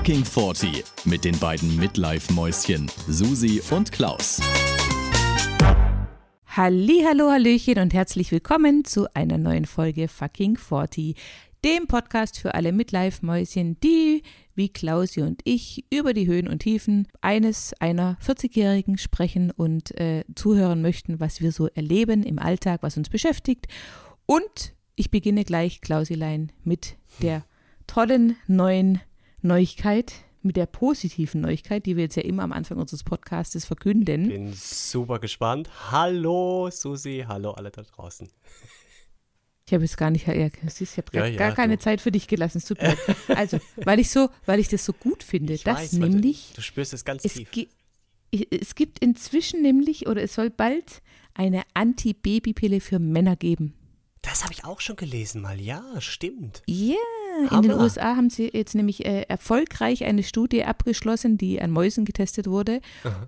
Fucking 0.00 0.24
40 0.24 0.84
mit 1.04 1.26
den 1.26 1.38
beiden 1.38 1.76
Midlife-Mäuschen 1.76 2.90
Susi 3.06 3.60
und 3.70 3.92
Klaus. 3.92 4.40
Hallo, 6.46 7.30
Hallöchen 7.30 7.78
und 7.78 7.92
herzlich 7.92 8.32
willkommen 8.32 8.86
zu 8.86 9.12
einer 9.12 9.36
neuen 9.36 9.66
Folge 9.66 10.08
Fucking 10.08 10.56
40, 10.56 11.16
dem 11.66 11.86
Podcast 11.86 12.38
für 12.38 12.54
alle 12.54 12.72
Midlife-Mäuschen, 12.72 13.78
die, 13.80 14.22
wie 14.54 14.70
Klausi 14.70 15.20
und 15.20 15.42
ich, 15.44 15.84
über 15.90 16.14
die 16.14 16.26
Höhen 16.26 16.48
und 16.48 16.60
Tiefen 16.60 17.06
eines 17.20 17.74
einer 17.78 18.16
40-Jährigen 18.24 18.96
sprechen 18.96 19.50
und 19.50 19.94
äh, 20.00 20.24
zuhören 20.34 20.80
möchten, 20.80 21.20
was 21.20 21.42
wir 21.42 21.52
so 21.52 21.66
erleben 21.66 22.22
im 22.22 22.38
Alltag, 22.38 22.82
was 22.82 22.96
uns 22.96 23.10
beschäftigt. 23.10 23.66
Und 24.24 24.72
ich 24.96 25.10
beginne 25.10 25.44
gleich, 25.44 25.82
Klausilein, 25.82 26.52
mit 26.64 26.96
der 27.20 27.44
tollen 27.86 28.36
neuen 28.46 29.02
Neuigkeit, 29.42 30.12
mit 30.42 30.56
der 30.56 30.66
positiven 30.66 31.42
Neuigkeit, 31.42 31.84
die 31.86 31.96
wir 31.96 32.04
jetzt 32.04 32.16
ja 32.16 32.22
immer 32.22 32.42
am 32.42 32.52
Anfang 32.52 32.78
unseres 32.78 33.04
Podcasts 33.04 33.64
verkünden. 33.64 34.28
Bin 34.28 34.52
super 34.54 35.18
gespannt. 35.18 35.68
Hallo 35.90 36.70
Susi, 36.70 37.24
hallo 37.28 37.50
alle 37.52 37.70
da 37.70 37.82
draußen. 37.82 38.28
Ich 39.66 39.74
habe 39.74 39.84
jetzt 39.84 39.96
gar 39.98 40.10
nicht, 40.10 40.26
ja, 40.26 40.32
ich 40.34 40.42
habe 40.42 41.06
Ja, 41.12 41.20
gar, 41.20 41.26
ja, 41.28 41.36
gar 41.38 41.52
keine 41.54 41.76
du. 41.76 41.82
Zeit 41.82 42.00
für 42.00 42.10
dich 42.10 42.26
gelassen. 42.26 42.58
Es 42.58 42.64
tut 42.64 42.80
mir 42.82 42.88
leid. 42.88 42.98
Also, 43.38 43.58
weil 43.84 44.00
ich 44.00 44.10
so, 44.10 44.28
weil 44.46 44.58
ich 44.58 44.68
das 44.68 44.84
so 44.84 44.92
gut 44.92 45.22
finde, 45.22 45.52
Ich 45.52 45.62
dass 45.62 45.78
weiß, 45.78 45.92
nämlich 45.92 46.48
Du, 46.50 46.56
du 46.56 46.62
spürst 46.62 46.92
es 46.92 47.04
ganz 47.04 47.24
es, 47.24 47.34
tief. 47.34 47.50
gi 47.52 47.68
es 48.32 48.74
gibt 48.74 48.98
inzwischen 49.00 49.60
nämlich 49.62 50.06
oder 50.06 50.22
es 50.22 50.34
soll 50.34 50.50
bald 50.50 51.02
eine 51.34 51.62
Anti-Baby-Pille 51.74 52.80
für 52.80 52.98
Männer 52.98 53.36
geben. 53.36 53.74
Das 54.22 54.42
habe 54.44 54.52
ich 54.52 54.64
auch 54.64 54.80
schon 54.80 54.96
gelesen 54.96 55.40
mal. 55.40 55.60
Ja, 55.60 55.82
stimmt. 56.00 56.62
Ja, 56.66 56.94
in 57.50 57.62
den. 57.62 57.72
USA 57.72 58.16
haben 58.16 58.30
sie 58.30 58.50
jetzt 58.52 58.74
nämlich 58.74 59.06
äh, 59.06 59.22
erfolgreich 59.22 60.04
eine 60.04 60.22
Studie 60.22 60.64
abgeschlossen, 60.64 61.38
die 61.38 61.60
an 61.60 61.70
Mäusen 61.70 62.04
getestet 62.04 62.46
wurde. 62.46 62.80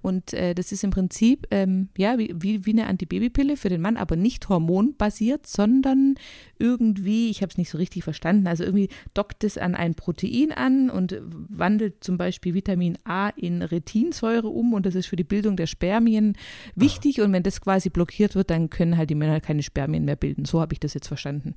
Und 0.02 0.32
äh, 0.32 0.54
das 0.54 0.72
ist 0.72 0.84
im 0.84 0.90
Prinzip 0.90 1.46
ähm, 1.50 1.88
ja 1.96 2.18
wie, 2.18 2.34
wie, 2.36 2.66
wie 2.66 2.72
eine 2.72 2.86
Antibabypille 2.86 3.56
für 3.56 3.68
den 3.68 3.80
Mann, 3.80 3.96
aber 3.96 4.16
nicht 4.16 4.48
hormonbasiert, 4.48 5.46
sondern 5.46 6.16
irgendwie, 6.58 7.30
ich 7.30 7.42
habe 7.42 7.50
es 7.50 7.58
nicht 7.58 7.70
so 7.70 7.78
richtig 7.78 8.04
verstanden, 8.04 8.46
also 8.46 8.64
irgendwie 8.64 8.88
dockt 9.14 9.44
es 9.44 9.58
an 9.58 9.74
ein 9.74 9.94
Protein 9.94 10.52
an 10.52 10.90
und 10.90 11.18
wandelt 11.22 12.04
zum 12.04 12.18
Beispiel 12.18 12.54
Vitamin 12.54 12.98
A 13.04 13.30
in 13.30 13.62
Retinsäure 13.62 14.48
um 14.48 14.74
und 14.74 14.86
das 14.86 14.94
ist 14.94 15.06
für 15.06 15.16
die 15.16 15.24
Bildung 15.24 15.56
der 15.56 15.66
Spermien 15.66 16.36
wichtig. 16.74 17.20
Und 17.20 17.32
wenn 17.32 17.42
das 17.42 17.60
quasi 17.60 17.90
blockiert 17.90 18.34
wird, 18.34 18.50
dann 18.50 18.70
können 18.70 18.96
halt 18.96 19.10
die 19.10 19.14
Männer 19.14 19.40
keine 19.40 19.62
Spermien 19.62 20.04
mehr 20.04 20.16
bilden. 20.16 20.44
So 20.44 20.60
habe 20.60 20.72
ich 20.74 20.80
das 20.80 20.94
jetzt 20.94 21.08
verstanden. 21.08 21.54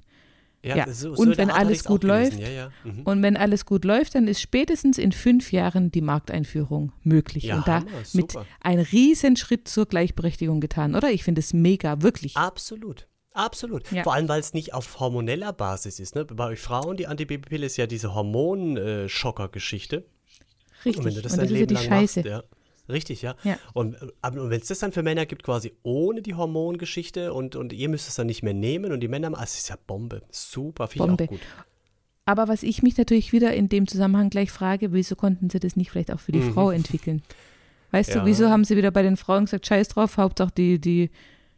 Ja, 0.65 0.91
so, 0.91 1.09
und 1.09 1.17
so 1.17 1.23
in 1.23 1.29
der 1.29 1.37
wenn 1.37 1.51
alles 1.51 1.83
gut 1.83 2.03
läuft 2.03 2.39
Ja, 2.39 2.49
ja. 2.49 2.71
Mhm. 2.83 3.01
Und 3.03 3.21
wenn 3.21 3.37
alles 3.37 3.65
gut 3.65 3.85
läuft, 3.85 4.15
dann 4.15 4.27
ist 4.27 4.41
spätestens 4.41 4.97
in 4.97 5.11
fünf 5.11 5.51
Jahren 5.51 5.91
die 5.91 6.01
Markteinführung 6.01 6.91
möglich. 7.03 7.45
Ja, 7.45 7.57
und 7.57 7.67
da 7.67 7.83
mit 8.13 8.33
ein 8.61 8.79
Riesenschritt 8.79 9.67
zur 9.67 9.85
Gleichberechtigung 9.85 10.61
getan, 10.61 10.95
oder? 10.95 11.11
Ich 11.11 11.23
finde 11.23 11.39
es 11.39 11.53
mega, 11.53 12.01
wirklich. 12.01 12.35
Absolut. 12.35 13.07
Absolut. 13.33 13.91
Ja. 13.91 14.03
Vor 14.03 14.13
allem, 14.13 14.29
weil 14.29 14.39
es 14.39 14.53
nicht 14.53 14.73
auf 14.73 14.99
hormoneller 14.99 15.51
Basis 15.51 15.99
ist. 15.99 16.15
Ne? 16.15 16.23
Bei 16.23 16.47
euch 16.47 16.59
Frauen, 16.59 16.95
die 16.95 17.05
Antibabypille 17.05 17.65
ist 17.65 17.75
ja 17.75 17.85
diese 17.85 18.15
Hormonschocker-Geschichte. 18.15 20.05
Richtig. 20.85 20.97
Und 20.97 21.05
wenn 21.05 21.15
du 21.15 21.21
das 21.21 21.33
und 21.33 21.39
dein 21.39 21.47
das 21.47 21.51
ist 21.51 21.55
ja 21.55 21.59
Leben 21.59 21.67
die 21.67 21.73
lang 21.73 21.83
Scheiße. 21.83 22.19
machst, 22.21 22.29
ja. 22.29 22.43
Richtig, 22.87 23.21
ja. 23.21 23.35
Ja. 23.43 23.57
Und, 23.73 23.95
äh, 23.95 24.29
und 24.29 24.49
wenn 24.49 24.61
es 24.61 24.67
das 24.67 24.79
dann 24.79 24.91
für 24.91 25.01
Männer 25.03 25.25
gibt, 25.25 25.43
quasi 25.43 25.73
ohne 25.83 26.21
die 26.21 26.35
Hormongeschichte 26.35 27.33
und, 27.33 27.55
und 27.55 27.73
ihr 27.73 27.89
müsst 27.89 28.07
es 28.07 28.15
dann 28.15 28.27
nicht 28.27 28.43
mehr 28.43 28.53
nehmen 28.53 28.91
und 28.91 28.99
die 28.99 29.07
Männer, 29.07 29.31
ah, 29.35 29.43
es 29.43 29.55
ist 29.57 29.69
ja 29.69 29.75
Bombe. 29.87 30.21
Super, 30.29 30.87
finde 30.87 31.13
ich 31.13 31.21
auch 31.21 31.27
gut. 31.29 31.39
Aber 32.25 32.47
was 32.47 32.63
ich 32.63 32.81
mich 32.83 32.97
natürlich 32.97 33.33
wieder 33.33 33.53
in 33.53 33.69
dem 33.69 33.87
Zusammenhang 33.87 34.29
gleich 34.29 34.51
frage, 34.51 34.93
wieso 34.93 35.15
konnten 35.15 35.49
sie 35.49 35.59
das 35.59 35.75
nicht 35.75 35.91
vielleicht 35.91 36.11
auch 36.11 36.19
für 36.19 36.31
die 36.31 36.41
Frau 36.41 36.71
entwickeln? 36.71 37.21
Weißt 37.91 38.09
Mhm. 38.09 38.15
Ja. 38.15 38.21
du, 38.21 38.27
wieso 38.27 38.49
haben 38.49 38.63
sie 38.65 38.75
wieder 38.77 38.91
bei 38.91 39.03
den 39.03 39.15
Frauen 39.17 39.45
gesagt, 39.45 39.67
scheiß 39.67 39.89
drauf, 39.89 40.17
Hauptsache 40.17 40.51
die, 40.57 40.79
die 40.79 41.11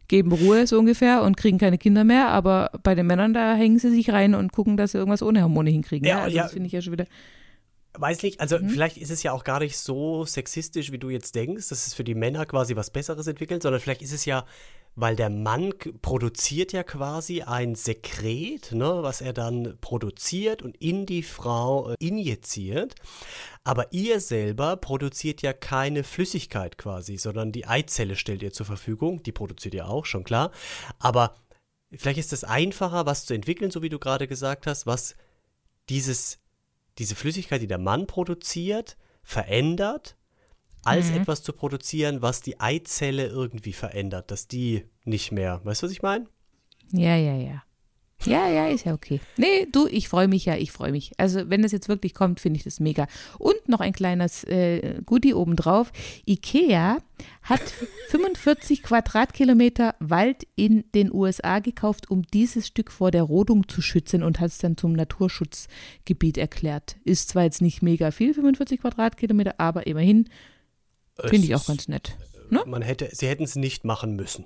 geben 0.09 0.31
Ruhe 0.31 0.67
so 0.67 0.77
ungefähr 0.79 1.23
und 1.23 1.35
kriegen 1.37 1.57
keine 1.57 1.77
Kinder 1.77 2.03
mehr, 2.03 2.29
aber 2.29 2.71
bei 2.83 2.95
den 2.95 3.07
Männern, 3.07 3.33
da 3.33 3.55
hängen 3.55 3.79
sie 3.79 3.89
sich 3.91 4.09
rein 4.11 4.35
und 4.35 4.51
gucken, 4.53 4.77
dass 4.77 4.91
sie 4.91 4.97
irgendwas 4.97 5.21
ohne 5.23 5.41
Hormone 5.41 5.69
hinkriegen. 5.69 6.07
Ja, 6.07 6.17
Ja, 6.19 6.23
also 6.23 6.35
ja. 6.37 6.43
das 6.43 6.53
finde 6.53 6.67
ich 6.67 6.73
ja 6.73 6.81
schon 6.81 6.93
wieder. 6.93 7.05
Weiß 7.99 8.23
nicht, 8.23 8.39
also 8.39 8.59
Mhm. 8.59 8.69
vielleicht 8.69 8.97
ist 8.97 9.11
es 9.11 9.23
ja 9.23 9.31
auch 9.31 9.43
gar 9.43 9.59
nicht 9.59 9.77
so 9.77 10.25
sexistisch, 10.25 10.91
wie 10.91 10.99
du 10.99 11.09
jetzt 11.09 11.35
denkst, 11.35 11.69
dass 11.69 11.87
es 11.87 11.93
für 11.93 12.03
die 12.03 12.15
Männer 12.15 12.45
quasi 12.45 12.75
was 12.75 12.91
Besseres 12.91 13.27
entwickelt, 13.27 13.63
sondern 13.63 13.81
vielleicht 13.81 14.01
ist 14.01 14.13
es 14.13 14.25
ja, 14.25 14.45
weil 14.95 15.15
der 15.15 15.29
Mann 15.29 15.73
produziert 16.01 16.73
ja 16.73 16.83
quasi 16.83 17.43
ein 17.43 17.75
Sekret, 17.75 18.71
ne, 18.71 19.03
was 19.03 19.21
er 19.21 19.31
dann 19.33 19.77
produziert 19.79 20.63
und 20.63 20.75
in 20.77 21.05
die 21.05 21.21
Frau 21.23 21.91
äh, 21.91 21.95
injiziert. 21.99 22.95
Aber 23.63 23.93
ihr 23.93 24.19
selber 24.19 24.75
produziert 24.77 25.41
ja 25.43 25.53
keine 25.53 26.03
Flüssigkeit 26.03 26.77
quasi, 26.79 27.17
sondern 27.17 27.51
die 27.51 27.67
Eizelle 27.67 28.15
stellt 28.15 28.41
ihr 28.41 28.53
zur 28.53 28.65
Verfügung. 28.65 29.21
Die 29.21 29.31
produziert 29.31 29.75
ihr 29.75 29.87
auch, 29.87 30.05
schon 30.05 30.23
klar. 30.23 30.51
Aber 30.97 31.35
vielleicht 31.91 32.19
ist 32.19 32.33
es 32.33 32.43
einfacher, 32.43 33.05
was 33.05 33.25
zu 33.25 33.33
entwickeln, 33.35 33.69
so 33.71 33.81
wie 33.83 33.89
du 33.89 33.99
gerade 33.99 34.27
gesagt 34.27 34.65
hast, 34.67 34.87
was 34.87 35.15
dieses 35.89 36.39
diese 36.97 37.15
Flüssigkeit, 37.15 37.61
die 37.61 37.67
der 37.67 37.77
Mann 37.77 38.07
produziert, 38.07 38.97
verändert, 39.23 40.15
als 40.83 41.09
etwas 41.11 41.43
zu 41.43 41.51
produzieren, 41.51 42.21
was 42.21 42.41
die 42.41 42.59
Eizelle 42.61 43.27
irgendwie 43.27 43.73
verändert, 43.73 44.31
dass 44.31 44.47
die 44.47 44.85
nicht 45.03 45.31
mehr. 45.31 45.59
Weißt 45.65 45.81
du, 45.81 45.87
was 45.87 45.91
ich 45.91 46.01
meine? 46.01 46.27
Ja, 46.91 47.15
ja, 47.17 47.35
ja. 47.35 47.63
Ja, 48.25 48.49
ja, 48.49 48.67
ist 48.67 48.85
ja 48.85 48.93
okay. 48.93 49.21
Nee, 49.37 49.67
du, 49.71 49.87
ich 49.87 50.09
freue 50.09 50.27
mich 50.27 50.45
ja, 50.45 50.55
ich 50.55 50.71
freue 50.71 50.91
mich. 50.91 51.11
Also, 51.17 51.49
wenn 51.49 51.61
das 51.61 51.71
jetzt 51.71 51.87
wirklich 51.87 52.13
kommt, 52.15 52.39
finde 52.39 52.57
ich 52.57 52.63
das 52.63 52.79
mega. 52.79 53.07
Und 53.37 53.69
noch 53.69 53.79
ein 53.79 53.93
kleines 53.93 54.43
äh, 54.45 55.01
Goodie 55.05 55.35
obendrauf. 55.35 55.91
Ikea 56.25 56.97
hat 57.43 57.61
45 58.09 58.81
Quadratkilometer 58.81 59.95
Wald 59.99 60.47
in 60.55 60.83
den 60.95 61.13
USA 61.13 61.59
gekauft, 61.59 62.09
um 62.09 62.23
dieses 62.23 62.67
Stück 62.67 62.91
vor 62.91 63.11
der 63.11 63.23
Rodung 63.23 63.67
zu 63.67 63.81
schützen 63.81 64.23
und 64.23 64.39
hat 64.39 64.49
es 64.49 64.57
dann 64.57 64.77
zum 64.77 64.93
Naturschutzgebiet 64.93 66.37
erklärt. 66.37 66.97
Ist 67.03 67.29
zwar 67.29 67.43
jetzt 67.43 67.61
nicht 67.61 67.83
mega 67.83 68.09
viel, 68.09 68.33
45 68.33 68.81
Quadratkilometer, 68.81 69.55
aber 69.59 69.85
immerhin 69.85 70.27
finde 71.23 71.47
ich 71.47 71.55
auch 71.55 71.65
ganz 71.65 71.87
nett. 71.87 72.17
Ne? 72.49 72.63
Man 72.65 72.81
hätte, 72.81 73.09
sie 73.11 73.27
hätten 73.27 73.43
es 73.43 73.55
nicht 73.55 73.85
machen 73.85 74.15
müssen. 74.15 74.45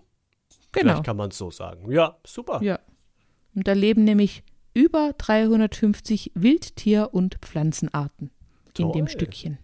Genau. 0.72 0.92
Vielleicht 0.92 1.06
kann 1.06 1.18
man 1.18 1.30
es 1.30 1.38
so 1.38 1.52
sagen. 1.52 1.92
Ja, 1.92 2.18
super. 2.26 2.62
Ja. 2.62 2.80
Und 3.56 3.68
da 3.68 3.74
leben 3.74 4.04
nämlich 4.04 4.44
über 4.74 5.14
350 5.18 6.32
Wildtier- 6.36 7.14
und 7.14 7.38
Pflanzenarten 7.42 8.32
in 8.78 8.92
dem 8.92 9.06
Toll. 9.06 9.10
Stückchen. 9.10 9.58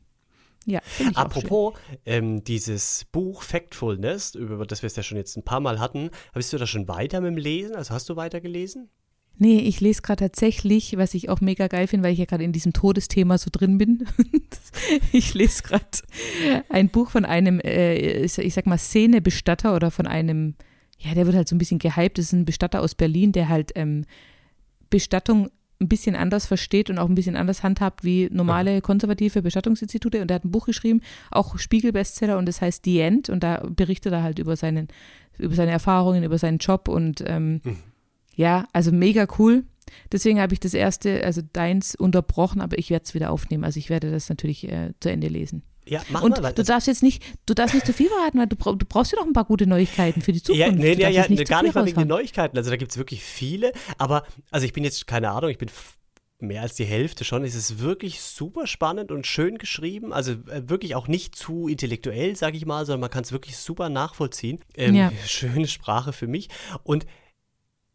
Ja. 0.65 0.81
Apropos, 1.15 1.75
ähm, 2.05 2.43
dieses 2.43 3.05
Buch 3.13 3.41
Factfulness, 3.41 4.35
über 4.35 4.65
das 4.65 4.81
wir 4.81 4.87
es 4.87 4.97
ja 4.97 5.03
schon 5.03 5.17
jetzt 5.17 5.37
ein 5.37 5.43
paar 5.43 5.61
Mal 5.61 5.79
hatten, 5.79 6.09
bist 6.33 6.51
du 6.51 6.57
da 6.57 6.67
schon 6.67 6.89
weiter 6.89 7.21
mit 7.21 7.31
dem 7.31 7.37
Lesen? 7.37 7.75
Also 7.75 7.93
hast 7.93 8.09
du 8.09 8.17
weiter 8.17 8.41
gelesen? 8.41 8.89
Nee, 9.39 9.59
ich 9.59 9.79
lese 9.81 10.01
gerade 10.01 10.25
tatsächlich, 10.25 10.97
was 10.97 11.13
ich 11.13 11.29
auch 11.29 11.41
mega 11.41 11.67
geil 11.67 11.87
finde, 11.87 12.05
weil 12.05 12.13
ich 12.13 12.19
ja 12.19 12.25
gerade 12.25 12.43
in 12.43 12.51
diesem 12.51 12.73
Todesthema 12.73 13.37
so 13.37 13.49
drin 13.51 13.77
bin. 13.77 14.07
ich 15.13 15.33
lese 15.35 15.63
gerade 15.63 15.85
ein 16.69 16.89
Buch 16.89 17.11
von 17.11 17.23
einem, 17.23 17.59
äh, 17.59 18.23
ich 18.23 18.37
ich 18.37 18.53
sag 18.53 18.65
mal, 18.65 18.79
Szenebestatter 18.79 19.75
oder 19.75 19.91
von 19.91 20.07
einem, 20.07 20.55
ja, 20.99 21.13
der 21.13 21.25
wird 21.25 21.35
halt 21.35 21.47
so 21.47 21.55
ein 21.55 21.59
bisschen 21.59 21.79
gehypt. 21.79 22.17
Das 22.17 22.25
ist 22.25 22.33
ein 22.33 22.45
Bestatter 22.45 22.81
aus 22.81 22.95
Berlin, 22.95 23.31
der 23.31 23.49
halt 23.49 23.71
ähm, 23.75 24.05
Bestattung 24.89 25.49
ein 25.79 25.87
bisschen 25.87 26.15
anders 26.15 26.47
versteht 26.47 26.89
und 26.89 26.97
auch 26.97 27.07
ein 27.07 27.15
bisschen 27.15 27.35
anders 27.35 27.61
handhabt 27.61 28.03
wie 28.03 28.29
normale 28.31 28.81
konservative 28.81 29.41
Bestattungsinstitute. 29.43 30.21
Und 30.21 30.31
er 30.31 30.35
hat 30.35 30.45
ein 30.45 30.51
Buch 30.51 30.65
geschrieben, 30.65 31.01
auch 31.29 31.57
Spiegel-Bestseller, 31.59 32.37
und 32.37 32.47
das 32.47 32.61
heißt 32.61 32.83
The 32.85 32.99
End. 32.99 33.29
Und 33.29 33.43
da 33.43 33.63
berichtet 33.69 34.11
er 34.11 34.23
halt 34.23 34.39
über, 34.39 34.55
seinen, 34.55 34.87
über 35.37 35.53
seine 35.53 35.71
Erfahrungen, 35.71 36.23
über 36.23 36.39
seinen 36.39 36.57
Job 36.57 36.87
und 36.87 37.23
ähm, 37.27 37.61
ja, 38.35 38.67
also 38.73 38.91
mega 38.91 39.27
cool. 39.37 39.65
Deswegen 40.11 40.41
habe 40.41 40.53
ich 40.53 40.59
das 40.59 40.73
erste, 40.73 41.23
also 41.23 41.41
deins, 41.53 41.95
unterbrochen, 41.95 42.61
aber 42.61 42.77
ich 42.77 42.89
werde 42.89 43.05
es 43.05 43.13
wieder 43.13 43.31
aufnehmen. 43.31 43.63
Also 43.63 43.77
ich 43.79 43.89
werde 43.89 44.11
das 44.11 44.29
natürlich 44.29 44.67
äh, 44.67 44.93
zu 45.00 45.11
Ende 45.11 45.27
lesen. 45.27 45.63
Ja, 45.89 46.01
mach 46.10 46.22
Und 46.22 46.42
mal. 46.42 46.54
Du 46.54 46.63
darfst 46.63 46.88
jetzt 46.88 47.04
nicht, 47.04 47.24
du 47.45 47.54
darfst 47.54 47.74
nicht 47.74 47.86
zu 47.86 47.94
viel 47.94 48.07
verraten, 48.07 48.39
weil 48.39 48.48
du, 48.48 48.56
du 48.56 48.86
brauchst 48.86 49.12
ja 49.12 49.19
noch 49.19 49.25
ein 49.25 49.34
paar 49.34 49.45
gute 49.45 49.68
Neuigkeiten 49.68 50.22
für 50.22 50.31
die 50.34 50.42
Zukunft. 50.42 50.68
Ja, 50.68 50.72
nee, 50.72 50.94
ja, 50.94 51.10
ja, 51.10 51.28
nicht 51.28 51.45
zu 51.48 51.51
gar 51.51 51.63
nicht 51.63 51.75
mal 51.75 51.86
wegen 51.86 52.00
den. 52.00 52.07
Neuigkeiten. 52.07 52.57
Also 52.57 52.69
da 52.69 52.75
gibt 52.75 52.92
es 52.92 52.98
wirklich 52.98 53.24
viele. 53.24 53.72
Aber, 53.98 54.24
also 54.51 54.66
ich 54.66 54.74
bin 54.74 54.84
jetzt, 54.84 55.07
keine 55.07 55.31
Ahnung, 55.31 55.50
ich 55.50 55.57
bin 55.57 55.69
mehr 56.39 56.62
als 56.62 56.75
die 56.75 56.86
Hälfte 56.86 57.24
schon. 57.24 57.44
Es 57.44 57.56
ist 57.56 57.80
wirklich 57.80 58.22
super 58.22 58.68
spannend 58.68 59.12
und 59.12 59.25
schön 59.25 59.57
geschrieben. 59.57 60.13
Also 60.13 60.34
äh, 60.34 60.69
wirklich 60.69 60.95
auch 60.95 61.07
nicht 61.07 61.36
zu 61.36 61.68
intellektuell, 61.68 62.36
sage 62.36 62.57
ich 62.57 62.66
mal, 62.66 62.86
sondern 62.86 63.01
man 63.01 63.10
kann 63.10 63.24
es 63.24 63.31
wirklich 63.31 63.57
super 63.57 63.89
nachvollziehen. 63.89 64.60
Ähm, 64.75 64.95
Ja. 64.95 65.12
Schöne 65.25 65.68
Sprache 65.68 66.13
für 66.13 66.28
mich. 66.28 66.50
Und 66.84 67.06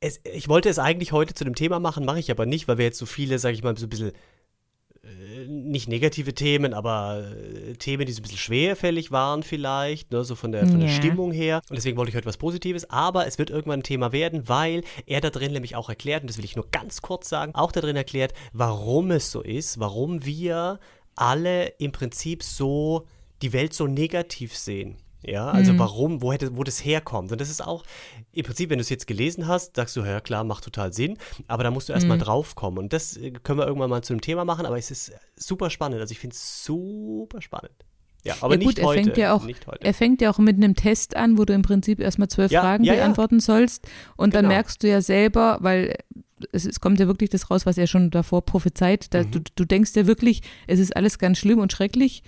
es, 0.00 0.20
ich 0.24 0.48
wollte 0.48 0.68
es 0.68 0.80
eigentlich 0.80 1.12
heute 1.12 1.34
zu 1.34 1.44
dem 1.44 1.54
Thema 1.54 1.78
machen, 1.78 2.04
mache 2.04 2.18
ich 2.18 2.30
aber 2.30 2.44
nicht, 2.44 2.66
weil 2.66 2.78
wir 2.78 2.84
jetzt 2.84 2.98
so 2.98 3.06
viele, 3.06 3.38
sage 3.38 3.54
ich 3.54 3.62
mal, 3.62 3.76
so 3.76 3.86
ein 3.86 3.90
bisschen 3.90 4.12
nicht 5.48 5.88
negative 5.88 6.32
Themen, 6.32 6.74
aber 6.74 7.24
äh, 7.34 7.74
Themen, 7.74 8.06
die 8.06 8.12
so 8.12 8.20
ein 8.20 8.22
bisschen 8.22 8.38
schwerfällig 8.38 9.10
waren 9.10 9.42
vielleicht, 9.42 10.12
ne, 10.12 10.22
so 10.24 10.36
von 10.36 10.52
der, 10.52 10.66
von 10.68 10.78
der 10.78 10.88
Ja. 10.88 10.94
Stimmung 10.94 11.32
her. 11.32 11.60
Und 11.68 11.76
deswegen 11.76 11.96
wollte 11.96 12.10
ich 12.10 12.16
heute 12.16 12.26
was 12.26 12.36
Positives, 12.36 12.88
aber 12.88 13.26
es 13.26 13.36
wird 13.38 13.50
irgendwann 13.50 13.80
ein 13.80 13.84
Thema 13.84 14.12
werden, 14.12 14.48
weil 14.48 14.84
er 15.06 15.20
da 15.20 15.30
drin 15.30 15.52
nämlich 15.52 15.74
auch 15.74 15.88
erklärt, 15.88 16.22
und 16.22 16.30
das 16.30 16.38
will 16.38 16.44
ich 16.44 16.54
nur 16.54 16.68
ganz 16.70 17.02
kurz 17.02 17.28
sagen, 17.28 17.54
auch 17.54 17.72
da 17.72 17.80
drin 17.80 17.96
erklärt, 17.96 18.32
warum 18.52 19.10
es 19.10 19.32
so 19.32 19.42
ist, 19.42 19.80
warum 19.80 20.24
wir 20.24 20.78
alle 21.16 21.66
im 21.78 21.90
Prinzip 21.90 22.42
so 22.44 23.06
die 23.42 23.52
Welt 23.52 23.74
so 23.74 23.88
negativ 23.88 24.56
sehen. 24.56 24.98
Ja, 25.24 25.46
also 25.50 25.72
Mhm. 25.72 25.78
warum, 25.78 26.22
wo, 26.22 26.32
hätte, 26.32 26.56
wo 26.56 26.64
das 26.64 26.84
herkommt. 26.84 27.30
Und 27.32 27.40
das 27.40 27.48
ist 27.50 27.64
auch, 27.64 27.84
im 28.32 28.44
Prinzip, 28.44 28.70
wenn 28.70 28.78
du 28.78 28.82
es 28.82 28.88
jetzt 28.88 29.06
gelesen 29.06 29.46
hast, 29.46 29.76
sagst 29.76 29.94
du, 29.96 30.00
ja 30.00 30.20
klar, 30.20 30.42
macht 30.44 30.64
total 30.64 30.92
Sinn, 30.92 31.16
aber 31.46 31.62
da 31.62 31.70
musst 31.70 31.88
du 31.88 31.92
erstmal 31.92 32.16
Mhm. 32.16 32.22
drauf 32.22 32.54
kommen. 32.54 32.78
Und 32.78 32.92
das 32.92 33.16
äh, 33.16 33.30
können 33.30 33.58
wir 33.58 33.66
irgendwann 33.66 33.90
mal 33.90 34.02
zu 34.02 34.12
einem 34.12 34.20
Thema 34.20 34.44
machen, 34.44 34.66
aber 34.66 34.78
es 34.78 34.90
ist 34.90 35.12
super 35.36 35.70
spannend. 35.70 36.00
Also 36.00 36.12
ich 36.12 36.18
finde 36.18 36.34
es 36.34 36.64
super 36.64 37.40
spannend. 37.40 37.72
Ja, 38.24 38.34
aber 38.40 38.54
ja 38.54 38.58
gut, 38.60 38.66
nicht 38.66 38.78
er 38.78 38.86
heute. 38.86 39.02
fängt 39.02 39.16
ja 39.16 39.32
auch, 39.34 39.44
nicht 39.44 39.66
heute. 39.66 39.84
er 39.84 39.94
fängt 39.94 40.20
ja 40.20 40.30
auch 40.30 40.38
mit 40.38 40.56
einem 40.56 40.74
Test 40.76 41.16
an, 41.16 41.38
wo 41.38 41.44
du 41.44 41.52
im 41.54 41.62
Prinzip 41.62 41.98
erstmal 41.98 42.28
zwölf 42.28 42.52
Ja, 42.52 42.60
Fragen 42.60 42.84
ja, 42.84 42.94
beantworten 42.94 43.40
sollst. 43.40 43.86
Und 44.16 44.34
dann 44.34 44.44
Genau. 44.44 44.54
merkst 44.54 44.80
du 44.82 44.88
ja 44.88 45.00
selber, 45.00 45.58
weil 45.60 45.96
es, 46.52 46.64
es 46.64 46.78
kommt 46.80 47.00
ja 47.00 47.06
wirklich 47.08 47.30
das 47.30 47.50
raus, 47.50 47.66
was 47.66 47.78
er 47.78 47.86
schon 47.88 48.10
davor 48.10 48.42
prophezeit. 48.44 49.12
Da, 49.12 49.22
Mhm. 49.24 49.30
du, 49.32 49.40
du 49.56 49.64
denkst 49.64 49.92
ja 49.96 50.06
wirklich, 50.06 50.42
es 50.68 50.78
ist 50.78 50.94
alles 50.96 51.18
ganz 51.18 51.38
schlimm 51.38 51.58
und 51.58 51.72
schrecklich. 51.72 52.22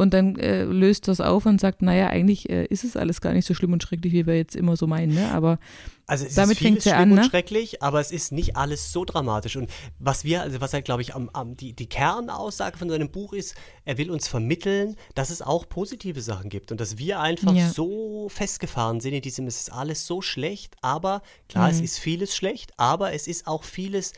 Und 0.00 0.12
dann 0.14 0.36
äh, 0.36 0.64
löst 0.64 1.06
das 1.08 1.20
auf 1.20 1.46
und 1.46 1.60
sagt, 1.60 1.82
naja, 1.82 2.08
eigentlich 2.08 2.48
äh, 2.50 2.64
ist 2.66 2.84
es 2.84 2.96
alles 2.96 3.20
gar 3.20 3.32
nicht 3.32 3.46
so 3.46 3.54
schlimm 3.54 3.72
und 3.72 3.82
schrecklich, 3.82 4.12
wie 4.12 4.26
wir 4.26 4.36
jetzt 4.36 4.56
immer 4.56 4.76
so 4.76 4.86
meinen. 4.86 5.14
Ne? 5.14 5.30
Aber 5.30 5.58
Also 6.06 6.26
es 6.26 6.34
Damit 6.34 6.52
ist 6.52 6.58
vieles 6.66 6.82
schlimm 6.82 6.94
an, 6.96 7.10
und 7.12 7.16
ne? 7.18 7.24
schrecklich, 7.24 7.82
aber 7.82 8.00
es 8.00 8.10
ist 8.10 8.32
nicht 8.32 8.56
alles 8.56 8.92
so 8.92 9.04
dramatisch. 9.04 9.56
Und 9.56 9.70
was 9.98 10.24
wir, 10.24 10.42
also 10.42 10.60
was 10.60 10.72
halt, 10.72 10.84
glaube 10.84 11.02
ich, 11.02 11.14
am, 11.14 11.28
am, 11.32 11.56
die, 11.56 11.72
die 11.74 11.86
Kernaussage 11.88 12.76
von 12.78 12.88
seinem 12.90 13.10
Buch 13.10 13.32
ist, 13.32 13.54
er 13.84 13.96
will 13.98 14.10
uns 14.10 14.26
vermitteln, 14.26 14.96
dass 15.14 15.30
es 15.30 15.42
auch 15.42 15.68
positive 15.68 16.20
Sachen 16.20 16.50
gibt 16.50 16.72
und 16.72 16.80
dass 16.80 16.98
wir 16.98 17.20
einfach 17.20 17.54
Ja. 17.54 17.68
so 17.68 18.28
festgefahren 18.28 19.00
sind 19.00 19.12
in 19.14 19.22
diesem, 19.22 19.46
es 19.46 19.60
ist 19.60 19.72
alles 19.72 20.06
so 20.06 20.20
schlecht, 20.22 20.74
aber 20.82 21.22
klar, 21.48 21.68
Mhm. 21.68 21.74
es 21.74 21.80
ist 21.80 21.98
vieles 21.98 22.34
schlecht, 22.34 22.72
aber 22.76 23.12
es 23.12 23.26
ist 23.28 23.46
auch 23.46 23.62
vieles, 23.64 24.12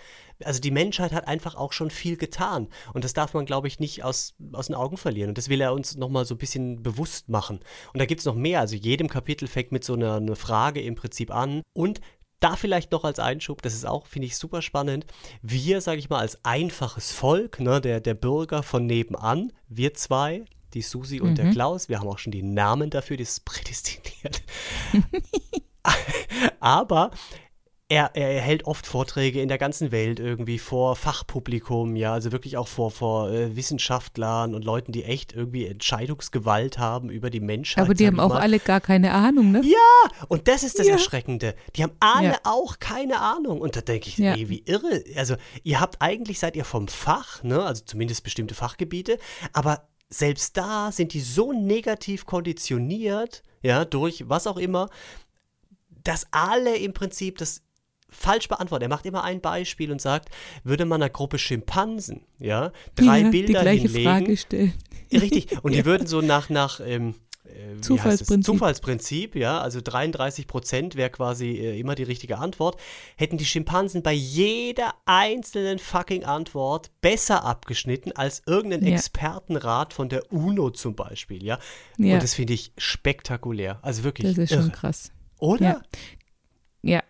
also 0.44 0.60
die 0.60 0.70
Menschheit 0.70 1.12
hat 1.12 1.26
einfach 1.28 1.54
auch 1.54 1.72
schon 1.72 1.90
viel 1.90 2.16
getan. 2.16 2.68
Und 2.92 3.04
das 3.04 3.12
darf 3.12 3.34
man, 3.34 3.46
glaube 3.46 3.68
ich, 3.68 3.80
nicht 3.80 4.04
aus, 4.04 4.34
aus 4.52 4.66
den 4.66 4.76
Augen 4.76 4.96
verlieren. 4.96 5.30
Und 5.30 5.38
das 5.38 5.48
will 5.48 5.60
er 5.60 5.72
uns 5.72 5.96
nochmal 5.96 6.24
so 6.24 6.34
ein 6.34 6.38
bisschen 6.38 6.82
bewusst 6.82 7.28
machen. 7.28 7.60
Und 7.92 8.00
da 8.00 8.06
gibt 8.06 8.20
es 8.20 8.24
noch 8.24 8.34
mehr. 8.34 8.60
Also 8.60 8.76
jedem 8.76 9.08
Kapitel 9.08 9.48
fängt 9.48 9.72
mit 9.72 9.84
so 9.84 9.94
einer, 9.94 10.16
einer 10.16 10.36
Frage 10.36 10.80
im 10.80 10.94
Prinzip 10.94 11.30
an. 11.34 11.62
Und 11.72 12.00
da 12.40 12.56
vielleicht 12.56 12.92
noch 12.92 13.04
als 13.04 13.18
Einschub, 13.18 13.62
das 13.62 13.74
ist 13.74 13.86
auch, 13.86 14.06
finde 14.06 14.26
ich, 14.26 14.36
super 14.36 14.62
spannend. 14.62 15.06
Wir, 15.42 15.80
sage 15.80 15.98
ich 15.98 16.10
mal, 16.10 16.18
als 16.18 16.44
einfaches 16.44 17.12
Volk, 17.12 17.60
ne, 17.60 17.80
der, 17.80 18.00
der 18.00 18.14
Bürger 18.14 18.62
von 18.62 18.86
nebenan, 18.86 19.52
wir 19.68 19.94
zwei, 19.94 20.44
die 20.74 20.82
Susi 20.82 21.20
und 21.20 21.36
der 21.36 21.50
Klaus, 21.50 21.88
wir 21.88 22.00
haben 22.00 22.08
auch 22.08 22.18
schon 22.18 22.32
die 22.32 22.42
Namen 22.42 22.90
dafür, 22.90 23.16
das 23.16 23.28
ist 23.28 23.44
prädestiniert. 23.44 24.42
Aber 26.60 27.10
er, 27.88 28.12
er 28.14 28.40
hält 28.40 28.64
oft 28.64 28.86
Vorträge 28.86 29.42
in 29.42 29.48
der 29.48 29.58
ganzen 29.58 29.92
Welt 29.92 30.18
irgendwie 30.18 30.58
vor 30.58 30.96
Fachpublikum, 30.96 31.94
ja, 31.94 32.14
also 32.14 32.32
wirklich 32.32 32.56
auch 32.56 32.68
vor, 32.68 32.90
vor 32.90 33.30
äh, 33.30 33.54
Wissenschaftlern 33.54 34.54
und 34.54 34.64
Leuten, 34.64 34.92
die 34.92 35.04
echt 35.04 35.34
irgendwie 35.34 35.66
Entscheidungsgewalt 35.66 36.78
haben 36.78 37.10
über 37.10 37.28
die 37.28 37.40
Menschheit. 37.40 37.84
aber 37.84 37.92
die 37.92 38.06
haben 38.06 38.18
auch 38.18 38.30
mal. 38.30 38.40
alle 38.40 38.60
gar 38.60 38.80
keine 38.80 39.12
Ahnung, 39.12 39.52
ne? 39.52 39.60
Ja, 39.64 40.10
und 40.28 40.48
das 40.48 40.62
ist 40.62 40.78
das 40.78 40.86
Ja. 40.86 40.94
Erschreckende. 40.94 41.54
Die 41.76 41.82
haben 41.82 41.92
alle 42.00 42.28
Ja. 42.28 42.38
auch 42.44 42.78
keine 42.78 43.20
Ahnung. 43.20 43.60
Und 43.60 43.76
da 43.76 43.82
denke 43.82 44.08
ich, 44.08 44.16
Ja. 44.16 44.34
ey, 44.36 44.48
wie 44.48 44.62
irre. 44.64 45.04
Also, 45.16 45.36
ihr 45.62 45.78
habt 45.78 46.00
eigentlich, 46.00 46.38
seid 46.38 46.56
ihr 46.56 46.64
vom 46.64 46.88
Fach, 46.88 47.42
ne, 47.42 47.62
also 47.62 47.82
zumindest 47.84 48.24
bestimmte 48.24 48.54
Fachgebiete, 48.54 49.18
aber 49.52 49.86
selbst 50.08 50.56
da 50.56 50.92
sind 50.92 51.12
die 51.12 51.20
so 51.20 51.52
negativ 51.52 52.24
konditioniert, 52.26 53.42
ja, 53.62 53.84
durch 53.84 54.28
was 54.30 54.46
auch 54.46 54.56
immer, 54.56 54.88
dass 56.04 56.26
alle 56.32 56.76
im 56.76 56.92
Prinzip 56.94 57.38
das 57.38 57.62
falsch 58.12 58.48
beantworten. 58.48 58.84
Er 58.84 58.88
macht 58.88 59.06
immer 59.06 59.24
ein 59.24 59.40
Beispiel 59.40 59.90
und 59.90 60.00
sagt, 60.00 60.28
würde 60.64 60.84
man 60.84 61.02
einer 61.02 61.10
Gruppe 61.10 61.38
Schimpansen, 61.38 62.22
ja, 62.38 62.72
drei 62.94 63.20
ja, 63.20 63.30
Bilder 63.30 63.46
die 63.46 63.52
gleiche 63.52 63.82
hinlegen, 63.82 64.04
Frage 64.04 64.36
stellen. 64.36 64.74
Richtig. 65.12 65.48
Und 65.62 65.72
die 65.72 65.84
würden 65.84 66.06
so 66.06 66.22
nach, 66.22 66.48
nach 66.48 66.80
ähm, 66.80 67.14
äh? 67.44 67.80
Zufallsprinzip. 67.80 68.44
Zufallsprinzip, 68.44 69.36
ja, 69.36 69.60
also 69.60 69.80
33 69.82 70.46
Prozent 70.46 70.96
wäre 70.96 71.10
quasi 71.10 71.50
äh, 71.50 71.78
immer 71.78 71.94
die 71.94 72.02
richtige 72.02 72.38
Antwort, 72.38 72.80
hätten 73.16 73.36
die 73.36 73.44
Schimpansen 73.44 74.02
bei 74.02 74.12
jeder 74.12 74.94
einzelnen 75.04 75.78
fucking 75.78 76.24
Antwort 76.24 76.90
besser 77.00 77.44
abgeschnitten 77.44 78.12
als 78.12 78.42
irgendein 78.46 78.84
Ja. 78.86 78.94
Expertenrat 78.94 79.92
von 79.92 80.08
der 80.08 80.32
UNO 80.32 80.70
zum 80.70 80.94
Beispiel, 80.94 81.42
ja. 81.44 81.58
Ja. 81.98 82.14
Und 82.14 82.22
das 82.22 82.34
finde 82.34 82.54
ich 82.54 82.72
spektakulär. 82.78 83.78
Also 83.82 84.04
wirklich 84.04 84.28
Das 84.28 84.38
ist 84.38 84.52
irre. 84.52 84.62
schon 84.62 84.72
krass. 84.72 85.12
Oder? 85.38 85.64
Ja. 85.64 85.82
Ja. 86.82 87.02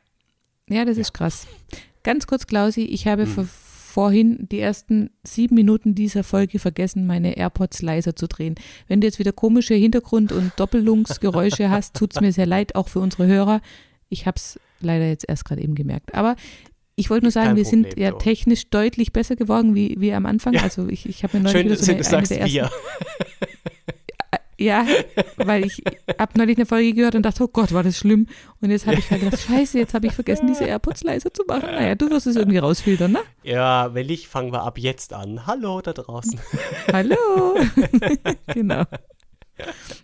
Ja, 0.72 0.84
das 0.84 0.96
ist 0.98 1.12
krass. 1.12 1.46
Ganz 2.02 2.26
kurz, 2.26 2.46
Klausi, 2.46 2.82
ich 2.82 3.06
habe 3.06 3.22
Hm. 3.24 3.28
vor, 3.30 3.44
vorhin 3.44 4.48
die 4.50 4.58
ersten 4.58 5.10
sieben 5.22 5.54
Minuten 5.54 5.94
dieser 5.94 6.24
Folge 6.24 6.58
vergessen, 6.58 7.06
meine 7.06 7.36
AirPods 7.36 7.82
leiser 7.82 8.16
zu 8.16 8.26
drehen. 8.26 8.54
Wenn 8.88 9.00
du 9.02 9.06
jetzt 9.06 9.18
wieder 9.18 9.32
komische 9.32 9.74
Hintergrund- 9.74 10.32
und 10.32 10.52
Doppelungsgeräusche 10.56 11.68
hast, 11.70 11.94
tut 11.94 12.14
es 12.14 12.20
mir 12.20 12.32
sehr 12.32 12.46
leid, 12.46 12.74
auch 12.74 12.88
für 12.88 13.00
unsere 13.00 13.26
Hörer. 13.26 13.60
Ich 14.08 14.26
habe 14.26 14.36
es 14.36 14.58
leider 14.80 15.06
jetzt 15.06 15.28
erst 15.28 15.44
gerade 15.44 15.60
eben 15.62 15.74
gemerkt. 15.74 16.14
Aber 16.14 16.36
ich 16.96 17.10
wollte 17.10 17.24
nur 17.24 17.32
sagen, 17.32 17.56
wir 17.56 17.64
sind 17.64 17.88
Problem, 17.88 18.02
ja 18.04 18.10
so. 18.12 18.18
technisch 18.18 18.68
deutlich 18.70 19.12
besser 19.12 19.36
geworden 19.36 19.74
wie, 19.74 19.96
wie 19.98 20.12
am 20.12 20.24
Anfang. 20.26 20.54
Ja. 20.54 20.62
Also 20.62 20.88
ich, 20.88 21.06
ich 21.06 21.22
habe 21.22 21.36
mir 21.36 21.44
neulich 21.44 21.60
Schön, 21.60 21.66
wieder 21.66 21.76
so 21.76 21.92
eine, 21.92 22.18
eine 22.18 22.28
der 22.28 22.40
ersten. 22.40 22.74
ja, 24.62 24.86
weil 25.36 25.64
ich 25.66 25.82
habe 26.18 26.38
neulich 26.38 26.56
eine 26.56 26.66
Folge 26.66 26.94
gehört 26.94 27.14
und 27.14 27.22
dachte, 27.22 27.44
oh 27.44 27.48
Gott, 27.48 27.72
war 27.72 27.82
das 27.82 27.98
schlimm. 27.98 28.26
Und 28.60 28.70
jetzt 28.70 28.86
habe 28.86 28.98
ich 28.98 29.10
halt 29.10 29.22
gedacht, 29.22 29.42
scheiße, 29.42 29.78
jetzt 29.78 29.94
habe 29.94 30.06
ich 30.06 30.12
vergessen, 30.12 30.46
diese 30.46 30.64
AirPods 30.64 31.02
leiser 31.02 31.32
zu 31.32 31.42
machen. 31.46 31.70
Naja, 31.70 31.94
du 31.94 32.10
wirst 32.10 32.26
es 32.26 32.36
irgendwie 32.36 32.58
rausfiltern, 32.58 33.12
ne? 33.12 33.20
Ja, 33.42 33.92
wenn 33.94 34.06
nicht, 34.06 34.28
fangen 34.28 34.52
wir 34.52 34.62
ab 34.62 34.78
jetzt 34.78 35.12
an. 35.12 35.46
Hallo 35.46 35.80
da 35.80 35.92
draußen. 35.92 36.38
Hallo. 36.92 37.16
genau. 38.54 38.84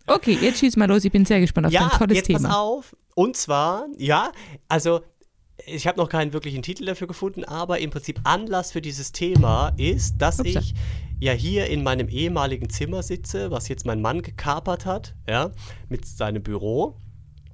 Okay, 0.06 0.38
jetzt 0.40 0.58
schieß 0.58 0.76
mal 0.76 0.88
los. 0.88 1.04
Ich 1.04 1.12
bin 1.12 1.25
sehr 1.25 1.40
gespannt 1.40 1.69
auf 1.69 1.72
ja, 1.72 1.88
dein 1.88 1.99
tolles 1.99 2.16
jetzt 2.19 2.26
Thema. 2.26 2.49
pass 2.49 2.56
auf. 2.56 2.96
Und 3.14 3.37
zwar, 3.37 3.87
ja, 3.96 4.32
also 4.69 5.00
ich 5.66 5.87
habe 5.87 5.99
noch 5.99 6.08
keinen 6.08 6.32
wirklichen 6.32 6.62
Titel 6.62 6.84
dafür 6.84 7.06
gefunden, 7.06 7.44
aber 7.44 7.81
im 7.81 7.90
Prinzip 7.90 8.20
Anlass 8.25 8.72
für 8.72 8.81
dieses 8.81 9.12
Thema 9.12 9.72
ist, 9.76 10.19
dass 10.19 10.40
Upsa. 10.40 10.61
ich 10.61 10.75
ja 11.20 11.32
hier 11.32 11.66
in 11.66 11.82
meinem 11.82 12.08
ehemaligen 12.08 12.68
Zimmer 12.70 13.02
sitze, 13.02 13.50
was 13.50 13.68
jetzt 13.68 13.86
mein 13.86 14.00
Mann 14.00 14.22
gekapert 14.22 14.86
hat, 14.86 15.14
ja, 15.28 15.52
mit 15.88 16.06
seinem 16.06 16.42
Büro. 16.42 16.96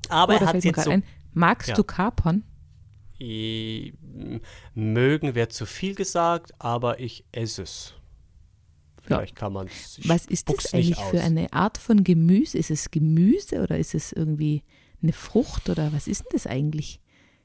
Aber 0.08 0.34
oh, 0.34 0.36
er 0.38 0.46
hat 0.46 0.64
jetzt 0.64 0.82
so 0.84 0.90
ein. 0.90 1.04
Magst 1.32 1.68
Ja. 1.70 1.74
du 1.74 1.82
kapern? 1.84 2.44
M- 3.20 4.40
mögen 4.74 5.34
wäre 5.34 5.48
zu 5.48 5.66
viel 5.66 5.94
gesagt, 5.94 6.52
aber 6.58 7.00
ich 7.00 7.24
esse 7.32 7.62
es. 7.62 7.94
Ja. 7.96 9.02
Vielleicht 9.18 9.36
kann 9.36 9.52
man 9.52 9.66
es. 9.66 10.00
Was 10.04 10.26
ist 10.26 10.48
das 10.48 10.72
eigentlich 10.72 10.98
für 10.98 11.20
eine 11.20 11.52
Art 11.52 11.78
von 11.78 12.04
Gemüse? 12.04 12.56
Ist 12.58 12.70
es 12.70 12.90
Gemüse 12.90 13.62
oder 13.62 13.78
ist 13.78 13.94
es 13.94 14.12
irgendwie 14.12 14.62
eine 15.02 15.12
Frucht 15.12 15.68
oder 15.68 15.92
was 15.92 16.06
ist 16.06 16.22
denn 16.22 16.28
das 16.32 16.46
eigentlich? 16.46 17.00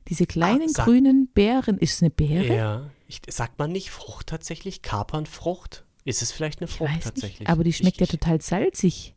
Diese 0.07 0.25
kleinen 0.25 0.69
sag- 0.69 0.85
grünen 0.85 1.27
Beeren, 1.33 1.77
ist 1.77 1.95
es 1.95 2.01
eine 2.01 2.09
Beere? 2.11 2.55
Ja, 2.55 2.89
ich, 3.07 3.21
sagt 3.29 3.59
man 3.59 3.71
nicht 3.71 3.91
Frucht 3.91 4.27
tatsächlich? 4.27 4.81
Kapernfrucht? 4.81 5.85
Ist 6.06 6.22
es 6.22 6.32
vielleicht 6.32 6.60
eine 6.60 6.68
Frucht 6.68 6.96
weiß 6.96 7.03
tatsächlich? 7.03 7.39
nicht, 7.41 7.50
aber 7.50 7.63
die 7.63 7.74
schmeckt 7.74 7.96
ich, 7.96 8.01
ja 8.01 8.08
total 8.08 8.41
salzig. 8.41 9.15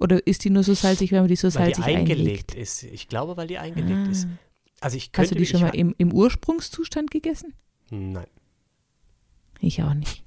Oder 0.00 0.24
ist 0.26 0.44
die 0.44 0.50
nur 0.50 0.62
so 0.62 0.74
salzig, 0.74 1.12
wenn 1.12 1.20
man 1.20 1.28
die 1.28 1.36
so 1.36 1.52
Weil 1.54 1.68
die 1.68 1.74
salzig 1.74 1.84
eingelegt 1.84 2.52
einlegt? 2.52 2.54
ist. 2.54 2.82
Ich 2.84 3.08
glaube, 3.08 3.36
weil 3.36 3.48
die 3.48 3.58
eingelegt 3.58 4.08
ist. 4.10 4.26
Ah. 4.26 4.38
Also 4.80 4.96
ich 4.96 5.12
könnte 5.12 5.30
Hast 5.30 5.34
du 5.34 5.38
die 5.38 5.46
schon 5.46 5.60
mal 5.60 5.74
im, 5.74 5.94
im 5.98 6.12
Ursprungszustand 6.12 7.10
gegessen? 7.10 7.52
Nein. 7.90 8.26
Ich 9.60 9.82
auch 9.82 9.94
nicht. 9.94 10.22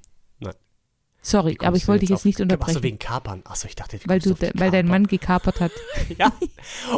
Sorry, 1.24 1.56
aber 1.62 1.76
ich 1.76 1.86
wollte 1.86 2.00
dich 2.00 2.10
jetzt 2.10 2.24
nicht 2.24 2.34
Achso, 2.36 2.42
unterbrechen, 2.42 2.82
wegen 2.82 2.98
Kapern. 2.98 3.42
Achso, 3.44 3.68
ich 3.68 3.76
dachte, 3.76 3.96
weil, 4.06 4.18
du, 4.18 4.34
weil 4.54 4.70
dein? 4.72 4.86
Mann 4.88 5.06
gekapert 5.06 5.60
hat. 5.60 5.70
Ja. 6.18 6.32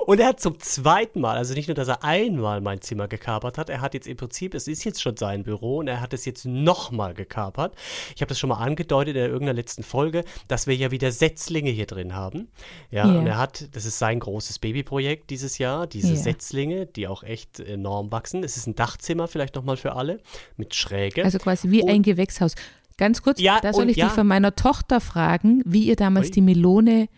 Und 0.06 0.18
er 0.18 0.28
hat 0.28 0.40
zum 0.40 0.58
zweiten 0.60 1.20
Mal, 1.20 1.36
also 1.36 1.52
nicht 1.54 1.68
nur, 1.68 1.74
dass 1.74 1.88
er 1.88 2.02
einmal 2.02 2.60
mein 2.62 2.80
Zimmer 2.80 3.06
gekapert 3.06 3.58
hat, 3.58 3.68
er 3.68 3.80
hat 3.82 3.92
jetzt 3.94 4.06
im 4.06 4.16
Prinzip, 4.16 4.54
es 4.54 4.66
ist 4.66 4.82
jetzt 4.84 5.02
schon 5.02 5.16
sein 5.16 5.42
Büro 5.44 5.78
und 5.78 5.88
er 5.88 6.00
hat 6.00 6.12
es 6.14 6.24
jetzt 6.24 6.46
nochmal 6.46 7.12
gekapert. 7.14 7.74
Ich 8.14 8.22
habe 8.22 8.28
das 8.28 8.38
schon 8.38 8.48
mal 8.48 8.56
angedeutet 8.56 9.14
in 9.16 9.22
irgendeiner 9.22 9.52
letzten 9.52 9.82
Folge, 9.82 10.24
dass 10.48 10.66
wir 10.66 10.74
ja 10.74 10.90
wieder 10.90 11.12
Setzlinge 11.12 11.70
hier 11.70 11.86
drin 11.86 12.14
haben. 12.14 12.48
Ja, 12.90 13.06
Ja. 13.06 13.18
und 13.18 13.26
er 13.26 13.36
hat, 13.38 13.68
das 13.76 13.84
ist 13.84 13.98
sein 13.98 14.20
großes 14.20 14.58
Babyprojekt 14.58 15.28
dieses 15.30 15.58
Jahr, 15.58 15.86
diese 15.86 16.14
Ja. 16.14 16.16
Setzlinge, 16.16 16.86
die 16.86 17.06
auch 17.06 17.22
echt 17.22 17.60
enorm 17.60 18.10
wachsen. 18.10 18.42
Es 18.42 18.56
ist 18.56 18.66
ein 18.66 18.74
Dachzimmer 18.74 19.28
vielleicht 19.28 19.54
nochmal 19.54 19.76
für 19.76 19.94
alle, 19.96 20.20
mit 20.56 20.74
Schräge. 20.74 21.24
Also 21.24 21.38
quasi 21.38 21.70
wie 21.70 21.82
Und- 21.82 21.90
ein 21.90 22.02
Gewächshaus. 22.02 22.54
Ganz 22.96 23.22
kurz, 23.22 23.40
Ja, 23.40 23.60
da 23.60 23.72
soll 23.72 23.90
ich 23.90 23.96
ja. 23.96 24.06
dich 24.06 24.14
von 24.14 24.26
meiner 24.26 24.54
Tochter 24.54 25.00
fragen, 25.00 25.62
wie 25.64 25.84
ihr 25.84 25.96
damals 25.96 26.26
Ui. 26.26 26.32
die 26.32 26.40
Melone 26.42 27.08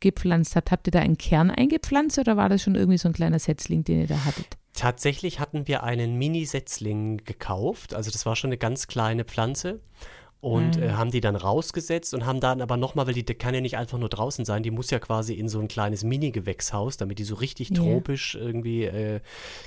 gepflanzt 0.00 0.56
habt. 0.56 0.70
Habt 0.70 0.88
ihr 0.88 0.90
da 0.90 1.00
einen 1.00 1.18
Kern 1.18 1.50
eingepflanzt 1.50 2.18
oder 2.18 2.36
war 2.36 2.48
das 2.48 2.62
schon 2.62 2.74
irgendwie 2.74 2.98
so 2.98 3.08
ein 3.08 3.14
kleiner 3.14 3.38
Setzling, 3.38 3.84
den 3.84 4.00
ihr 4.00 4.06
da 4.06 4.24
hattet? 4.24 4.56
Tatsächlich 4.72 5.40
hatten 5.40 5.66
wir 5.68 5.82
einen 5.84 6.16
Mini-Setzling 6.16 7.18
gekauft. 7.24 7.94
Also 7.94 8.10
das 8.10 8.26
war 8.26 8.36
schon 8.36 8.48
eine 8.48 8.58
ganz 8.58 8.86
kleine 8.86 9.24
Pflanze. 9.24 9.80
Und 10.40 10.76
Mhm. 10.76 10.82
äh, 10.82 10.90
haben 10.92 11.10
die 11.10 11.20
dann 11.20 11.34
rausgesetzt 11.34 12.14
und 12.14 12.26
haben 12.26 12.40
dann 12.40 12.60
aber 12.60 12.76
nochmal, 12.76 13.06
weil 13.06 13.14
die, 13.14 13.24
kann 13.24 13.54
ja 13.54 13.60
nicht 13.60 13.76
einfach 13.76 13.98
nur 13.98 14.08
draußen 14.08 14.44
sein, 14.44 14.62
die 14.62 14.70
muss 14.70 14.90
ja 14.90 14.98
quasi 14.98 15.34
in 15.34 15.48
so 15.48 15.58
ein 15.60 15.66
kleines 15.68 16.04
Mini-Gewächshaus, 16.04 16.96
damit 16.98 17.18
die 17.18 17.24
so 17.24 17.34
richtig 17.36 17.70
Ja. 17.70 17.76
tropisch 17.76 18.34
irgendwie 18.34 18.84
äh, 18.84 19.20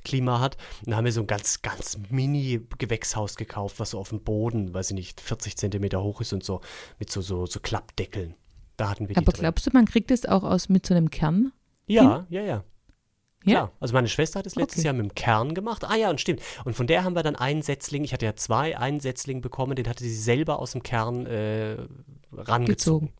Klima 0.03 0.39
hat. 0.39 0.57
Und 0.85 0.91
da 0.91 0.97
haben 0.97 1.05
wir 1.05 1.11
so 1.11 1.21
ein 1.21 1.27
ganz, 1.27 1.61
ganz 1.61 1.97
Mini-Gewächshaus 2.09 3.35
gekauft, 3.35 3.79
was 3.79 3.91
so 3.91 3.99
auf 3.99 4.09
dem 4.09 4.21
Boden, 4.21 4.73
weiß 4.73 4.91
ich 4.91 4.95
nicht, 4.95 5.21
40 5.21 5.57
Zentimeter 5.57 6.01
hoch 6.03 6.21
ist 6.21 6.33
und 6.33 6.43
so, 6.43 6.61
mit 6.99 7.11
so, 7.11 7.21
so, 7.21 7.45
so 7.45 7.59
Klappdeckeln. 7.59 8.35
Da 8.77 8.89
hatten 8.89 9.07
wir 9.09 9.15
die 9.15 9.17
Aber 9.17 9.31
drin. 9.31 9.41
glaubst 9.41 9.67
du, 9.67 9.71
man 9.73 9.85
kriegt 9.85 10.11
es 10.11 10.25
auch 10.25 10.43
aus 10.43 10.69
mit 10.69 10.85
so 10.85 10.93
einem 10.93 11.09
Kern? 11.09 11.51
Ja, 11.87 12.25
ja, 12.29 12.41
ja. 12.41 12.63
Ja? 13.45 13.51
Klar. 13.53 13.71
Also 13.79 13.93
meine 13.93 14.07
Schwester 14.09 14.39
hat 14.39 14.45
es 14.47 14.55
letztes 14.55 14.79
Okay. 14.79 14.85
Jahr 14.87 14.93
mit 14.93 15.05
dem 15.11 15.15
Kern 15.15 15.53
gemacht. 15.53 15.83
Ah 15.85 15.95
ja, 15.95 16.09
und 16.09 16.19
stimmt. 16.19 16.41
Und 16.65 16.75
von 16.75 16.87
der 16.87 17.03
haben 17.03 17.15
wir 17.15 17.23
dann 17.23 17.35
einen 17.35 17.61
Setzling, 17.61 18.03
ich 18.03 18.11
hatte 18.13 18.25
ja 18.25 18.35
zwei, 18.35 18.77
einen 18.77 18.99
Setzling 18.99 19.41
bekommen, 19.41 19.75
den 19.75 19.87
hatte 19.87 20.03
sie 20.03 20.13
selber 20.13 20.59
aus 20.59 20.71
dem 20.71 20.83
Kern 20.83 21.25
äh, 21.25 21.77
rangezogen. 22.33 23.07
Gezogen. 23.07 23.13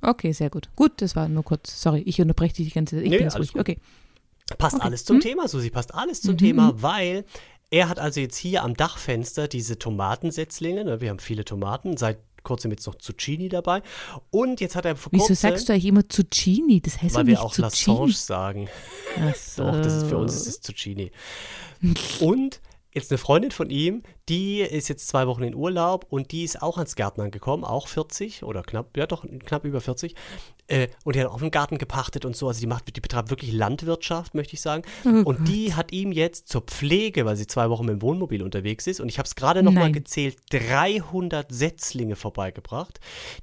Okay, 0.00 0.32
sehr 0.32 0.48
gut. 0.50 0.70
Gut, 0.76 0.92
das 1.02 1.14
war 1.16 1.28
nur 1.28 1.42
kurz. 1.44 1.82
Sorry, 1.82 2.00
ich 2.06 2.20
unterbreche 2.20 2.54
dich 2.54 2.68
die 2.68 2.72
ganze 2.72 2.96
Zeit. 2.96 3.04
Ich 3.04 3.10
Nee, 3.10 3.16
bin 3.18 3.26
jetzt 3.26 3.34
alles 3.36 3.48
ruhig. 3.54 3.64
gut. 3.66 3.76
Okay. 3.76 4.56
Passt 4.56 4.76
Okay. 4.76 4.84
alles 4.86 5.04
zum 5.04 5.16
Hm? 5.16 5.22
Thema, 5.22 5.48
Susi, 5.48 5.70
passt 5.70 5.94
alles 5.94 6.20
zum 6.22 6.34
Mhm. 6.34 6.38
Thema, 6.38 6.72
weil 6.82 7.24
er 7.70 7.88
hat 7.88 7.98
also 7.98 8.20
jetzt 8.20 8.36
hier 8.36 8.62
am 8.62 8.74
Dachfenster 8.74 9.48
diese 9.48 9.78
Tomatensetzlinge. 9.78 10.84
Ne? 10.84 11.00
Wir 11.00 11.10
haben 11.10 11.18
viele 11.18 11.44
Tomaten, 11.44 11.96
seit 11.96 12.18
kurzem 12.44 12.70
jetzt 12.70 12.86
noch 12.86 12.94
Zucchini 12.94 13.48
dabei. 13.48 13.82
Und 14.30 14.60
jetzt 14.60 14.76
hat 14.76 14.84
er 14.84 14.96
vor 14.96 15.12
Wieso 15.12 15.26
kurzem, 15.26 15.50
sagst 15.50 15.68
du 15.68 15.72
eigentlich 15.72 15.86
immer 15.86 16.08
Zucchini? 16.08 16.80
Das 16.80 17.02
heißt 17.02 17.14
weil 17.14 17.26
wir 17.26 17.32
nicht 17.32 17.42
auch 17.42 17.52
Zucchini. 17.52 17.96
Lassange 17.96 18.12
sagen. 18.12 18.68
Ach 19.20 19.34
so. 19.34 19.64
Doch, 19.64 19.82
das 19.82 19.94
ist 19.94 20.06
für 20.06 20.18
uns 20.18 20.34
ist 20.34 20.46
es 20.46 20.60
Zucchini. 20.60 21.10
Und 22.20 22.60
jetzt 22.94 23.10
eine 23.10 23.18
Freundin 23.18 23.50
von 23.50 23.70
ihm, 23.70 24.02
die 24.28 24.60
ist 24.60 24.88
jetzt 24.88 25.08
zwei 25.08 25.26
Wochen 25.26 25.42
in 25.42 25.54
Urlaub 25.54 26.06
und 26.08 26.30
die 26.30 26.44
ist 26.44 26.62
auch 26.62 26.78
ans 26.78 26.94
Gärtnern 26.94 27.32
gekommen, 27.32 27.64
auch 27.64 27.88
40 27.88 28.44
oder 28.44 28.62
knapp, 28.62 28.96
ja 28.96 29.06
doch, 29.06 29.26
knapp 29.44 29.64
über 29.64 29.80
40. 29.80 30.14
Äh, 30.66 30.88
und 31.04 31.14
die 31.14 31.20
hat 31.20 31.28
auch 31.28 31.42
einen 31.42 31.50
Garten 31.50 31.76
gepachtet 31.76 32.24
und 32.24 32.36
so. 32.36 32.48
Also 32.48 32.60
die 32.60 32.66
macht, 32.66 32.96
die 32.96 33.00
betreibt 33.00 33.30
wirklich 33.30 33.52
Landwirtschaft, 33.52 34.34
möchte 34.34 34.54
ich 34.54 34.60
sagen. 34.60 34.82
Oh 35.04 35.22
und 35.24 35.48
die 35.48 35.74
hat 35.74 35.92
ihm 35.92 36.12
jetzt 36.12 36.48
zur 36.48 36.62
Pflege, 36.62 37.26
weil 37.26 37.36
sie 37.36 37.46
zwei 37.46 37.68
Wochen 37.68 37.84
mit 37.84 37.94
dem 37.94 38.02
Wohnmobil 38.02 38.42
unterwegs 38.42 38.86
ist, 38.86 39.00
und 39.00 39.08
ich 39.08 39.18
habe 39.18 39.26
es 39.26 39.34
gerade 39.34 39.62
noch 39.62 39.72
mal 39.72 39.80
Nein. 39.80 39.92
gezählt, 39.92 40.38
300 40.50 41.52
Setzlinge 41.52 42.16
vorbeigebracht, 42.16 43.00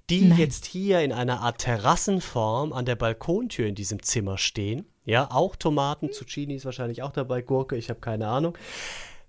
die 0.09 0.25
Nein. 0.25 0.39
jetzt 0.39 0.65
hier 0.65 1.01
in 1.01 1.11
einer 1.11 1.41
Art 1.41 1.59
Terrassenform 1.59 2.73
an 2.73 2.85
der 2.85 2.95
Balkontür 2.95 3.67
in 3.67 3.75
diesem 3.75 4.01
Zimmer 4.01 4.37
stehen. 4.37 4.85
Ja, 5.03 5.29
auch 5.31 5.55
Tomaten, 5.55 6.11
Zucchini 6.11 6.55
ist 6.55 6.65
wahrscheinlich 6.65 7.03
auch 7.03 7.11
dabei, 7.11 7.41
Gurke, 7.41 7.75
ich 7.75 7.89
habe 7.89 7.99
keine 7.99 8.27
Ahnung. 8.27 8.57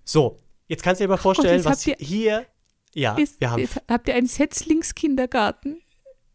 So, 0.03 0.39
jetzt 0.67 0.83
kannst 0.83 0.99
du 1.01 1.05
dir 1.05 1.09
mal 1.09 1.17
vorstellen, 1.17 1.63
was 1.65 1.85
ihr- 1.87 1.95
hier. 1.99 2.45
Ja, 2.95 3.15
Ist, 3.15 3.39
wir 3.41 3.49
haben 3.49 3.67
habt 3.89 4.07
ihr 4.07 4.13
einen 4.15 4.27
Setzlingskindergarten? 4.27 5.81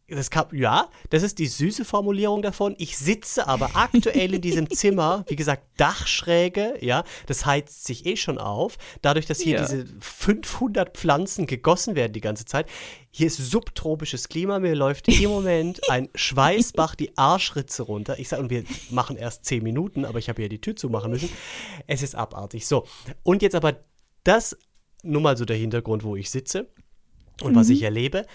Das 0.09 0.31
kann, 0.31 0.47
ja, 0.53 0.89
das 1.11 1.23
ist 1.23 1.39
die 1.39 1.47
süße 1.47 1.85
Formulierung 1.85 2.41
davon. 2.41 2.75
Ich 2.79 2.97
sitze 2.97 3.47
aber 3.47 3.71
aktuell 3.75 4.33
in 4.35 4.41
diesem 4.41 4.71
Zimmer, 4.71 5.25
wie 5.29 5.37
gesagt, 5.37 5.65
Dachschräge, 5.77 6.79
ja, 6.81 7.05
das 7.27 7.45
heizt 7.45 7.85
sich 7.85 8.07
eh 8.07 8.17
schon 8.17 8.39
auf. 8.39 8.79
Dadurch, 9.03 9.27
dass 9.27 9.41
hier 9.41 9.57
Ja. 9.57 9.61
diese 9.67 9.87
500 10.01 10.97
Pflanzen 10.97 11.47
gegossen 11.47 11.95
werden 11.95 12.15
die 12.15 12.23
ganze 12.23 12.47
Zeit. 12.47 12.67
Hier 13.11 13.27
ist 13.27 13.37
subtropisches 13.37 14.29
Klima, 14.29 14.59
mir 14.61 14.75
läuft 14.75 15.09
im 15.09 15.29
Moment 15.31 15.81
ein 15.91 16.09
Schweißbach 16.15 16.95
die 16.95 17.17
Arschritze 17.19 17.83
runter. 17.83 18.19
Ich 18.19 18.29
sage, 18.29 18.43
und 18.43 18.51
wir 18.51 18.65
machen 18.91 19.17
erst 19.17 19.45
10 19.45 19.63
Minuten, 19.63 20.05
aber 20.07 20.19
ich 20.19 20.31
habe 20.31 20.41
hier 20.41 20.49
die 20.49 20.61
Tür 20.61 20.75
zumachen 20.75 21.11
müssen. 21.11 21.29
Es 21.87 22.03
ist 22.03 22.15
abartig. 22.15 22.67
So, 22.67 22.87
und 23.25 23.43
jetzt 23.43 23.55
aber 23.55 23.77
das, 24.25 24.57
nur 25.03 25.21
mal 25.21 25.37
so 25.37 25.45
der 25.45 25.57
Hintergrund, 25.57 26.03
wo 26.03 26.17
ich 26.17 26.31
sitze 26.31 26.69
und 27.43 27.55
was 27.55 27.69
ich 27.69 27.83
erlebe. 27.83 28.27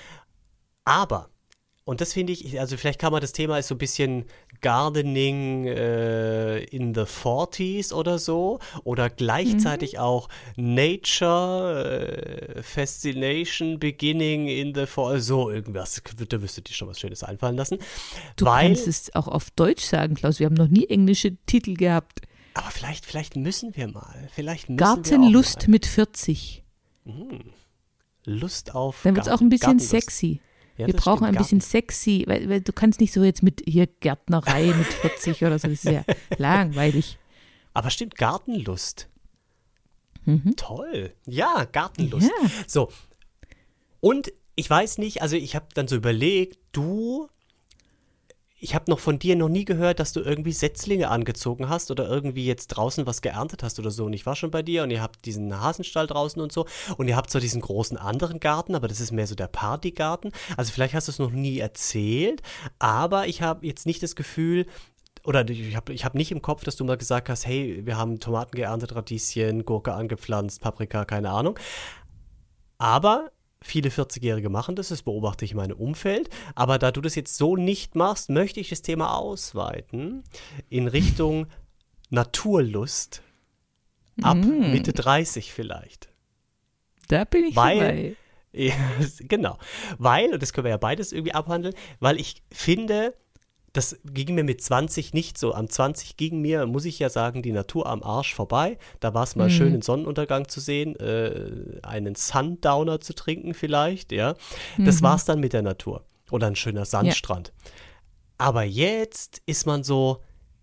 Aber 0.86 1.30
und 1.86 2.00
das 2.00 2.14
finde 2.14 2.32
ich, 2.32 2.58
also 2.60 2.78
vielleicht 2.78 3.00
kann 3.00 3.12
man 3.12 3.20
das 3.20 3.34
Thema 3.34 3.58
ist 3.58 3.68
so 3.68 3.76
ein 3.76 3.78
bisschen 3.78 4.26
Gardening 4.62 5.68
äh, 5.68 6.60
in 6.64 6.94
the 6.94 7.02
40s 7.02 7.94
oder 7.94 8.20
so 8.20 8.60
oder 8.86 9.10
gleichzeitig 9.10 10.00
auch 10.00 10.30
Nature 10.56 12.56
äh, 12.56 12.64
Fascination 12.64 13.80
Beginning 13.80 14.48
in 14.48 14.74
the 14.74 14.84
40s, 14.84 15.20
so 15.20 15.50
irgendwas, 15.50 16.02
da 16.30 16.42
wüsste 16.42 16.62
dir 16.62 16.74
schon 16.74 16.88
was 16.88 17.02
Schönes 17.02 17.22
einfallen 17.24 17.58
lassen. 17.58 17.80
Du 18.38 18.46
weil, 18.46 18.68
kannst 18.68 18.88
es 18.88 19.14
auch 19.14 19.28
auf 19.28 19.52
Deutsch 19.52 19.84
sagen, 19.84 20.16
Klaus. 20.16 20.40
Wir 20.40 20.46
haben 20.46 20.54
noch 20.54 20.70
nie 20.70 20.88
englische 20.88 21.36
Titel 21.46 21.74
gehabt. 21.74 22.22
aber 22.54 22.72
vielleicht, 22.72 23.06
vielleicht 23.06 23.36
müssen 23.36 23.76
wir 23.76 23.90
mal, 23.90 24.30
vielleicht 24.34 24.70
müssen 24.70 24.80
wir 24.80 24.86
Gartenlust 24.86 25.64
auch 25.64 25.68
mit 25.68 25.86
40. 25.86 26.64
mal. 27.04 27.40
Lust 28.26 28.74
auf 28.74 29.02
Dann 29.04 29.18
wird 29.18 29.28
es 29.28 29.34
auch 29.34 29.42
ein 29.42 29.50
bisschen 29.50 29.78
Gartenlust. 29.78 29.90
sexy. 29.90 30.40
Ja, 30.78 30.88
Wir 30.88 30.94
brauchen 30.96 31.26
ein 31.26 31.36
bisschen 31.36 31.62
sexy, 31.62 32.24
weil, 32.28 32.50
weil 32.50 32.62
du 32.62 32.74
kannst 32.74 33.00
nicht 33.00 33.14
so 33.14 33.24
jetzt 33.24 33.44
mit 33.44 33.62
hier 33.68 33.88
Gärtnerei 33.88 34.66
mit 34.66 34.88
40 35.02 35.44
oder 35.44 35.60
so, 35.60 35.68
das 35.68 35.84
ist 35.84 35.86
ja 35.86 36.04
langweilig. 36.38 37.18
Aber 37.74 37.90
stimmt, 37.90 38.16
Gartenlust. 38.16 39.08
Mhm. 40.26 40.56
Toll. 40.56 41.14
Ja, 41.26 41.66
Gartenlust. 41.72 42.28
Ja. 42.42 42.50
So. 42.68 42.92
Und 44.00 44.34
ich 44.56 44.70
weiß 44.70 44.98
nicht, 45.00 45.22
also 45.22 45.36
ich 45.36 45.56
habe 45.56 45.68
dann 45.74 45.88
so 45.88 45.96
überlegt, 45.96 46.58
du, 46.72 47.30
ich 48.64 48.76
habe 48.76 48.90
noch 48.90 49.00
von 49.00 49.20
dir 49.20 49.36
noch 49.36 49.50
nie 49.50 49.66
gehört, 49.66 50.00
dass 50.00 50.14
du 50.14 50.22
irgendwie 50.22 50.54
Setzlinge 50.54 51.10
angezogen 51.10 51.68
hast 51.68 51.92
oder 51.92 52.08
irgendwie 52.08 52.46
jetzt 52.46 52.68
draußen 52.68 53.06
was 53.06 53.22
geerntet 53.22 53.62
hast 53.62 53.78
oder 53.78 53.92
so. 53.92 54.06
Und 54.06 54.14
ich 54.14 54.26
war 54.26 54.38
schon 54.38 54.52
bei 54.52 54.62
dir 54.62 54.84
und 54.84 54.92
ihr 54.92 55.02
habt 55.02 55.26
diesen 55.26 55.60
Hasenstall 55.60 56.08
draußen 56.08 56.42
und 56.42 56.54
so. 56.54 56.66
Und 56.96 57.10
ihr 57.10 57.18
habt 57.18 57.30
so 57.30 57.42
diesen 57.42 57.60
großen 57.60 57.98
anderen 57.98 58.40
Garten, 58.40 58.74
aber 58.74 58.88
das 58.88 59.02
ist 59.02 59.12
mehr 59.12 59.28
so 59.28 59.36
der 59.36 59.48
Partygarten. 59.48 60.32
Also 60.56 60.72
vielleicht 60.72 60.94
hast 60.94 61.10
du 61.10 61.12
es 61.12 61.20
noch 61.20 61.32
nie 61.32 61.60
erzählt, 61.60 62.42
aber 62.80 63.28
ich 63.28 63.42
habe 63.42 63.68
jetzt 63.68 63.86
nicht 63.86 64.02
das 64.02 64.16
Gefühl, 64.16 64.66
oder 65.26 65.46
ich 65.50 65.76
habe 65.76 65.92
ich 65.92 66.06
hab 66.06 66.16
nicht 66.16 66.32
im 66.32 66.42
Kopf, 66.42 66.64
dass 66.64 66.78
du 66.78 66.86
mal 66.86 66.98
gesagt 66.98 67.28
hast, 67.28 67.46
hey, 67.46 67.86
wir 67.86 67.98
haben 67.98 68.22
Tomaten 68.22 68.56
geerntet, 68.56 68.96
Radieschen, 68.96 69.66
Gurke 69.66 69.94
angepflanzt, 69.94 70.62
Paprika, 70.62 71.04
keine 71.04 71.32
Ahnung. 71.32 71.60
Aber 72.78 73.30
viele 73.64 73.90
40-Jährige 73.90 74.50
machen 74.50 74.76
das, 74.76 74.90
das 74.90 75.02
beobachte 75.02 75.46
ich 75.46 75.52
in 75.52 75.58
meinem 75.58 75.78
Umfeld. 75.78 76.30
Aber 76.54 76.78
da 76.78 76.92
du 76.92 77.02
das 77.02 77.16
jetzt 77.16 77.36
so 77.38 77.56
nicht 77.56 77.96
machst, 77.96 78.30
möchte 78.30 78.60
ich 78.60 78.70
das 78.70 78.82
Thema 78.84 79.16
ausweiten 79.18 80.24
in 80.70 80.88
Richtung 80.88 81.48
Naturlust. 82.10 83.24
Ab 84.22 84.38
Mitte 84.38 84.94
30 84.94 85.52
vielleicht. 85.52 86.10
Da 87.08 87.24
bin 87.26 87.46
ich 87.46 87.56
Weil- 87.56 87.80
dabei. 87.80 88.16
Ja, 88.56 88.76
genau. 89.22 89.58
Weil, 89.98 90.32
und 90.32 90.44
das 90.44 90.54
können 90.54 90.66
wir 90.66 90.70
ja 90.70 90.78
beides 90.78 91.12
irgendwie 91.12 91.34
abhandeln, 91.34 91.74
weil 92.00 92.20
ich 92.20 92.44
finde, 92.52 93.16
das 93.74 93.98
ging 94.06 94.36
mir 94.36 94.44
mit 94.44 94.62
20 94.62 95.14
nicht 95.14 95.38
so. 95.38 95.54
Am 95.54 95.68
20 95.68 96.16
ging 96.16 96.42
mir, 96.42 96.66
muss 96.68 96.86
ich 96.86 97.00
ja 97.00 97.10
sagen, 97.10 97.42
die 97.42 97.52
Natur 97.52 97.88
am 97.88 98.04
Arsch 98.04 98.34
vorbei. 98.36 98.78
Da 99.00 99.14
war 99.16 99.24
es 99.24 99.36
mal 99.36 99.46
Mhm. 99.48 99.52
schön, 99.52 99.72
den 99.74 99.82
Sonnenuntergang 99.82 100.48
zu 100.48 100.60
sehen, 100.60 100.96
äh, 101.00 101.80
einen 101.82 102.14
Sundowner 102.16 103.00
zu 103.02 103.14
trinken 103.14 103.54
vielleicht, 103.56 104.12
ja. 104.12 104.36
Das 104.78 105.02
Mhm. 105.02 105.06
war's 105.06 105.26
dann 105.26 105.40
mit 105.40 105.54
der 105.54 105.64
Natur. 105.64 106.04
Oder 106.32 106.48
ein 106.48 106.56
schöner 106.56 106.86
Sandstrand. 106.86 107.52
Aber 108.38 108.64
jetzt 108.64 109.42
ist 109.46 109.66
man 109.66 109.84
so, 109.84 110.20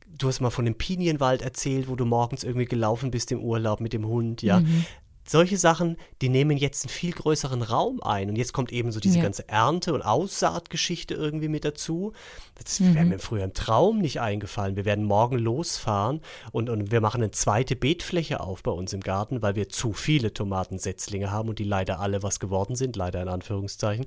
du 0.07 0.29
hast 0.29 0.40
mal 0.40 0.50
von 0.50 0.64
dem 0.64 0.75
Pinienwald 0.76 1.43
erzählt, 1.43 1.88
wo 1.88 1.97
du 1.97 2.05
morgens 2.05 2.45
irgendwie 2.45 2.64
gelaufen 2.67 3.11
bist 3.11 3.31
im 3.33 3.40
Urlaub 3.40 3.81
mit 3.81 3.93
dem 3.93 4.07
Hund, 4.07 4.43
ja. 4.43 4.61
Mhm. 4.61 4.85
Solche 5.31 5.59
Sachen, 5.59 5.97
die 6.23 6.29
nehmen 6.29 6.57
jetzt 6.57 6.85
einen 6.85 6.91
viel 6.91 7.13
größeren 7.13 7.63
Raum 7.63 8.03
ein. 8.03 8.29
Und 8.31 8.35
jetzt 8.37 8.53
kommt 8.53 8.73
eben 8.73 8.91
so 8.91 8.99
diese 8.99 9.19
Ja. 9.19 9.23
ganze 9.23 9.49
Ernte- 9.49 9.95
und 9.95 10.03
Aussaatgeschichte 10.03 11.15
irgendwie 11.15 11.47
mit 11.47 11.65
dazu. 11.65 12.13
Das 12.57 12.81
Mhm. 12.81 12.95
wäre 12.97 13.05
mir 13.05 13.19
früher 13.21 13.45
im 13.45 13.53
Traum 13.55 13.99
nicht 13.99 14.21
eingefallen. 14.21 14.75
Wir 14.75 14.85
werden 14.85 15.05
morgen 15.05 15.39
losfahren 15.39 16.21
und, 16.51 16.69
und 16.69 16.91
wir 16.91 17.01
machen 17.01 17.23
eine 17.23 17.31
zweite 17.31 17.77
Beetfläche 17.77 18.41
auf 18.41 18.65
bei 18.65 18.73
uns 18.73 18.93
im 18.93 19.03
Garten, 19.03 19.41
weil 19.41 19.55
wir 19.55 19.69
zu 19.69 19.93
viele 19.93 20.35
Tomatensetzlinge 20.35 21.31
haben 21.31 21.49
und 21.49 21.61
die 21.61 21.65
leider 21.65 22.01
alle 22.01 22.25
was 22.25 22.41
geworden 22.41 22.75
sind, 22.75 22.97
leider 22.97 23.23
in 23.23 23.29
Anführungszeichen. 23.29 24.07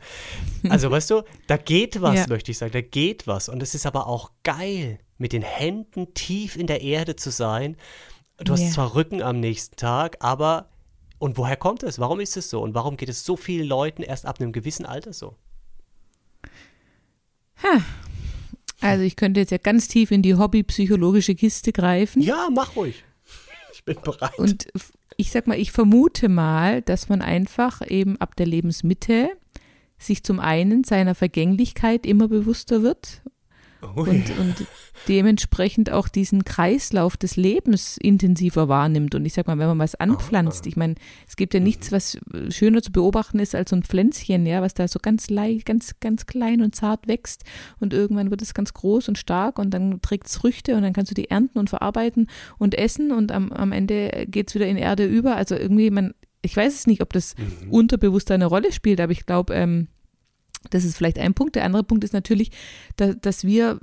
Also 0.67 0.91
weißt 0.91 1.09
du, 1.11 1.21
da 1.47 1.55
geht 1.55 2.01
was, 2.01 2.15
Ja. 2.19 2.27
möchte 2.27 2.51
ich 2.51 2.57
sagen, 2.57 2.73
da 2.73 2.81
geht 2.81 3.27
was. 3.27 3.47
Und 3.47 3.63
es 3.63 3.75
ist 3.75 3.85
aber 3.85 4.07
auch 4.07 4.31
geil, 4.43 4.99
mit 5.17 5.31
den 5.31 5.41
Händen 5.41 6.13
tief 6.15 6.57
in 6.57 6.67
der 6.67 6.81
Erde 6.81 7.15
zu 7.15 7.29
sein. 7.31 7.77
Du 8.39 8.51
hast 8.51 8.61
Ja. 8.63 8.71
zwar 8.71 8.95
Rücken 8.95 9.21
am 9.21 9.39
nächsten 9.39 9.77
Tag, 9.77 10.17
aber 10.19 10.67
und 11.23 11.37
woher 11.37 11.55
kommt 11.55 11.83
es? 11.83 11.99
Warum 11.99 12.19
ist 12.19 12.35
es 12.35 12.49
so? 12.49 12.61
Und 12.61 12.73
warum 12.73 12.97
geht 12.97 13.07
es 13.07 13.23
so 13.23 13.37
vielen 13.37 13.65
Leuten 13.65 14.03
erst 14.03 14.25
ab 14.25 14.41
einem 14.41 14.51
gewissen 14.51 14.85
Alter 14.85 15.13
so? 15.13 15.37
Also 18.81 19.05
ich 19.05 19.15
könnte 19.15 19.39
jetzt 19.39 19.51
ja 19.51 19.57
ganz 19.57 19.87
tief 19.87 20.11
in 20.11 20.21
die 20.21 20.35
hobbypsychologische 20.35 21.35
Kiste 21.35 21.71
greifen. 21.71 22.21
Ja, 22.21 22.49
mach 22.53 22.75
ruhig. 22.75 23.05
Ich 23.71 23.85
bin 23.85 23.95
bereit. 24.03 24.37
Und 24.37 24.67
ich 25.15 25.31
sag 25.31 25.47
mal, 25.47 25.57
ich 25.57 25.71
vermute 25.71 26.27
mal, 26.27 26.81
dass 26.81 27.07
man 27.07 27.21
einfach 27.21 27.81
eben 27.89 28.19
ab 28.19 28.35
der 28.35 28.45
Lebensmitte 28.45 29.29
sich 29.97 30.25
zum 30.25 30.41
einen 30.41 30.83
seiner 30.83 31.15
Vergänglichkeit 31.15 32.05
immer 32.05 32.27
bewusster 32.27 32.83
wird 32.83 33.21
und, 33.95 34.29
und 34.37 34.67
dementsprechend 35.07 35.91
auch 35.91 36.07
diesen 36.07 36.45
Kreislauf 36.45 37.17
des 37.17 37.35
Lebens 37.35 37.97
intensiver 37.97 38.69
wahrnimmt. 38.69 39.15
Und 39.15 39.25
ich 39.25 39.33
sag 39.33 39.47
mal, 39.47 39.57
wenn 39.57 39.67
man 39.67 39.79
was 39.79 39.95
anpflanzt, 39.95 40.65
ich 40.67 40.77
meine, 40.77 40.95
es 41.27 41.35
gibt 41.35 41.53
ja 41.53 41.59
Mhm. 41.59 41.63
nichts, 41.65 41.91
was 41.91 42.17
schöner 42.49 42.81
zu 42.81 42.91
beobachten 42.91 43.39
ist 43.39 43.53
als 43.55 43.71
so 43.71 43.75
ein 43.75 43.83
Pflänzchen, 43.83 44.45
ja, 44.45 44.61
was 44.61 44.73
da 44.73 44.87
so 44.87 44.99
ganz 45.01 45.29
leicht, 45.29 45.65
ganz, 45.65 45.99
ganz 45.99 46.25
klein 46.25 46.61
und 46.61 46.75
zart 46.75 47.07
wächst 47.07 47.43
und 47.79 47.93
irgendwann 47.93 48.31
wird 48.31 48.41
es 48.41 48.53
ganz 48.53 48.73
groß 48.73 49.09
und 49.09 49.17
stark 49.17 49.59
und 49.59 49.71
dann 49.71 50.01
trägt 50.01 50.27
es 50.27 50.37
Früchte 50.37 50.75
und 50.75 50.83
dann 50.83 50.93
kannst 50.93 51.11
du 51.11 51.15
die 51.15 51.29
ernten 51.29 51.59
und 51.59 51.69
verarbeiten 51.69 52.27
und 52.57 52.75
essen 52.75 53.11
und 53.11 53.31
am, 53.31 53.51
am 53.51 53.71
Ende 53.71 54.25
geht 54.27 54.49
es 54.49 54.55
wieder 54.55 54.67
in 54.67 54.77
Erde 54.77 55.05
über. 55.05 55.35
Also 55.35 55.55
irgendwie, 55.55 55.89
man, 55.91 56.13
ich 56.41 56.55
weiß 56.55 56.73
es 56.73 56.87
nicht, 56.87 57.01
ob 57.01 57.11
das 57.13 57.35
Mhm. 57.37 57.71
unterbewusst 57.71 58.31
eine 58.31 58.45
Rolle 58.45 58.71
spielt, 58.71 59.01
aber 59.01 59.11
ich 59.11 59.25
glaube, 59.25 59.53
ähm, 59.53 59.87
das 60.69 60.85
ist 60.85 60.97
vielleicht 60.97 61.19
ein 61.19 61.33
Punkt. 61.33 61.55
Der 61.55 61.65
andere 61.65 61.83
Punkt 61.83 62.03
ist 62.03 62.13
natürlich, 62.13 62.51
da, 62.97 63.13
dass 63.13 63.43
wir 63.43 63.79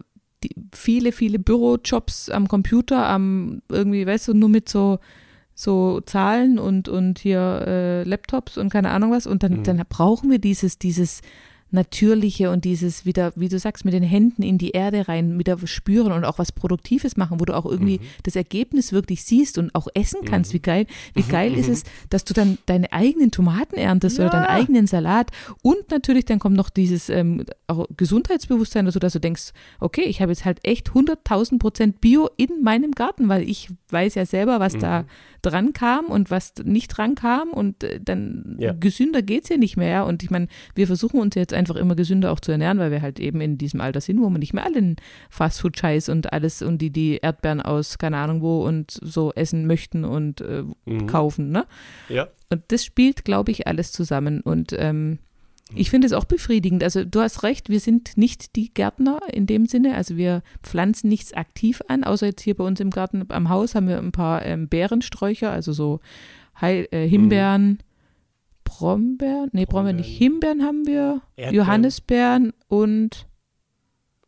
viele, 0.75 1.13
viele 1.13 1.39
Bürojobs 1.39 2.31
am 2.31 2.49
Computer, 2.49 3.07
am 3.09 3.63
irgendwie, 3.69 4.07
weißt 4.07 4.29
du, 4.29 4.35
nur 4.35 4.49
mit 4.49 4.69
so, 4.69 4.99
so 5.55 6.01
Zahlen 6.01 6.59
und, 6.59 6.89
und 6.89 7.19
hier 7.19 7.65
äh, 7.67 8.03
Laptops 8.05 8.57
und 8.57 8.71
keine 8.71 8.91
Ahnung 8.91 9.11
was. 9.11 9.27
Und 9.27 9.43
dann, 9.43 9.59
Mhm. 9.59 9.65
dann 9.65 9.83
brauchen 9.89 10.31
wir 10.31 10.39
dieses, 10.39 10.79
dieses 10.79 11.21
Natürliche 11.73 12.51
und 12.51 12.65
dieses 12.65 13.07
wieder, 13.07 13.33
wie 13.37 13.49
du 13.49 13.59
sagst, 13.59 13.85
mit 13.85 13.95
den 13.95 14.03
Händen 14.03 14.43
in 14.43 14.59
die 14.59 14.71
Erde 14.71 15.09
rein, 15.09 15.39
wieder 15.39 15.57
spüren 15.67 16.13
und 16.13 16.25
auch 16.25 16.39
was 16.39 16.53
Produktives 16.53 17.17
machen, 17.17 17.41
wo 17.41 17.45
du 17.45 17.57
auch 17.57 17.65
irgendwie 17.67 17.99
Mhm. 17.99 18.05
das 18.25 18.37
Ergebnis 18.37 18.93
wirklich 18.93 19.25
siehst 19.25 19.59
und 19.59 19.75
auch 19.75 19.89
essen 19.95 20.21
kannst. 20.25 20.53
Mhm. 20.53 20.57
Wie 20.57 20.61
geil, 20.63 20.87
wie 21.15 21.23
geil 21.23 21.55
ist 21.55 21.69
es, 21.69 21.85
dass 22.11 22.25
du 22.25 22.35
dann 22.35 22.59
deine 22.67 22.93
eigenen 22.93 23.31
Tomaten 23.31 23.77
erntest 23.77 24.19
oder 24.19 24.31
deinen 24.31 24.43
Ja. 24.45 24.51
eigenen 24.51 24.87
Salat 24.87 25.31
und 25.63 25.91
natürlich 25.91 26.25
dann 26.25 26.39
kommt 26.39 26.57
noch 26.57 26.71
dieses 26.71 27.09
ähm, 27.09 27.45
auch 27.67 27.87
Gesundheitsbewusstsein 27.97 28.85
dazu, 28.87 28.99
dass 28.99 29.13
du 29.13 29.21
denkst, 29.21 29.53
okay, 29.79 30.03
ich 30.03 30.21
habe 30.21 30.33
jetzt 30.33 30.45
halt 30.45 30.59
echt 30.65 30.91
100.000 30.91 31.59
Prozent 31.59 32.01
Bio 32.01 32.29
in 32.37 32.63
meinem 32.63 32.93
Garten, 32.93 33.29
weil 33.29 33.49
ich 33.49 33.69
weiß 33.91 34.15
ja 34.17 34.27
selber, 34.27 34.61
was 34.61 34.77
da 34.77 35.03
Mhm. 35.03 35.07
Dran 35.43 35.73
kam 35.73 36.07
und 36.07 36.31
was 36.31 36.55
nicht 36.65 36.89
dran 36.89 37.15
kam 37.15 37.51
und 37.51 37.83
äh, 37.85 38.01
dann 38.03 38.57
Ja. 38.59 38.73
gesünder 38.73 39.23
geht 39.23 39.45
es 39.45 39.49
ja 39.51 39.57
nicht 39.57 39.77
mehr. 39.77 40.07
Und 40.07 40.23
ich 40.23 40.31
meine, 40.31 40.49
wir 40.75 40.87
versuchen 40.87 41.21
uns 41.21 41.35
jetzt 41.35 41.53
einfach 41.55 41.77
immer 41.77 41.95
gesünder 41.95 42.33
auch 42.33 42.41
zu 42.41 42.53
ernähren, 42.53 42.79
weil 42.79 42.91
wir 42.91 43.03
halt 43.03 43.19
eben 43.21 43.41
in 43.41 43.59
diesem 43.59 43.81
Alter 43.81 44.01
sind, 44.01 44.21
wo 44.21 44.29
man 44.31 44.41
nicht 44.41 44.53
mehr 44.55 44.65
allen 44.65 44.97
Fastfood-Scheiß 45.31 46.09
und 46.09 46.33
alles 46.33 46.63
und 46.63 46.79
die, 46.79 46.91
die 46.91 47.19
Erdbeeren 47.23 47.61
aus 47.63 47.99
keine 47.99 48.19
Ahnung 48.19 48.43
wo 48.43 48.65
und 48.67 48.91
so 49.03 49.33
essen 49.35 49.67
möchten 49.67 50.05
und 50.05 50.41
äh, 50.41 50.65
Mhm. 50.87 51.07
kaufen, 51.07 51.51
ne? 51.51 51.67
Ja. 52.09 52.29
Und 52.51 52.63
das 52.69 52.85
spielt, 52.85 53.25
glaube 53.25 53.51
ich, 53.53 53.67
alles 53.67 53.93
zusammen. 53.93 54.41
Und 54.41 54.75
ähm, 54.77 55.19
ich 55.75 55.91
finde 55.91 56.07
es 56.07 56.13
auch 56.13 56.25
befriedigend. 56.25 56.83
Also 56.83 57.05
du 57.05 57.21
hast 57.21 57.43
recht, 57.43 57.69
wir 57.69 57.81
sind 57.81 58.17
nicht 58.17 58.57
die 58.57 58.73
Gärtner 58.73 59.21
in 59.33 59.47
dem 59.47 59.67
Sinne. 59.67 59.95
Also 59.95 60.17
wir 60.17 60.43
pflanzen 60.63 61.09
nichts 61.09 61.33
aktiv 61.33 61.83
an, 61.89 62.05
außer 62.05 62.27
jetzt 62.27 62.43
hier 62.43 62.57
bei 62.57 62.65
uns 62.65 62.81
im 62.81 62.91
Garten 62.91 63.25
am 63.29 63.49
Haus 63.49 63.75
haben 63.75 63.89
wir 63.89 63.99
ein 63.99 64.13
paar 64.13 64.45
ähm, 64.45 64.69
Beerensträucher, 64.69 65.51
also 65.51 65.73
so 65.73 66.01
Heil, 66.61 66.89
äh, 66.91 67.07
Himbeeren, 67.07 67.79
Brombeeren, 68.65 69.51
nee, 69.53 69.67
Brombeeren 69.67 69.97
nicht, 69.97 70.17
Himbeeren 70.19 70.63
haben 70.63 70.87
wir, 70.87 71.23
Erdbeeren. 71.37 71.55
Johannisbeeren 71.55 72.53
und 72.69 73.27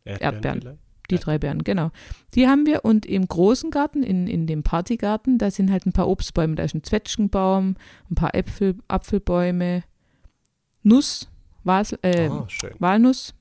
Erdbeeren. 0.05 0.61
vielleicht? 0.61 0.83
die 1.11 1.17
drei 1.17 1.37
Beeren, 1.37 1.63
genau. 1.63 1.91
Die 2.35 2.47
haben 2.47 2.65
wir 2.65 2.85
und 2.85 3.05
im 3.05 3.27
großen 3.27 3.71
Garten, 3.71 4.03
in, 4.03 4.27
in 4.27 4.47
dem 4.47 4.63
Partygarten, 4.63 5.37
da 5.37 5.51
sind 5.51 5.71
halt 5.71 5.85
ein 5.85 5.93
paar 5.93 6.07
Obstbäume. 6.07 6.55
Da 6.55 6.63
ist 6.63 6.73
ein 6.75 6.83
Zwetschgenbaum, 6.83 7.75
ein 8.09 8.15
paar 8.15 8.35
Äpfel, 8.35 8.77
Apfelbäume, 8.87 9.83
Nuss, 10.81 11.29
Was, 11.63 11.93
äh, 12.01 12.29
Ah, 12.31 12.45
schön. 12.47 12.71
Walnuss. 12.79 13.33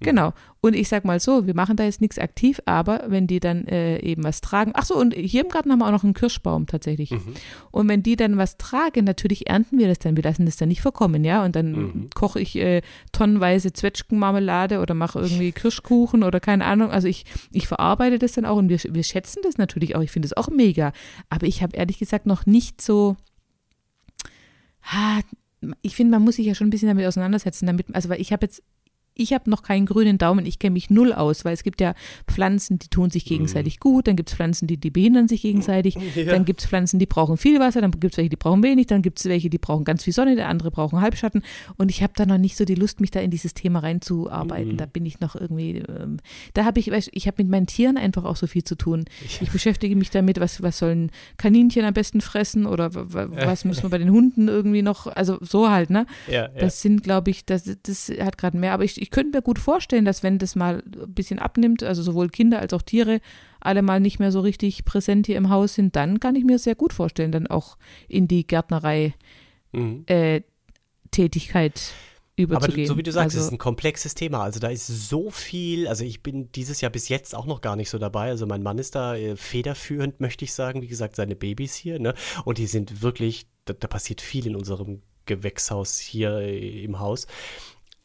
Mhm. 0.00 0.04
Genau. 0.04 0.32
Und 0.60 0.74
ich 0.74 0.88
sag 0.88 1.04
mal 1.04 1.20
so, 1.20 1.46
wir 1.46 1.54
machen 1.54 1.76
da 1.76 1.84
jetzt 1.84 2.00
nichts 2.00 2.18
aktiv, 2.18 2.60
aber 2.66 3.04
wenn 3.06 3.28
die 3.28 3.38
dann 3.38 3.64
äh, 3.68 4.00
eben 4.00 4.24
was 4.24 4.40
tragen, 4.40 4.72
ach 4.74 4.84
so, 4.84 4.96
und 4.96 5.14
hier 5.14 5.42
im 5.44 5.48
Garten 5.50 5.70
haben 5.70 5.78
wir 5.78 5.86
auch 5.86 5.92
noch 5.92 6.02
einen 6.02 6.14
Kirschbaum 6.14 6.66
tatsächlich. 6.66 7.12
Mhm. 7.12 7.34
Und 7.70 7.88
wenn 7.88 8.02
die 8.02 8.16
dann 8.16 8.38
was 8.38 8.56
tragen, 8.56 9.04
natürlich 9.04 9.48
ernten 9.48 9.78
wir 9.78 9.86
das 9.86 10.00
dann. 10.00 10.16
Wir 10.16 10.24
lassen 10.24 10.46
das 10.46 10.56
dann 10.56 10.66
nicht 10.68 10.80
verkommen, 10.80 11.22
ja. 11.24 11.44
Und 11.44 11.54
dann 11.54 11.70
Mhm. 11.72 12.10
koche 12.12 12.40
ich 12.40 12.56
äh, 12.56 12.82
tonnenweise 13.12 13.72
Zwetschgenmarmelade 13.72 14.80
oder 14.80 14.94
mache 14.94 15.20
irgendwie 15.20 15.52
Kirschkuchen 15.52 16.24
oder 16.24 16.40
keine 16.40 16.64
Ahnung. 16.64 16.90
Also 16.90 17.06
ich, 17.06 17.24
ich 17.52 17.68
verarbeite 17.68 18.18
das 18.18 18.32
dann 18.32 18.46
auch 18.46 18.56
und 18.56 18.68
wir, 18.68 18.78
wir 18.82 19.04
schätzen 19.04 19.42
das 19.44 19.58
natürlich 19.58 19.94
auch. 19.94 20.02
Ich 20.02 20.10
finde 20.10 20.26
es 20.26 20.36
auch 20.36 20.48
mega. 20.48 20.92
Aber 21.30 21.46
ich 21.46 21.62
habe 21.62 21.76
ehrlich 21.76 22.00
gesagt 22.00 22.26
noch 22.26 22.46
nicht 22.46 22.80
so. 22.80 23.16
Ha, 24.82 25.20
ich 25.82 25.96
finde, 25.96 26.12
man 26.12 26.22
muss 26.22 26.36
sich 26.36 26.46
ja 26.46 26.54
schon 26.54 26.68
ein 26.68 26.70
bisschen 26.70 26.88
damit 26.88 27.06
auseinandersetzen, 27.06 27.66
damit, 27.66 27.94
also 27.94 28.08
weil 28.08 28.20
ich 28.20 28.32
habe 28.32 28.46
jetzt 28.46 28.62
ich 29.18 29.32
habe 29.34 29.50
noch 29.50 29.62
keinen 29.62 29.84
grünen 29.84 30.16
Daumen, 30.16 30.46
ich 30.46 30.58
kenne 30.58 30.72
mich 30.74 30.88
null 30.90 31.12
aus, 31.12 31.44
weil 31.44 31.52
es 31.52 31.62
gibt 31.62 31.80
ja 31.80 31.94
Pflanzen, 32.26 32.78
die 32.78 32.88
tun 32.88 33.10
sich 33.10 33.24
gegenseitig 33.24 33.80
gut, 33.80 34.06
dann 34.06 34.16
gibt 34.16 34.30
es 34.30 34.36
Pflanzen, 34.36 34.66
die, 34.66 34.76
die 34.78 34.90
behindern 34.90 35.28
sich 35.28 35.42
gegenseitig, 35.42 35.96
Ja. 36.14 36.24
dann 36.32 36.44
gibt 36.44 36.60
es 36.60 36.66
Pflanzen, 36.66 36.98
die 36.98 37.06
brauchen 37.06 37.36
viel 37.36 37.60
Wasser, 37.60 37.80
dann 37.80 37.90
gibt 37.90 38.14
es 38.14 38.16
welche, 38.18 38.30
die 38.30 38.36
brauchen 38.36 38.62
wenig, 38.62 38.86
dann 38.86 39.02
gibt 39.02 39.18
es 39.18 39.26
welche, 39.26 39.50
die 39.50 39.58
brauchen 39.58 39.84
ganz 39.84 40.04
viel 40.04 40.12
Sonne, 40.12 40.36
der 40.36 40.48
andere 40.48 40.70
brauchen 40.70 41.00
Halbschatten 41.00 41.42
und 41.76 41.90
ich 41.90 42.02
habe 42.02 42.12
da 42.16 42.24
noch 42.26 42.38
nicht 42.38 42.56
so 42.56 42.64
die 42.64 42.74
Lust, 42.76 43.00
mich 43.00 43.10
da 43.10 43.20
in 43.20 43.30
dieses 43.30 43.54
Thema 43.54 43.80
reinzuarbeiten, 43.80 44.72
Mhm. 44.72 44.76
da 44.76 44.86
bin 44.86 45.04
ich 45.04 45.20
noch 45.20 45.34
irgendwie, 45.36 45.78
ähm, 45.88 46.18
da 46.54 46.64
habe 46.64 46.80
ich, 46.80 46.90
weißt, 46.90 47.10
ich 47.12 47.26
habe 47.26 47.42
mit 47.42 47.50
meinen 47.50 47.66
Tieren 47.66 47.96
einfach 47.96 48.24
auch 48.24 48.36
so 48.36 48.46
viel 48.46 48.64
zu 48.64 48.76
tun. 48.76 49.04
Ich 49.40 49.50
beschäftige 49.50 49.96
mich 49.96 50.10
damit, 50.10 50.38
was, 50.40 50.62
was 50.62 50.78
sollen 50.78 51.10
Kaninchen 51.36 51.84
am 51.84 51.94
besten 51.94 52.20
fressen 52.20 52.66
oder 52.66 52.90
was 52.94 53.64
müssen 53.64 53.82
wir 53.82 53.90
bei 53.90 53.98
den 53.98 54.10
Hunden 54.10 54.48
irgendwie 54.48 54.82
noch, 54.82 55.06
also 55.08 55.38
so 55.40 55.68
halt, 55.70 55.90
ne? 55.90 56.06
Ja, 56.28 56.34
ja. 56.34 56.48
Das 56.58 56.80
sind, 56.82 57.02
glaube 57.02 57.30
ich, 57.30 57.44
das, 57.44 57.64
das 57.82 58.10
hat 58.20 58.38
gerade 58.38 58.56
mehr. 58.56 58.72
Aber 58.72 58.84
ich, 58.84 59.00
ich 59.00 59.07
könnte 59.10 59.36
mir 59.38 59.42
gut 59.42 59.58
vorstellen, 59.58 60.04
dass 60.04 60.22
wenn 60.22 60.38
das 60.38 60.54
mal 60.56 60.82
ein 60.84 61.14
bisschen 61.14 61.38
abnimmt, 61.38 61.82
also 61.82 62.02
sowohl 62.02 62.28
Kinder 62.28 62.60
als 62.60 62.72
auch 62.72 62.82
Tiere 62.82 63.20
alle 63.60 63.82
mal 63.82 64.00
nicht 64.00 64.18
mehr 64.18 64.32
so 64.32 64.40
richtig 64.40 64.84
präsent 64.84 65.26
hier 65.26 65.36
im 65.36 65.50
Haus 65.50 65.74
sind, 65.74 65.96
dann 65.96 66.20
kann 66.20 66.36
ich 66.36 66.44
mir 66.44 66.58
sehr 66.58 66.74
gut 66.74 66.92
vorstellen, 66.92 67.32
dann 67.32 67.46
auch 67.46 67.76
in 68.08 68.28
die 68.28 68.46
Gärtnerei 68.46 69.14
Mhm. 69.72 70.04
äh, 70.06 70.40
Tätigkeit 71.10 71.92
Aber 72.38 72.42
überzugehen. 72.42 72.86
so 72.86 72.96
wie 72.96 73.02
du 73.02 73.12
sagst, 73.12 73.34
es 73.34 73.40
ist 73.40 73.46
also, 73.46 73.56
ein 73.56 73.58
komplexes 73.58 74.14
Thema. 74.14 74.42
Also 74.42 74.60
da 74.60 74.68
ist 74.68 74.86
so 74.86 75.30
viel, 75.30 75.88
also 75.88 76.04
ich 76.04 76.22
bin 76.22 76.50
dieses 76.52 76.80
Jahr 76.80 76.90
bis 76.90 77.08
jetzt 77.08 77.34
auch 77.34 77.46
noch 77.46 77.60
gar 77.60 77.76
nicht 77.76 77.90
so 77.90 77.98
dabei. 77.98 78.28
Also 78.28 78.46
mein 78.46 78.62
Mann 78.62 78.78
ist 78.78 78.94
da 78.94 79.16
äh, 79.16 79.36
federführend, 79.36 80.20
möchte 80.20 80.44
ich 80.44 80.52
sagen. 80.54 80.82
Wie 80.82 80.86
gesagt, 80.86 81.16
seine 81.16 81.36
Babys 81.36 81.74
hier, 81.74 81.98
ne? 81.98 82.14
Und 82.44 82.58
die 82.58 82.66
sind 82.66 83.02
wirklich, 83.02 83.46
da, 83.64 83.72
da 83.74 83.88
passiert 83.88 84.20
viel 84.20 84.46
in 84.46 84.56
unserem 84.56 85.02
Gewächshaus 85.26 85.98
hier 85.98 86.38
äh, 86.38 86.84
im 86.84 86.98
Haus. 87.00 87.26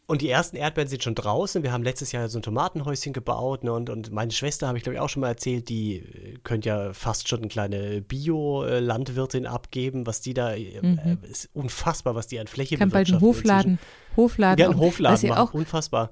Und 0.06 0.22
die 0.22 0.30
ersten 0.30 0.58
Erdbeeren 0.58 0.89
sind 0.89 1.02
schon 1.02 1.16
draußen. 1.16 1.63
Wir 1.63 1.72
haben 1.72 1.84
letztes 1.84 2.12
Jahr 2.12 2.28
so 2.28 2.38
ein 2.38 2.42
Tomatenhäuschen 2.42 3.13
gebaut. 3.13 3.63
Ne? 3.63 3.72
Und, 3.72 3.89
und 3.89 4.12
meine 4.12 4.32
Schwester, 4.32 4.68
habe 4.68 4.78
ich 4.78 4.84
glaube 4.84 4.96
ich 4.96 5.00
auch 5.00 5.08
schon 5.08 5.22
mal 5.22 5.30
erzählt, 5.30 5.70
die 5.70 5.96
äh, 6.00 6.38
könnte 6.44 6.68
ja 6.70 6.94
fast 6.94 7.30
schon 7.30 7.39
eine 7.39 7.48
kleine 7.48 8.02
Bio-Landwirtin 8.02 9.46
abgeben. 9.46 10.06
Was 10.06 10.22
die 10.22 10.34
da, 10.34 10.54
äh, 10.54 10.80
Mhm. 10.82 11.20
äh, 11.24 11.30
ist 11.30 11.50
unfassbar, 11.54 12.16
was 12.16 12.28
die 12.28 12.39
an 12.39 12.48
Fläche 12.48 12.78
kann 12.78 12.89
bald 12.89 13.10
einen 13.10 13.22
Hofladen, 13.22 13.80
Hofladen, 14.18 14.60
ja, 14.60 14.70
einen 14.70 14.80
Hofladen 14.80 15.13
was 15.13 15.22
ja 15.22 15.30
machen, 15.30 15.39
auch 15.39 15.54
unfassbar. 15.54 16.12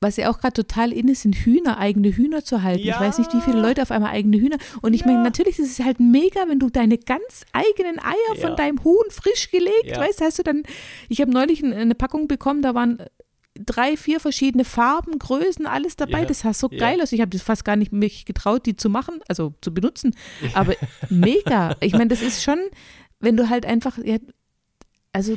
was 0.00 0.16
ja 0.16 0.30
auch 0.30 0.38
gerade 0.38 0.52
total 0.54 0.92
in 0.92 1.08
ist, 1.08 1.22
sind 1.22 1.34
Hühner, 1.34 1.78
eigene 1.78 2.14
Hühner 2.14 2.44
zu 2.44 2.62
halten. 2.62 2.84
Ja. 2.84 2.94
Ich 2.96 3.00
weiß 3.00 3.18
nicht, 3.18 3.32
wie 3.34 3.40
viele 3.40 3.60
Leute 3.60 3.82
auf 3.82 3.90
einmal 3.90 4.12
eigene 4.12 4.38
Hühner. 4.38 4.56
Und 4.82 4.94
ich 4.94 5.04
meine, 5.04 5.22
natürlich 5.22 5.58
ist 5.58 5.78
es 5.78 5.84
halt 5.84 6.00
mega, 6.00 6.40
wenn 6.48 6.58
du 6.58 6.68
deine 6.70 6.98
ganz 6.98 7.44
eigenen 7.52 7.98
Eier 7.98 8.14
Ja. 8.36 8.46
von 8.46 8.56
deinem 8.56 8.82
Huhn 8.84 9.04
frisch 9.10 9.50
gelegt, 9.50 9.84
Ja. 9.86 9.98
weißt, 10.00 10.20
hast 10.20 10.38
du 10.38 10.42
dann, 10.42 10.62
ich 11.08 11.20
habe 11.20 11.30
neulich 11.30 11.62
ein- 11.62 11.72
eine 11.72 11.94
Packung 11.94 12.28
bekommen, 12.28 12.62
da 12.62 12.74
waren 12.74 12.98
drei, 13.64 13.96
vier 13.96 14.20
verschiedene 14.20 14.64
Farben, 14.64 15.18
Größen, 15.18 15.66
alles 15.66 15.96
dabei. 15.96 16.20
Ja. 16.20 16.24
Das 16.26 16.40
sah 16.40 16.52
so 16.52 16.68
Ja. 16.70 16.78
geil 16.78 17.00
aus. 17.00 17.12
Ich 17.12 17.20
habe 17.20 17.30
das 17.30 17.42
fast 17.42 17.64
gar 17.64 17.76
nicht 17.76 17.92
mich 17.92 18.24
getraut, 18.24 18.66
die 18.66 18.76
zu 18.76 18.90
machen, 18.90 19.20
also 19.28 19.54
zu 19.60 19.72
benutzen. 19.72 20.14
Aber 20.52 20.74
mega. 21.08 21.76
Ich 21.80 21.92
meine, 21.92 22.08
das 22.08 22.22
ist 22.22 22.42
schon, 22.42 22.58
wenn 23.20 23.36
du 23.36 23.48
halt 23.48 23.64
einfach, 23.66 23.98
ja, 23.98 24.16
also 25.12 25.36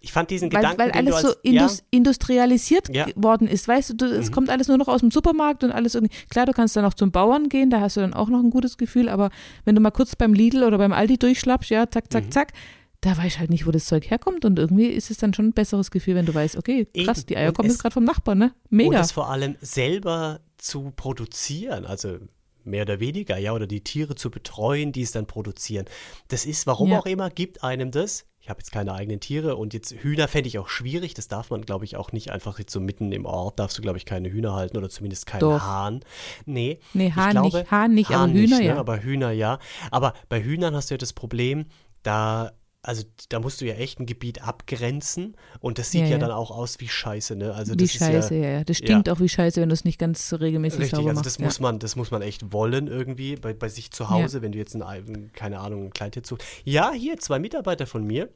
Ich 0.00 0.12
fand 0.12 0.30
diesen 0.30 0.52
weil, 0.52 0.60
Gedanken, 0.60 0.78
weil 0.78 0.90
alles 0.92 1.20
so 1.22 1.28
als, 1.28 1.38
indus 1.42 1.82
industrialisiert 1.90 2.94
Ja. 2.94 3.06
worden 3.16 3.48
ist. 3.48 3.66
Weißt 3.66 3.90
du, 3.90 3.94
du 3.94 4.06
es 4.06 4.28
Mhm. 4.28 4.34
kommt 4.34 4.50
alles 4.50 4.68
nur 4.68 4.78
noch 4.78 4.86
aus 4.88 5.00
dem 5.00 5.10
Supermarkt 5.10 5.64
und 5.64 5.72
alles 5.72 5.94
irgendwie. 5.94 6.14
Klar, 6.30 6.46
du 6.46 6.52
kannst 6.52 6.76
dann 6.76 6.84
auch 6.84 6.94
zum 6.94 7.10
Bauern 7.10 7.48
gehen, 7.48 7.68
da 7.70 7.80
hast 7.80 7.96
du 7.96 8.00
dann 8.00 8.14
auch 8.14 8.28
noch 8.28 8.38
ein 8.40 8.50
gutes 8.50 8.76
Gefühl, 8.78 9.08
aber 9.08 9.30
wenn 9.64 9.74
du 9.74 9.80
mal 9.80 9.90
kurz 9.90 10.14
beim 10.14 10.34
Lidl 10.34 10.62
oder 10.62 10.78
beim 10.78 10.92
Aldi 10.92 11.18
durchschlappst, 11.18 11.70
ja, 11.70 11.90
zack, 11.90 12.12
zack, 12.12 12.26
Mhm. 12.26 12.30
zack, 12.30 12.52
da 13.00 13.16
weißt 13.16 13.36
du 13.36 13.40
halt 13.40 13.50
nicht, 13.50 13.66
wo 13.66 13.70
das 13.70 13.86
Zeug 13.86 14.10
herkommt 14.10 14.44
und 14.44 14.58
irgendwie 14.58 14.86
ist 14.88 15.10
es 15.10 15.18
dann 15.18 15.32
schon 15.34 15.46
ein 15.48 15.52
besseres 15.52 15.90
Gefühl, 15.90 16.16
wenn 16.16 16.26
du 16.26 16.34
weißt, 16.34 16.56
okay, 16.56 16.86
krass, 17.04 17.18
Eben. 17.18 17.26
die 17.28 17.36
Eier 17.36 17.48
Und 17.48 17.54
kommen 17.56 17.68
jetzt 17.68 17.80
gerade 17.80 17.92
vom 17.94 18.04
Nachbarn, 18.04 18.38
ne? 18.38 18.54
und 18.70 18.76
Mega. 18.76 19.00
es 19.00 19.12
vor 19.12 19.30
allem 19.30 19.56
selber 19.60 20.40
zu 20.56 20.92
produzieren, 20.96 21.84
also 21.86 22.18
mehr 22.64 22.82
oder 22.82 23.00
weniger, 23.00 23.38
ja, 23.38 23.52
oder 23.52 23.66
die 23.66 23.82
Tiere 23.82 24.14
zu 24.14 24.30
betreuen, 24.30 24.92
die 24.92 25.02
es 25.02 25.12
dann 25.12 25.26
produzieren. 25.26 25.86
Das 26.28 26.44
ist, 26.44 26.66
warum 26.66 26.90
Ja. 26.90 26.98
auch 26.98 27.06
immer, 27.06 27.30
gibt 27.30 27.62
einem 27.62 27.90
das. 27.90 28.26
Ich 28.40 28.50
habe 28.50 28.60
jetzt 28.60 28.72
keine 28.72 28.94
eigenen 28.94 29.20
Tiere 29.20 29.56
und 29.56 29.74
jetzt 29.74 29.92
Hühner 29.92 30.26
fände 30.28 30.48
ich 30.48 30.58
auch 30.58 30.68
schwierig. 30.68 31.12
Das 31.14 31.28
darf 31.28 31.50
man, 31.50 31.62
glaube 31.62 31.84
ich, 31.84 31.96
auch 31.96 32.12
nicht 32.12 32.30
einfach 32.30 32.58
jetzt 32.58 32.72
so 32.72 32.80
mitten 32.80 33.12
im 33.12 33.26
Ort, 33.26 33.58
darfst 33.58 33.76
du, 33.78 33.82
glaube 33.82 33.98
ich, 33.98 34.06
keine 34.06 34.30
Hühner 34.30 34.54
halten 34.54 34.76
oder 34.76 34.88
zumindest 34.88 35.26
keinen 35.26 35.40
Doch. 35.40 35.60
Hahn. 35.60 36.00
Nee. 36.46 36.78
Nee, 36.94 37.08
ich 37.08 37.16
Hahn 37.16 37.30
glaube, 37.32 37.58
nicht, 37.58 37.70
Hahn 37.70 37.94
nicht, 37.94 38.10
aber 38.10 38.18
Hahn 38.20 38.32
Hühner 38.32 38.56
nicht, 38.58 38.66
ja. 38.66 38.74
Ne, 38.74 38.80
aber 38.80 39.02
Hühner 39.02 39.30
ja. 39.32 39.58
Aber 39.90 40.14
bei 40.28 40.42
Hühnern 40.42 40.74
hast 40.74 40.90
du 40.90 40.94
ja 40.94 40.98
das 40.98 41.12
Problem, 41.12 41.66
da 42.02 42.52
also 42.82 43.02
da 43.28 43.40
musst 43.40 43.60
du 43.60 43.66
ja 43.66 43.74
echt 43.74 43.98
ein 43.98 44.06
Gebiet 44.06 44.42
abgrenzen 44.42 45.36
und 45.60 45.78
das 45.78 45.90
sieht 45.90 46.02
Ja, 46.02 46.06
ja, 46.06 46.12
ja. 46.12 46.18
dann 46.18 46.30
auch 46.30 46.50
aus 46.50 46.78
wie 46.78 46.88
Scheiße, 46.88 47.34
ne? 47.34 47.52
Also 47.52 47.74
wie 47.74 47.78
das 47.78 47.92
scheiße, 47.92 48.34
ist 48.34 48.42
ja, 48.42 48.48
ja. 48.50 48.64
Das 48.64 48.78
stinkt 48.78 49.08
auch 49.08 49.20
wie 49.20 49.28
scheiße, 49.28 49.60
wenn 49.60 49.68
du 49.68 49.72
es 49.72 49.84
nicht 49.84 49.98
ganz 49.98 50.32
regelmäßig 50.32 50.80
Richtig, 50.80 50.96
sauber 50.96 51.10
also 51.10 51.18
machst. 51.18 51.26
das 51.26 51.38
ja. 51.38 51.44
muss 51.44 51.60
man, 51.60 51.78
das 51.80 51.96
muss 51.96 52.10
man 52.10 52.22
echt 52.22 52.52
wollen 52.52 52.86
irgendwie 52.86 53.36
bei, 53.36 53.52
bei 53.52 53.68
sich 53.68 53.90
zu 53.90 54.10
Hause, 54.10 54.42
wenn 54.42 54.52
du 54.52 54.58
jetzt 54.58 54.74
ein, 54.74 54.82
ein, 54.82 55.30
keine 55.32 55.58
Ahnung, 55.58 55.86
ein 55.86 55.92
Kleintierzucht. 55.92 56.44
Ja, 56.64 56.92
hier 56.92 57.18
zwei 57.18 57.38
Mitarbeiter 57.40 57.86
von 57.86 58.04
mir 58.04 58.28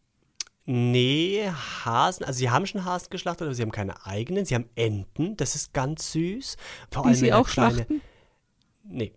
Nee, 0.67 1.51
Hasen, 1.85 2.25
also 2.25 2.39
sie 2.39 2.49
haben 2.49 2.67
schon 2.67 2.85
Hasen 2.87 3.09
geschlachtet, 3.11 3.47
aber 3.47 3.55
sie 3.55 3.63
haben 3.63 3.73
keine 3.73 4.07
eigenen. 4.07 4.47
Sie 4.47 4.55
haben 4.55 4.69
Enten, 4.77 5.37
das 5.37 5.55
ist 5.55 5.75
ganz 5.75 6.13
süß. 6.13 6.57
Vor 6.91 7.03
Die 7.03 7.09
allem 7.09 7.17
sie 7.17 7.33
auch 7.35 7.49
schlachten. 7.49 8.01
Nee. 8.85 9.13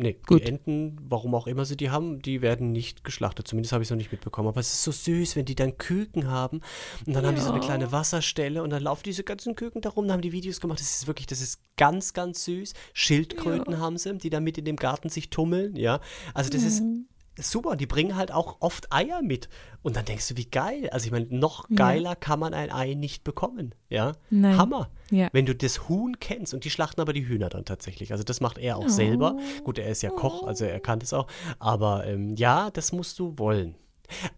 Nee, 0.00 0.16
Gut. 0.26 0.42
die 0.42 0.46
Enten, 0.46 0.96
warum 1.02 1.34
auch 1.34 1.48
immer 1.48 1.64
sie 1.64 1.76
die 1.76 1.90
haben, 1.90 2.22
die 2.22 2.40
werden 2.40 2.70
nicht 2.70 3.02
geschlachtet. 3.02 3.48
Zumindest 3.48 3.72
habe 3.72 3.82
ich 3.82 3.88
es 3.88 3.90
noch 3.90 3.96
nicht 3.96 4.12
mitbekommen. 4.12 4.46
Aber 4.46 4.60
es 4.60 4.72
ist 4.72 4.84
so 4.84 4.92
süß, 4.92 5.34
wenn 5.34 5.44
die 5.44 5.56
dann 5.56 5.76
Küken 5.76 6.28
haben 6.28 6.60
und 7.04 7.14
dann 7.14 7.26
haben 7.26 7.34
die 7.34 7.40
so 7.40 7.48
eine 7.48 7.58
Ja. 7.58 7.64
kleine 7.64 7.90
Wasserstelle 7.90 8.62
und 8.62 8.70
dann 8.70 8.82
laufen 8.84 9.02
diese 9.04 9.24
ganzen 9.24 9.56
Küken 9.56 9.80
da 9.80 9.88
rum, 9.88 10.04
dann 10.06 10.12
haben 10.14 10.20
die 10.22 10.30
Videos 10.30 10.60
gemacht. 10.60 10.78
Das 10.78 10.88
ist 10.98 11.06
wirklich, 11.08 11.26
das 11.26 11.40
ist 11.40 11.60
ganz, 11.76 12.12
ganz 12.12 12.44
süß. 12.44 12.74
Schildkröten 12.92 13.78
haben 13.80 13.98
sie, 13.98 14.16
die 14.18 14.30
da 14.30 14.38
mit 14.38 14.56
in 14.56 14.64
dem 14.64 14.76
Garten 14.76 15.08
sich 15.08 15.30
tummeln, 15.30 15.74
ja. 15.74 16.00
Also 16.32 16.48
das 16.50 16.62
ist 16.62 16.80
Mhm. 16.82 17.06
Super. 17.40 17.76
Die 17.76 17.86
bringen 17.86 18.16
halt 18.16 18.32
auch 18.32 18.56
oft 18.60 18.92
Eier 18.92 19.22
mit. 19.22 19.48
Und 19.82 19.96
dann 19.96 20.04
denkst 20.04 20.28
du, 20.28 20.36
wie 20.36 20.44
geil. 20.46 20.88
Also 20.90 21.06
ich 21.06 21.12
meine, 21.12 21.26
noch 21.30 21.68
Ja. 21.70 21.76
geiler 21.76 22.16
kann 22.16 22.38
man 22.40 22.54
ein 22.54 22.70
Ei 22.72 22.94
nicht 22.94 23.24
bekommen, 23.24 23.74
ja. 23.88 24.12
Nein. 24.30 24.56
Hammer. 24.58 24.90
Ja. 25.10 25.28
Wenn 25.32 25.46
du 25.46 25.54
das 25.54 25.88
Huhn 25.88 26.18
kennst 26.20 26.52
und 26.54 26.64
die 26.64 26.70
schlachten 26.70 27.00
aber 27.00 27.12
die 27.12 27.26
Hühner 27.26 27.48
dann 27.48 27.64
tatsächlich. 27.64 28.12
Also 28.12 28.24
das 28.24 28.40
macht 28.40 28.58
er 28.58 28.76
auch 28.76 28.88
selber. 28.88 29.36
Gut, 29.64 29.78
er 29.78 29.88
ist 29.88 30.02
ja 30.02 30.10
Koch, 30.10 30.46
also 30.46 30.64
er 30.64 30.80
kann 30.80 30.98
das 30.98 31.12
auch. 31.12 31.26
Aber 31.58 32.06
ähm, 32.06 32.34
ja, 32.36 32.70
das 32.70 32.92
musst 32.92 33.18
du 33.18 33.34
wollen. 33.38 33.74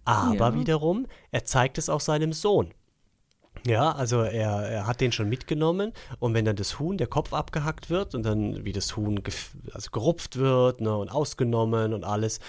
Aber 0.05 0.35
Ja. 0.51 0.55
wiederum, 0.55 1.07
er 1.31 1.45
zeigt 1.45 1.79
es 1.79 1.89
auch 1.89 2.01
seinem 2.01 2.33
Sohn. 2.33 2.73
Ja, 3.67 3.93
also 3.93 4.21
er, 4.23 4.51
er 4.69 4.87
hat 4.87 5.01
den 5.01 5.13
schon 5.13 5.29
mitgenommen 5.29 5.93
und 6.19 6.33
wenn 6.35 6.45
dann 6.47 6.57
das 6.57 6.79
Huhn, 6.79 6.97
der 6.97 7.09
Kopf 7.09 7.33
abgehackt 7.35 7.91
wird 7.91 8.15
und 8.15 8.23
dann 8.23 8.65
wie 8.65 8.73
das 8.73 8.97
Huhn 8.97 9.21
also 9.75 9.91
gerupft 9.91 10.37
wird 10.37 10.81
ne, 10.81 10.97
und 10.97 11.11
ausgenommen 11.11 11.93
und 11.93 12.05
alles. 12.05 12.41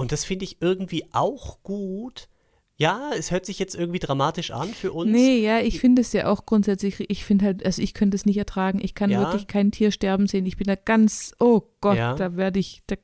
Und 0.00 0.12
das 0.12 0.24
finde 0.24 0.44
ich 0.46 0.62
irgendwie 0.62 1.04
auch 1.12 1.62
gut. 1.62 2.28
Ja, 2.76 3.10
es 3.14 3.30
hört 3.30 3.44
sich 3.44 3.58
jetzt 3.58 3.74
irgendwie 3.74 3.98
dramatisch 3.98 4.50
an 4.50 4.72
für 4.72 4.92
uns. 4.92 5.10
Nee, 5.10 5.40
ja, 5.40 5.60
ich 5.60 5.78
finde 5.78 6.00
es 6.00 6.14
ja 6.14 6.26
auch 6.26 6.46
grundsätzlich, 6.46 7.10
ich 7.10 7.26
finde 7.26 7.44
halt, 7.44 7.66
also 7.66 7.82
ich 7.82 7.92
könnte 7.92 8.14
es 8.14 8.24
nicht 8.24 8.38
ertragen. 8.38 8.80
Ich 8.82 8.94
kann 8.94 9.10
Ja. 9.10 9.20
wirklich 9.20 9.46
kein 9.46 9.70
Tier 9.70 9.90
sterben 9.92 10.26
sehen. 10.26 10.46
Ich 10.46 10.56
bin 10.56 10.66
da 10.66 10.76
ganz, 10.76 11.34
oh 11.38 11.60
Gott, 11.82 11.98
Ja. 11.98 12.14
da 12.14 12.36
werde 12.36 12.58
ich, 12.58 12.82
da, 12.86 12.96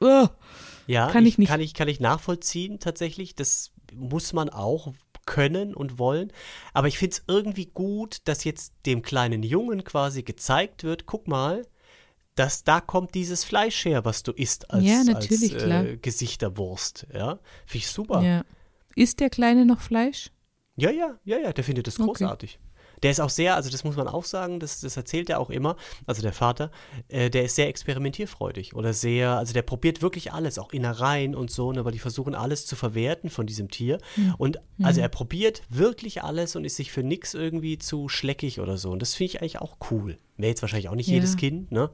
oh, 0.00 0.26
Ja, 0.86 1.10
Kann 1.10 1.24
ich 1.24 1.38
nicht. 1.38 1.48
Kann 1.48 1.62
ich, 1.62 1.72
kann 1.72 1.88
ich 1.88 1.98
nachvollziehen 2.00 2.78
tatsächlich. 2.78 3.34
Das 3.34 3.72
muss 3.94 4.34
man 4.34 4.50
auch 4.50 4.92
können 5.24 5.74
und 5.74 5.98
wollen. 5.98 6.30
Aber 6.74 6.88
ich 6.88 6.98
finde 6.98 7.16
es 7.16 7.24
irgendwie 7.26 7.64
gut, 7.72 8.18
dass 8.26 8.44
jetzt 8.44 8.74
dem 8.84 9.00
kleinen 9.00 9.42
Jungen 9.42 9.82
quasi 9.84 10.22
gezeigt 10.22 10.84
wird, 10.84 11.06
guck 11.06 11.26
mal, 11.26 11.62
dass 12.36 12.64
da 12.64 12.80
kommt 12.80 13.14
dieses 13.14 13.44
Fleisch 13.44 13.84
her, 13.84 14.04
was 14.04 14.22
du 14.22 14.32
isst 14.32 14.70
als, 14.70 14.84
Ja, 14.84 15.04
natürlich, 15.04 15.54
als 15.54 15.62
äh, 15.86 15.96
Gesichterwurst. 15.98 17.06
Ja, 17.12 17.38
finde 17.66 17.78
ich 17.78 17.88
super. 17.88 18.22
Ja. 18.22 18.28
ja. 18.38 18.44
Isst 18.96 19.20
der 19.20 19.30
Kleine 19.30 19.64
noch 19.66 19.80
Fleisch? 19.80 20.30
ja, 20.76 20.90
ja, 20.90 21.18
ja, 21.24 21.52
der 21.52 21.64
findet 21.64 21.86
das 21.86 21.98
Okay. 21.98 22.06
großartig. 22.06 22.58
Der 23.02 23.10
ist 23.10 23.20
auch 23.20 23.28
sehr, 23.30 23.54
also 23.54 23.70
das 23.70 23.84
muss 23.84 23.96
man 23.96 24.08
auch 24.08 24.24
sagen, 24.24 24.60
das, 24.60 24.80
das 24.80 24.96
erzählt 24.96 25.28
er 25.28 25.38
auch 25.38 25.50
immer, 25.50 25.76
also 26.06 26.22
der 26.22 26.32
Vater, 26.32 26.70
äh, 27.08 27.28
der 27.28 27.44
ist 27.44 27.54
sehr 27.56 27.68
experimentierfreudig 27.68 28.74
oder 28.74 28.92
sehr, 28.94 29.32
also 29.36 29.52
der 29.52 29.62
probiert 29.62 30.00
wirklich 30.00 30.32
alles, 30.32 30.58
auch 30.58 30.72
Innereien 30.72 31.34
und 31.34 31.50
so, 31.50 31.70
ne, 31.72 31.84
weil 31.84 31.92
die 31.92 31.98
versuchen 31.98 32.34
alles 32.34 32.66
zu 32.66 32.76
verwerten 32.76 33.30
von 33.30 33.46
diesem 33.46 33.68
Tier. 33.70 33.98
Und 34.38 34.58
also 34.82 35.00
er 35.00 35.08
probiert 35.08 35.62
wirklich 35.68 36.22
alles 36.22 36.56
und 36.56 36.64
ist 36.64 36.76
sich 36.76 36.92
für 36.92 37.02
nichts 37.02 37.34
irgendwie 37.34 37.78
zu 37.78 38.08
schleckig 38.08 38.60
oder 38.60 38.78
so. 38.78 38.90
Und 38.90 39.02
das 39.02 39.14
finde 39.14 39.26
ich 39.32 39.40
eigentlich 39.40 39.58
auch 39.60 39.76
cool. 39.90 40.16
Wäre 40.36 40.50
jetzt 40.50 40.62
wahrscheinlich 40.62 40.88
auch 40.88 40.94
nicht 40.94 41.08
Ja. 41.08 41.14
jedes 41.14 41.36
Kind, 41.36 41.72
ne? 41.72 41.90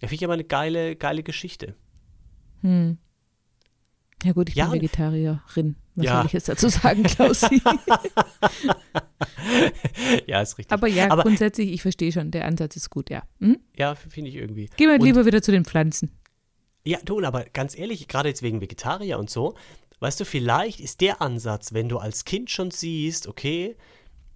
Ja, 0.00 0.08
finde 0.08 0.14
ich 0.16 0.24
aber 0.24 0.34
eine 0.34 0.44
geile, 0.44 0.96
geile 0.96 1.22
Geschichte. 1.22 1.74
Hm. 2.62 2.98
Ja 4.22 4.32
gut, 4.32 4.48
ich 4.48 4.54
Ja, 4.54 4.66
bin 4.66 4.80
Vegetarierin. 4.80 5.76
Was 5.96 6.04
Ja. 6.06 6.16
soll 6.16 6.26
ich 6.26 6.32
jetzt 6.32 6.48
dazu 6.48 6.68
sagen, 6.68 7.02
Klausi? 7.04 7.62
ja, 10.26 10.40
ist 10.40 10.58
richtig. 10.58 10.72
Aber 10.72 10.88
ja, 10.88 11.10
Aber- 11.10 11.22
grundsätzlich, 11.22 11.72
ich 11.72 11.82
verstehe 11.82 12.12
schon, 12.12 12.30
der 12.30 12.46
Ansatz 12.46 12.76
ist 12.76 12.90
gut, 12.90 13.10
ja. 13.10 13.22
Hm? 13.40 13.58
ja, 13.76 13.94
finde 13.94 14.30
ich 14.30 14.36
irgendwie. 14.36 14.68
Gehen 14.76 14.88
wir 14.88 14.94
Und- 14.94 15.02
lieber 15.04 15.26
wieder 15.26 15.42
zu 15.42 15.52
den 15.52 15.64
Pflanzen. 15.64 16.10
Ja, 16.86 16.98
du, 17.04 17.22
aber 17.22 17.44
ganz 17.44 17.78
ehrlich, 17.78 18.06
gerade 18.08 18.28
jetzt 18.28 18.42
wegen 18.42 18.60
Vegetarier 18.60 19.18
und 19.18 19.30
so, 19.30 19.54
weißt 20.00 20.20
du, 20.20 20.24
vielleicht 20.24 20.80
ist 20.80 21.00
der 21.00 21.22
Ansatz, 21.22 21.72
wenn 21.72 21.88
du 21.88 21.98
als 21.98 22.24
Kind 22.24 22.50
schon 22.50 22.70
siehst, 22.70 23.26
okay, 23.26 23.76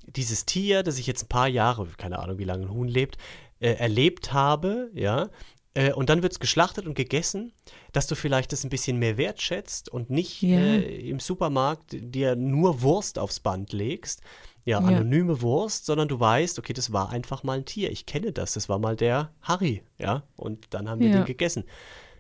dieses 0.07 0.47
Tier, 0.47 0.83
das 0.83 0.99
ich 0.99 1.07
jetzt 1.07 1.25
ein 1.25 1.29
paar 1.29 1.49
Jahre, 1.49 1.87
keine 1.99 2.19
Ahnung, 2.21 2.39
wie 2.39 2.45
lange 2.45 2.65
ein 2.67 2.71
Huhn 2.71 2.89
lebt, 2.89 3.19
äh, 3.61 3.73
erlebt 3.73 4.33
habe, 4.33 4.91
ja, 4.95 5.31
äh, 5.75 5.93
und 5.93 6.09
dann 6.11 6.23
wird 6.23 6.33
es 6.33 6.41
geschlachtet 6.41 6.87
und 6.87 6.95
gegessen, 6.95 7.53
dass 7.93 8.07
du 8.07 8.15
vielleicht 8.15 8.53
das 8.53 8.65
ein 8.65 8.71
bisschen 8.71 8.99
mehr 8.99 9.17
wertschätzt 9.17 9.89
und 9.89 10.11
nicht 10.11 10.43
Ja. 10.43 10.59
äh, 10.59 11.09
im 11.09 11.21
Supermarkt 11.21 11.97
dir 11.99 12.35
nur 12.37 12.83
Wurst 12.83 13.19
aufs 13.19 13.41
Band 13.41 13.73
legst, 13.73 14.23
ja, 14.65 14.81
Ja. 14.81 14.85
anonyme 14.87 15.41
Wurst, 15.41 15.87
sondern 15.87 16.09
du 16.09 16.19
weißt, 16.19 16.59
okay, 16.59 16.73
das 16.73 16.93
war 16.93 17.11
einfach 17.11 17.43
mal 17.43 17.59
ein 17.59 17.65
Tier. 17.65 17.91
Ich 17.91 18.07
kenne 18.07 18.33
das, 18.33 18.55
das 18.55 18.69
war 18.69 18.79
mal 18.79 18.97
der 18.97 19.33
Harry, 19.43 19.83
ja, 19.99 20.25
und 20.37 20.67
dann 20.71 20.89
haben 20.89 21.01
wir 21.01 21.09
Ja. 21.09 21.19
den 21.19 21.25
gegessen. 21.25 21.65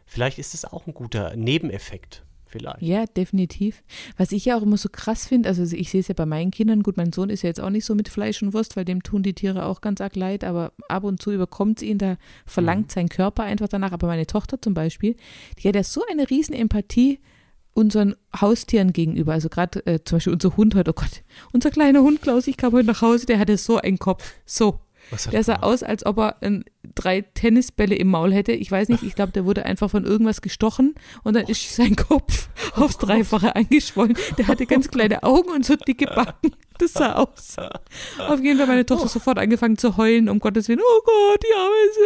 Vielleicht 0.06 0.38
ist 0.38 0.54
es 0.54 0.64
auch 0.64 0.86
ein 0.86 0.94
guter 0.94 1.36
Nebeneffekt. 1.36 2.24
Vielleicht. 2.48 2.82
Ja, 2.82 3.04
definitiv. 3.06 3.82
Was 4.16 4.32
ich 4.32 4.46
ja 4.46 4.56
auch 4.56 4.62
immer 4.62 4.78
so 4.78 4.88
krass 4.90 5.26
finde, 5.26 5.48
also 5.48 5.62
ich 5.62 5.90
sehe 5.90 6.00
es 6.00 6.08
ja 6.08 6.14
bei 6.14 6.26
meinen 6.26 6.50
Kindern, 6.50 6.82
gut, 6.82 6.96
mein 6.96 7.12
Sohn 7.12 7.28
ist 7.30 7.42
ja 7.42 7.48
jetzt 7.48 7.60
auch 7.60 7.70
nicht 7.70 7.84
so 7.84 7.94
mit 7.94 8.08
Fleisch 8.08 8.42
und 8.42 8.54
Wurst, 8.54 8.76
weil 8.76 8.84
dem 8.86 9.02
tun 9.02 9.22
die 9.22 9.34
Tiere 9.34 9.66
auch 9.66 9.80
ganz 9.82 10.00
arg 10.00 10.16
leid, 10.16 10.44
aber 10.44 10.72
ab 10.88 11.04
und 11.04 11.20
zu 11.20 11.30
überkommt 11.30 11.78
es 11.78 11.82
ihn, 11.86 11.98
da 11.98 12.16
verlangt 12.46 12.86
Mhm. 12.88 12.92
sein 12.92 13.08
Körper 13.10 13.42
einfach 13.42 13.68
danach. 13.68 13.92
Aber 13.92 14.06
meine 14.06 14.26
Tochter 14.26 14.60
zum 14.60 14.74
Beispiel, 14.74 15.14
die 15.58 15.68
hat 15.68 15.76
ja 15.76 15.84
so 15.84 16.02
eine 16.10 16.28
riesen 16.30 16.54
Empathie 16.54 17.20
unseren 17.74 18.16
Haustieren 18.40 18.92
gegenüber. 18.92 19.34
Also 19.34 19.48
gerade 19.48 19.84
äh, 19.86 20.00
zum 20.04 20.16
Beispiel 20.16 20.32
unser 20.32 20.56
Hund 20.56 20.74
heute, 20.74 20.90
oh 20.90 20.94
Gott, 20.94 21.22
unser 21.52 21.70
kleiner 21.70 22.02
Hund 22.02 22.22
Klaus, 22.22 22.46
ich 22.46 22.56
kam 22.56 22.72
heute 22.72 22.86
nach 22.88 23.02
Hause, 23.02 23.26
der 23.26 23.38
hatte 23.38 23.56
so 23.56 23.76
einen 23.76 23.98
Kopf, 23.98 24.34
so. 24.46 24.80
Der 25.26 25.34
er 25.34 25.44
sah 25.44 25.56
aus, 25.56 25.82
als 25.82 26.04
ob 26.04 26.18
er 26.18 26.36
ähm, 26.42 26.64
drei 26.94 27.22
Tennisbälle 27.22 27.94
im 27.94 28.08
Maul 28.08 28.32
hätte. 28.32 28.52
Ich 28.52 28.70
weiß 28.70 28.88
nicht, 28.88 29.02
ich 29.02 29.14
glaube, 29.14 29.32
der 29.32 29.44
wurde 29.44 29.64
einfach 29.64 29.90
von 29.90 30.04
irgendwas 30.04 30.42
gestochen 30.42 30.94
und 31.22 31.34
dann 31.34 31.46
ist 31.46 31.74
sein 31.76 31.96
Kopf 31.96 32.48
aufs 32.74 32.98
Dreifache 32.98 33.56
eingeschwollen. 33.56 34.16
Der 34.36 34.46
hatte 34.48 34.66
ganz 34.66 34.88
kleine 34.88 35.22
Augen 35.22 35.50
und 35.50 35.64
so 35.64 35.76
dicke 35.76 36.06
Backen. 36.06 36.52
Das 36.78 36.92
sah 36.92 37.14
aus. 37.14 37.56
Auf 38.18 38.40
jeden 38.42 38.58
Fall 38.58 38.66
meine 38.66 38.86
Tochter 38.86 39.08
sofort 39.08 39.38
angefangen 39.38 39.78
zu 39.78 39.96
heulen, 39.96 40.28
um 40.28 40.38
Gottes 40.40 40.68
Willen. 40.68 40.80
Oh 40.80 41.00
Gott, 41.04 41.42
die 41.42 41.56
Arme, 41.56 41.74
ist, 41.90 41.98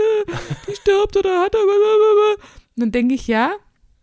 äh, 0.63 0.71
die 0.71 0.77
stirbt 0.77 1.17
oder 1.17 1.41
hat 1.43 1.55
er. 1.55 1.61
Und 1.61 2.39
dann 2.77 2.93
denke 2.93 3.15
ich, 3.15 3.27
ja, 3.27 3.53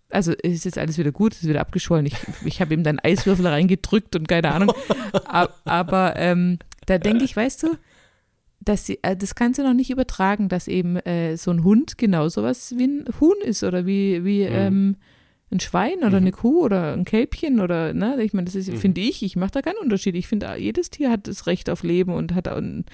also 0.10 0.32
ist 0.34 0.66
jetzt 0.66 0.78
alles 0.78 0.98
wieder 0.98 1.12
gut, 1.12 1.34
ist 1.34 1.48
wieder 1.48 1.62
abgeschwollen. 1.62 2.06
Ich, 2.06 2.16
ich 2.46 2.62
habe 2.62 2.74
ihm 2.74 2.84
dann 2.84 3.00
Eiswürfel 3.00 3.48
reingedrückt 3.48 4.16
und 4.16 4.28
keine 4.28 4.52
Ahnung. 4.54 4.74
A- 5.26 5.50
Aber 5.66 6.16
ähm, 6.18 6.60
da 6.86 6.98
denke 6.98 7.24
ich, 7.24 7.36
weißt 7.36 7.64
du, 7.64 7.78
dass 8.62 8.86
sie, 8.86 9.00
äh, 9.04 9.15
das 9.15 9.36
kannst 9.36 9.58
du 9.60 9.63
noch 9.63 9.74
nicht 9.74 9.89
übertragen, 9.89 10.50
dass 10.50 10.67
eben 10.67 10.98
äh, 10.98 11.38
so 11.38 11.52
ein 11.52 11.63
Hund 11.63 11.98
genau 11.98 12.28
sowas 12.30 12.74
wie 12.78 12.86
ein 12.86 13.06
Huhn 13.19 13.38
ist 13.43 13.63
oder 13.63 13.86
wie, 13.86 14.24
wie 14.26 14.43
Mhm. 14.43 14.50
ähm, 14.52 14.95
ein 15.52 15.60
Schwein 15.60 16.00
oder 16.04 16.17
eine 16.17 16.32
Kuh 16.32 16.63
oder 16.63 16.93
ein 16.93 17.06
Kälbchen 17.06 17.60
oder, 17.60 17.93
ne, 17.93 18.22
ich 18.22 18.34
meine, 18.34 18.45
das 18.45 18.54
ist, 18.56 18.69
Mhm. 18.72 18.76
finde 18.78 19.02
ich, 19.02 19.24
ich 19.24 19.36
mache 19.36 19.52
da 19.52 19.62
keinen 19.63 19.80
Unterschied. 19.82 20.15
Ich 20.15 20.28
finde, 20.28 20.54
jedes 20.58 20.89
Tier 20.91 21.10
hat 21.10 21.28
das 21.28 21.48
Recht 21.48 21.69
auf 21.72 21.82
Leben 21.84 22.13
und 22.13 22.36
hat 22.36 22.48
auch 22.48 22.58
ein, 22.58 22.86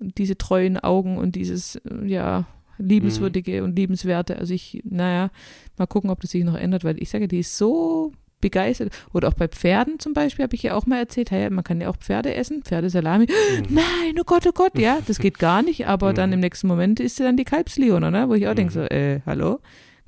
diese 0.00 0.36
treuen 0.36 0.76
Augen 0.78 1.16
und 1.16 1.34
dieses, 1.36 1.76
äh, 1.76 2.04
ja, 2.06 2.46
liebenswürdige 2.76 3.62
und 3.64 3.76
liebenswerte. 3.76 4.36
Also 4.36 4.52
ich, 4.52 4.82
naja, 4.84 5.30
mal 5.78 5.86
gucken, 5.86 6.10
ob 6.10 6.20
das 6.20 6.32
sich 6.32 6.44
noch 6.44 6.56
ändert, 6.56 6.82
weil 6.84 7.00
ich 7.00 7.08
sage, 7.08 7.28
die 7.28 7.38
ist 7.38 7.56
so 7.56 8.12
begeistert. 8.44 8.92
Oder 9.12 9.28
auch 9.28 9.34
bei 9.34 9.48
Pferden 9.48 9.98
zum 9.98 10.12
Beispiel, 10.12 10.42
habe 10.44 10.54
ich 10.54 10.62
ja 10.62 10.74
auch 10.76 10.86
mal 10.86 10.98
erzählt, 10.98 11.30
hey, 11.30 11.48
man 11.50 11.64
kann 11.64 11.80
ja 11.80 11.88
auch 11.88 11.96
Pferde 11.96 12.34
essen, 12.34 12.62
Pferdesalami. 12.62 13.26
Nein, 13.68 14.14
oh 14.20 14.24
Gott, 14.24 14.46
oh 14.46 14.52
Gott, 14.52 14.78
ja, 14.78 14.98
das 15.06 15.18
geht 15.18 15.38
gar 15.38 15.62
nicht, 15.62 15.86
aber 15.86 16.12
dann 16.12 16.32
im 16.32 16.40
nächsten 16.40 16.66
Moment 16.68 17.00
ist 17.00 17.16
sie 17.16 17.22
dann 17.24 17.36
die 17.36 17.44
Kalbsleone, 17.44 18.10
ne? 18.10 18.28
wo 18.28 18.34
ich 18.34 18.46
auch 18.46 18.54
denke 18.54 18.72
so, 18.72 18.80
äh, 18.82 19.20
hallo, 19.26 19.60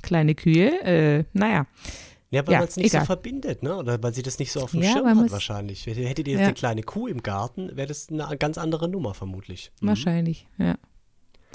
kleine 0.03 0.35
Kühe, 0.35 0.81
äh, 0.83 1.25
naja. 1.33 1.67
Ja, 2.31 2.45
weil 2.47 2.53
Ja, 2.55 2.59
man 2.59 2.69
es 2.69 2.77
nicht 2.77 2.87
egal. 2.87 3.03
so 3.03 3.07
verbindet, 3.07 3.63
ne? 3.63 3.77
Oder 3.77 4.03
weil 4.03 4.13
sie 4.13 4.23
das 4.23 4.39
nicht 4.41 4.51
so 4.51 4.61
auf 4.61 4.73
dem 4.73 4.83
Ja, 4.83 4.91
Schirm 4.93 5.07
hat 5.21 5.31
wahrscheinlich. 5.31 5.87
Hättet 5.87 6.27
ihr 6.27 6.33
jetzt 6.33 6.41
Ja. 6.41 6.47
eine 6.47 6.55
kleine 6.55 6.83
Kuh 6.83 7.07
im 7.07 7.23
Garten, 7.23 7.71
wäre 7.77 7.87
das 7.87 8.09
eine 8.11 8.37
ganz 8.37 8.59
andere 8.59 8.89
Nummer 8.89 9.15
vermutlich. 9.15 9.71
Mhm. 9.81 9.87
Wahrscheinlich, 9.89 10.47
ja. 10.59 10.75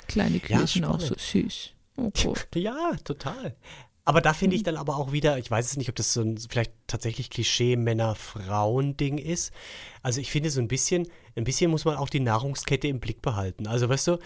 Kleine 0.07 0.39
Kühe 0.39 0.55
Ja, 0.57 0.65
sind 0.65 0.85
auch 0.85 0.99
so 1.01 1.13
süß. 1.17 1.71
Oh 1.97 2.09
Gott. 2.23 2.47
Ja, 2.55 2.91
total. 3.03 3.55
Aber 4.03 4.21
da 4.21 4.33
finde 4.33 4.55
ich 4.55 4.63
dann 4.63 4.77
aber 4.77 4.97
auch 4.97 5.11
wieder, 5.11 5.37
ich 5.37 5.51
weiß 5.51 5.65
es 5.65 5.77
nicht, 5.77 5.89
ob 5.89 5.95
das 5.95 6.13
so 6.13 6.21
ein 6.21 6.37
vielleicht 6.37 6.71
tatsächlich 6.87 7.29
Klischee-Männer-Frauen-Ding 7.29 9.19
ist. 9.19 9.53
Also 10.01 10.19
ich 10.19 10.31
finde 10.31 10.49
so 10.49 10.59
ein 10.59 10.67
bisschen, 10.67 11.07
ein 11.35 11.43
bisschen 11.43 11.69
muss 11.69 11.85
man 11.85 11.97
auch 11.97 12.09
die 12.09 12.19
Nahrungskette 12.19 12.87
im 12.87 12.99
Blick 12.99 13.21
behalten. 13.21 13.67
Also 13.67 13.89
weißt 13.89 14.07
du, 14.07 14.17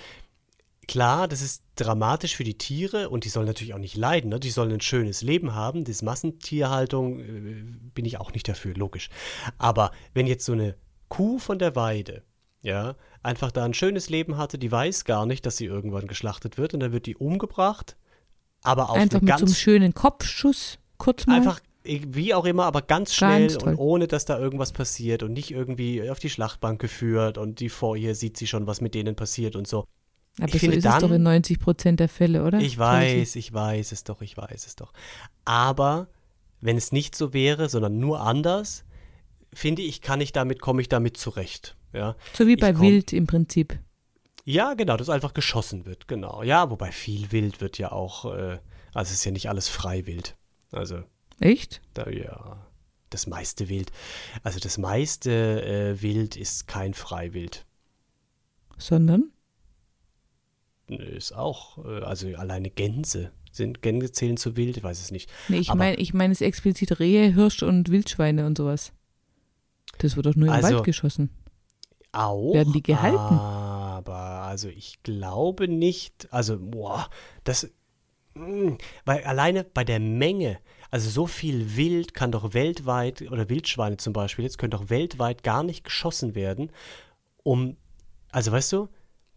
klar, 0.87 1.27
das 1.27 1.41
ist 1.41 1.63
dramatisch 1.75 2.37
für 2.37 2.45
die 2.45 2.57
Tiere 2.57 3.09
und 3.09 3.25
die 3.25 3.29
sollen 3.29 3.47
natürlich 3.47 3.73
auch 3.73 3.79
nicht 3.79 3.97
leiden. 3.97 4.29
Ne? 4.29 4.39
Die 4.39 4.49
sollen 4.49 4.71
ein 4.71 4.81
schönes 4.81 5.21
Leben 5.21 5.53
haben. 5.53 5.83
Das 5.83 6.01
Massentierhaltung 6.01 7.19
äh, 7.19 7.63
bin 7.93 8.05
ich 8.05 8.17
auch 8.17 8.31
nicht 8.31 8.47
dafür, 8.47 8.75
logisch. 8.75 9.09
Aber 9.57 9.91
wenn 10.13 10.27
jetzt 10.27 10.45
so 10.45 10.53
eine 10.53 10.75
Kuh 11.09 11.37
von 11.37 11.59
der 11.59 11.75
Weide, 11.75 12.23
ja, 12.61 12.95
einfach 13.23 13.51
da 13.51 13.65
ein 13.65 13.73
schönes 13.73 14.09
Leben 14.09 14.37
hatte, 14.37 14.57
die 14.57 14.71
weiß 14.71 15.03
gar 15.03 15.25
nicht, 15.25 15.45
dass 15.45 15.57
sie 15.57 15.65
irgendwann 15.65 16.07
geschlachtet 16.07 16.57
wird 16.57 16.73
und 16.73 16.79
dann 16.79 16.93
wird 16.93 17.07
die 17.07 17.17
umgebracht 17.17 17.97
aber 18.65 18.89
auf 18.89 18.97
Einfach 18.97 19.21
eine 19.21 19.31
mit 19.31 19.39
so 19.39 19.45
einem 19.45 19.53
schönen 19.55 19.93
Kopfschuss 19.93 20.77
kurz 20.97 21.25
mal. 21.27 21.35
einfach 21.37 21.59
wie 21.83 22.33
auch 22.33 22.45
immer, 22.45 22.65
aber 22.65 22.81
ganz 22.81 23.13
schnell 23.13 23.47
Ganz 23.47 23.61
und 23.63 23.75
ohne, 23.77 24.07
dass 24.07 24.25
da 24.25 24.39
irgendwas 24.39 24.71
passiert 24.71 25.21
und 25.21 25.33
nicht 25.33 25.51
irgendwie 25.51 26.09
auf 26.09 26.17
die 26.19 26.31
Schlachtbank 26.31 26.81
geführt 26.81 27.37
und 27.37 27.59
die 27.59 27.69
vor 27.69 27.95
ihr 27.95 28.15
sieht 28.15 28.37
sie 28.37 28.47
schon, 28.47 28.65
was 28.65 28.81
mit 28.81 28.95
denen 28.95 29.15
passiert 29.15 29.55
und 29.55 29.67
so. 29.67 29.85
Aber 30.39 30.47
ich 30.47 30.53
so 30.53 30.59
finde 30.59 30.77
ist 30.77 30.85
es 30.85 30.91
doch 30.93 31.01
dann- 31.01 31.13
in 31.13 31.23
90 31.23 31.59
Prozent 31.59 31.99
der 31.99 32.09
Fälle, 32.09 32.43
oder? 32.43 32.59
Ich 32.59 32.77
weiß, 32.77 33.35
ich 33.35 33.53
weiß 33.53 33.91
es 33.91 34.03
doch, 34.03 34.21
ich 34.21 34.35
weiß 34.35 34.65
es 34.65 34.75
doch. 34.75 34.93
Aber 35.45 36.07
wenn 36.59 36.75
es 36.77 36.91
nicht 36.91 37.15
so 37.15 37.33
wäre, 37.33 37.69
sondern 37.69 37.99
nur 37.99 38.19
anders, 38.21 38.83
finde 39.53 39.83
ich, 39.83 40.01
kann 40.01 40.21
ich 40.21 40.31
damit, 40.33 40.61
komme 40.61 40.81
ich 40.81 40.89
damit 40.89 41.17
zurecht. 41.17 41.75
Ja, 41.93 42.15
So 42.33 42.47
wie 42.47 42.55
bei 42.57 42.73
komm- 42.73 42.81
Wild 42.81 43.13
im 43.13 43.27
Prinzip. 43.27 43.77
Ja 44.45 44.73
genau, 44.75 44.95
dass 44.95 45.09
einfach 45.09 45.33
geschossen 45.33 45.85
wird, 45.85 46.07
genau. 46.07 46.41
Ja, 46.43 46.69
wobei 46.69 46.91
viel 46.91 47.31
Wild 47.31 47.59
wird 47.59 47.77
ja 47.77 47.91
auch, 47.91 48.25
äh, 48.33 48.59
also 48.93 49.09
es 49.09 49.15
ist 49.15 49.25
ja 49.25 49.31
nicht 49.31 49.49
alles 49.49 49.67
Freiwild. 49.67 50.37
Also 50.71 51.03
Echt? 51.39 51.81
Da, 51.93 52.09
ja, 52.09 52.65
das 53.09 53.27
meiste 53.27 53.67
Wild. 53.69 53.91
Also 54.43 54.59
das 54.59 54.77
meiste 54.77 55.31
äh, 55.63 56.01
Wild 56.01 56.37
ist 56.37 56.67
kein 56.67 56.93
Freiwild. 56.93 57.65
Sondern? 58.77 59.31
Ist 60.87 61.33
auch, 61.33 61.83
äh, 61.85 62.01
also 62.03 62.27
alleine 62.35 62.69
Gänse. 62.69 63.31
Sind 63.51 63.81
Gänse 63.81 64.11
zählen 64.11 64.35
zu 64.35 64.57
wild? 64.57 64.75
Ich 64.77 64.83
weiß 64.83 65.01
es 65.01 65.11
nicht. 65.11 65.29
Nee, 65.47 65.59
ich 65.59 65.73
meine 65.73 65.95
ich 65.95 66.13
meine 66.13 66.33
es 66.33 66.41
explizit 66.41 66.99
Rehe, 66.99 67.33
Hirsch 67.33 67.63
und 67.63 67.89
Wildschweine 67.89 68.45
und 68.45 68.57
sowas. 68.57 68.91
Das 69.99 70.17
wird 70.17 70.25
doch 70.25 70.35
nur 70.35 70.49
im 70.49 70.53
Also, 70.53 70.75
Wald 70.75 70.83
geschossen. 70.83 71.29
Auch. 72.11 72.53
Werden 72.53 72.73
die 72.73 72.83
gehalten? 72.83 73.17
Aber, 73.17 73.54
also 74.47 74.67
ich 74.69 75.01
glaube 75.03 75.67
nicht, 75.67 76.27
also, 76.31 76.57
boah, 76.59 77.09
das, 77.43 77.69
mh, 78.35 78.77
weil 79.05 79.23
alleine 79.23 79.63
bei 79.63 79.83
der 79.83 79.99
Menge, 79.99 80.59
also 80.91 81.09
so 81.09 81.27
viel 81.27 81.75
Wild 81.75 82.13
kann 82.13 82.31
doch 82.31 82.53
weltweit, 82.53 83.21
oder 83.31 83.49
Wildschweine 83.49 83.97
zum 83.97 84.13
Beispiel, 84.13 84.45
jetzt 84.45 84.57
können 84.57 84.71
doch 84.71 84.89
weltweit 84.89 85.43
gar 85.43 85.63
nicht 85.63 85.83
geschossen 85.83 86.35
werden, 86.35 86.71
um, 87.43 87.77
also 88.31 88.51
weißt 88.51 88.71
du, 88.73 88.89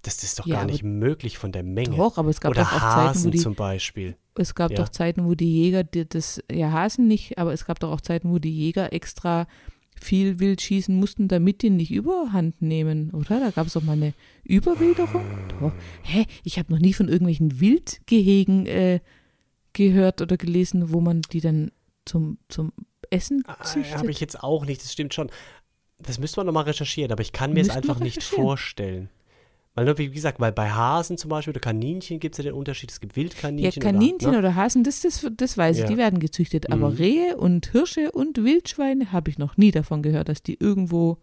das 0.02 0.22
ist 0.22 0.38
doch 0.38 0.46
Ja, 0.46 0.56
gar 0.56 0.64
nicht 0.66 0.84
möglich 0.84 1.38
von 1.38 1.50
der 1.52 1.64
Menge. 1.64 1.96
Doch, 1.96 2.18
aber 2.18 2.30
es 2.30 2.40
gab 2.40 2.52
Oder 2.52 2.62
doch 2.62 2.72
auch 2.72 2.78
Zeiten, 2.78 2.98
wo 2.98 3.08
Hasen 3.08 3.30
die 3.32 3.38
zum 3.38 3.54
Beispiel. 3.56 4.16
Es 4.36 4.54
gab 4.54 4.70
Ja. 4.70 4.78
doch 4.78 4.88
Zeiten, 4.90 5.24
wo 5.24 5.34
die 5.34 5.52
Jäger 5.52 5.82
das, 5.82 6.40
ja 6.50 6.70
Hasen 6.70 7.08
nicht, 7.08 7.36
aber 7.38 7.52
es 7.52 7.64
gab 7.66 7.80
doch 7.80 7.90
auch 7.90 8.00
Zeiten, 8.00 8.30
wo 8.30 8.38
die 8.38 8.56
Jäger 8.56 8.92
extra 8.92 9.48
viel 10.00 10.38
wild 10.40 10.60
schießen 10.62 10.94
mussten, 10.94 11.28
damit 11.28 11.62
die 11.62 11.70
nicht 11.70 11.90
überhand 11.90 12.60
nehmen, 12.62 13.10
oder? 13.10 13.40
Da 13.40 13.50
gab 13.50 13.66
es 13.66 13.72
doch 13.74 13.82
mal 13.82 13.92
eine 13.92 14.14
Überwilderung. 14.44 15.24
Doch. 15.60 15.72
Hä? 16.02 16.26
Ich 16.44 16.58
habe 16.58 16.72
noch 16.72 16.80
nie 16.80 16.92
von 16.92 17.08
irgendwelchen 17.08 17.60
Wildgehegen 17.60 18.66
äh, 18.66 19.00
gehört 19.72 20.20
oder 20.22 20.36
gelesen, 20.36 20.92
wo 20.92 21.00
man 21.00 21.22
die 21.32 21.40
dann 21.40 21.70
zum, 22.04 22.38
zum 22.48 22.72
Essen 23.10 23.44
züchtet. 23.64 23.96
Habe 23.96 24.08
Ah, 24.08 24.10
ich 24.10 24.20
jetzt 24.20 24.42
auch 24.42 24.64
nicht, 24.64 24.82
das 24.82 24.92
stimmt 24.92 25.14
schon. 25.14 25.30
Das 25.98 26.18
müsste 26.18 26.40
man 26.40 26.46
nochmal 26.46 26.64
recherchieren, 26.64 27.10
aber 27.12 27.22
ich 27.22 27.32
kann 27.32 27.52
mir 27.52 27.60
es 27.60 27.70
einfach 27.70 27.98
nicht 27.98 28.22
vorstellen. 28.22 29.08
Weil, 29.86 29.98
wie 29.98 30.10
gesagt, 30.10 30.40
weil 30.40 30.52
bei 30.52 30.70
Hasen 30.70 31.18
zum 31.18 31.28
Beispiel 31.30 31.52
oder 31.52 31.60
Kaninchen 31.60 32.18
gibt 32.20 32.34
es 32.34 32.38
ja 32.38 32.44
den 32.50 32.54
Unterschied. 32.54 32.90
Es 32.90 33.00
gibt 33.00 33.12
ja, 33.12 33.22
Wildkaninchen. 33.22 33.82
Kaninchen 33.82 34.28
oder, 34.30 34.38
oder, 34.40 34.48
ne? 34.50 34.54
Hasen, 34.56 34.82
das, 34.84 35.00
das, 35.02 35.26
das 35.36 35.56
weiß 35.56 35.76
ich, 35.76 35.82
Ja. 35.82 35.88
die 35.88 35.96
werden 35.96 36.18
gezüchtet. 36.20 36.72
Aber 36.72 36.90
Mhm. 36.90 36.96
Rehe 36.96 37.36
und 37.36 37.66
Hirsche 37.72 38.10
und 38.12 38.38
Wildschweine 38.42 39.12
habe 39.12 39.30
ich 39.30 39.38
noch 39.38 39.56
nie 39.56 39.70
davon 39.70 40.02
gehört, 40.02 40.28
dass 40.28 40.42
die 40.42 40.54
irgendwo 40.58 41.18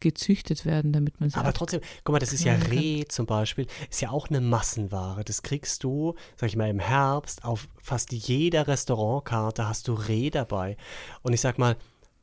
gezüchtet 0.00 0.64
werden, 0.66 0.92
damit 0.92 1.20
man 1.20 1.30
sie 1.30 1.36
Aber 1.38 1.50
ab- 1.50 1.54
trotzdem, 1.54 1.80
guck 2.02 2.12
mal, 2.14 2.18
das 2.18 2.32
ist 2.32 2.44
ja. 2.44 2.54
Reh 2.54 3.04
zum 3.06 3.26
Beispiel, 3.26 3.66
ist 3.88 4.00
ja 4.00 4.10
auch 4.10 4.28
eine 4.28 4.40
Massenware. 4.40 5.22
Das 5.24 5.42
kriegst 5.42 5.84
du, 5.84 6.14
sag 6.36 6.48
ich 6.48 6.56
mal, 6.56 6.68
im 6.68 6.80
Herbst 6.80 7.44
auf 7.44 7.68
fast 7.80 8.12
jeder 8.12 8.66
Restaurantkarte 8.66 9.68
hast 9.68 9.86
du 9.86 9.94
Reh 9.94 10.30
dabei. 10.30 10.76
Und 11.22 11.34
ich 11.34 11.40
sag 11.40 11.56
mal, 11.58 11.76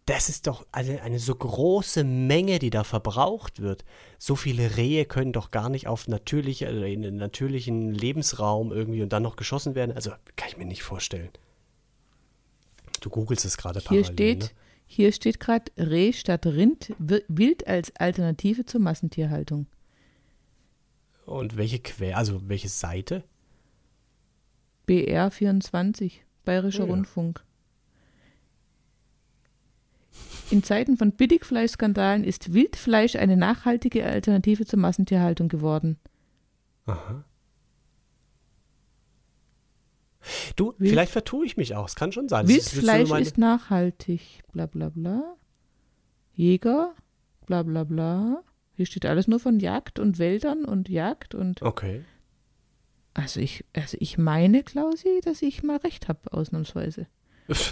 das 0.09 0.27
ist 0.27 0.47
doch 0.47 0.65
eine, 0.71 1.01
eine 1.03 1.19
so 1.19 1.35
große 1.35 2.03
Menge, 2.03 2.57
die 2.57 2.71
da 2.71 2.83
verbraucht 2.83 3.59
wird. 3.61 3.85
So 4.17 4.35
viele 4.35 4.75
Rehe 4.75 5.05
können 5.05 5.33
doch 5.33 5.51
gar 5.51 5.69
nicht 5.69 5.87
auf 5.87 6.07
natürliche, 6.07 6.67
also 6.67 6.83
in 6.83 7.05
einen 7.05 7.17
natürlichen 7.17 7.93
Lebensraum 7.93 8.71
irgendwie 8.71 9.03
und 9.03 9.13
dann 9.13 9.21
noch 9.23 9.35
geschossen 9.35 9.75
werden. 9.75 9.95
Also 9.95 10.09
kann 10.35 10.49
ich 10.49 10.57
mir 10.57 10.65
nicht 10.65 10.81
vorstellen. 10.81 11.29
Du 13.01 13.09
googelst 13.09 13.45
es 13.45 13.55
gerade 13.57 13.79
Hier 13.79 13.87
parallel. 14.01 14.05
steht, 14.13 14.39
ne? 14.39 14.49
hier 14.87 15.11
steht 15.11 15.39
gerade 15.39 15.71
Reh 15.77 16.11
statt 16.11 16.45
Rind, 16.47 16.91
wi- 16.97 17.23
Wild 17.27 17.67
als 17.67 17.95
Alternative 17.95 18.65
zur 18.65 18.81
Massentierhaltung. 18.81 19.67
Und 21.25 21.55
welche 21.55 21.79
Quelle, 21.79 22.17
also 22.17 22.41
welche 22.49 22.69
Seite? 22.69 23.23
BR 24.87 25.29
24, 25.29 26.25
Bayerischer 26.45 26.83
Oh 26.83 26.87
ja. 26.87 26.93
Rundfunk. 26.93 27.43
In 30.51 30.63
Zeiten 30.63 30.97
von 30.97 31.11
Billigfleischskandalen 31.11 32.23
ist 32.23 32.53
Wildfleisch 32.53 33.15
eine 33.15 33.37
nachhaltige 33.37 34.05
Alternative 34.05 34.65
zur 34.65 34.79
Massentierhaltung 34.79 35.47
geworden. 35.47 35.97
Aha. 36.85 37.23
Du, 40.55 40.73
Wild- 40.77 40.89
vielleicht 40.91 41.11
vertue 41.11 41.45
ich 41.45 41.55
mich 41.57 41.75
auch. 41.75 41.87
Es 41.87 41.95
kann 41.95 42.11
schon 42.11 42.27
sein. 42.29 42.47
Ist 42.47 42.75
Wildfleisch 42.75 43.09
meine- 43.09 43.21
ist 43.25 43.37
nachhaltig, 43.37 44.41
bla 44.51 44.65
bla 44.65 44.89
bla. 44.89 45.35
Jäger, 46.33 46.93
bla 47.45 47.63
bla 47.63 47.83
bla. 47.83 48.43
Hier 48.73 48.85
steht 48.85 49.05
alles 49.05 49.27
nur 49.27 49.39
von 49.39 49.59
Jagd 49.59 49.99
und 49.99 50.19
Wäldern 50.19 50.65
und 50.65 50.89
Jagd 50.89 51.35
und 51.35 51.61
Okay. 51.61 52.03
also 53.13 53.39
ich, 53.39 53.65
also 53.73 53.97
ich 53.99 54.17
meine, 54.17 54.63
Klausi, 54.63 55.19
dass 55.23 55.41
ich 55.41 55.63
mal 55.63 55.77
recht 55.77 56.07
habe, 56.07 56.31
ausnahmsweise. 56.33 57.07